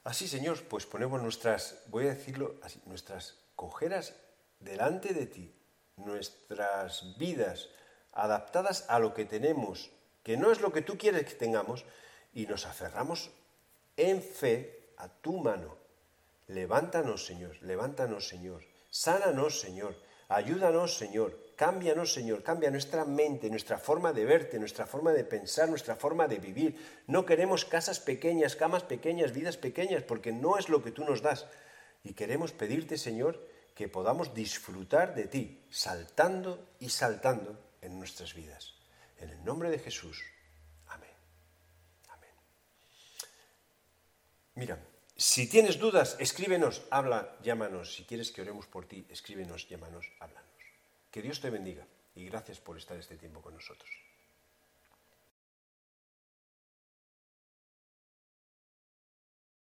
Así, 0.03 0.27
Señor, 0.27 0.61
pues 0.63 0.85
ponemos 0.85 1.21
nuestras, 1.21 1.83
voy 1.87 2.05
a 2.05 2.09
decirlo 2.09 2.55
así, 2.63 2.81
nuestras 2.85 3.37
cojeras 3.55 4.13
delante 4.59 5.13
de 5.13 5.25
ti, 5.27 5.53
nuestras 5.95 7.17
vidas, 7.17 7.69
adaptadas 8.23 8.85
a 8.89 8.99
lo 8.99 9.13
que 9.13 9.25
tenemos, 9.25 9.91
que 10.23 10.37
no 10.37 10.51
es 10.51 10.61
lo 10.61 10.71
que 10.71 10.81
tú 10.81 10.97
quieres 10.97 11.25
que 11.25 11.35
tengamos, 11.35 11.85
y 12.33 12.45
nos 12.45 12.65
aferramos 12.65 13.31
en 13.97 14.21
fe 14.21 14.93
a 14.97 15.07
tu 15.09 15.37
mano. 15.37 15.77
Levántanos, 16.47 17.25
Señor, 17.25 17.61
levántanos, 17.61 18.27
Señor. 18.27 18.63
Sánanos, 18.89 19.59
Señor. 19.59 19.95
Ayúdanos, 20.29 20.97
Señor. 20.97 21.37
Cámbianos, 21.55 22.13
Señor. 22.13 22.43
Cambia 22.43 22.71
nuestra 22.71 23.05
mente, 23.05 23.49
nuestra 23.49 23.77
forma 23.77 24.13
de 24.13 24.25
verte, 24.25 24.59
nuestra 24.59 24.85
forma 24.85 25.11
de 25.11 25.23
pensar, 25.23 25.69
nuestra 25.69 25.95
forma 25.95 26.27
de 26.27 26.39
vivir. 26.39 27.03
No 27.07 27.25
queremos 27.25 27.65
casas 27.65 27.99
pequeñas, 27.99 28.55
camas 28.55 28.83
pequeñas, 28.83 29.33
vidas 29.33 29.57
pequeñas, 29.57 30.03
porque 30.03 30.31
no 30.31 30.57
es 30.57 30.69
lo 30.69 30.81
que 30.81 30.91
tú 30.91 31.03
nos 31.03 31.21
das. 31.21 31.47
Y 32.03 32.13
queremos 32.13 32.51
pedirte, 32.51 32.97
Señor, 32.97 33.39
que 33.75 33.87
podamos 33.87 34.33
disfrutar 34.33 35.13
de 35.13 35.27
ti, 35.27 35.63
saltando 35.69 36.67
y 36.79 36.89
saltando 36.89 37.68
en 37.81 37.97
nuestras 37.97 38.33
vidas. 38.33 38.73
En 39.17 39.29
el 39.29 39.43
nombre 39.43 39.69
de 39.69 39.79
Jesús. 39.79 40.23
Amén. 40.87 41.09
Amén. 42.09 42.29
Mira, 44.55 44.79
si 45.15 45.47
tienes 45.49 45.77
dudas, 45.77 46.15
escríbenos, 46.19 46.83
habla, 46.89 47.37
llámanos. 47.43 47.93
Si 47.95 48.05
quieres 48.05 48.31
que 48.31 48.41
oremos 48.41 48.67
por 48.67 48.85
ti, 48.85 49.05
escríbenos, 49.09 49.67
llámanos, 49.67 50.05
háblanos. 50.19 50.49
Que 51.11 51.21
Dios 51.21 51.41
te 51.41 51.49
bendiga 51.49 51.85
y 52.15 52.25
gracias 52.25 52.59
por 52.59 52.77
estar 52.77 52.97
este 52.97 53.17
tiempo 53.17 53.41
con 53.41 53.53
nosotros. 53.53 53.89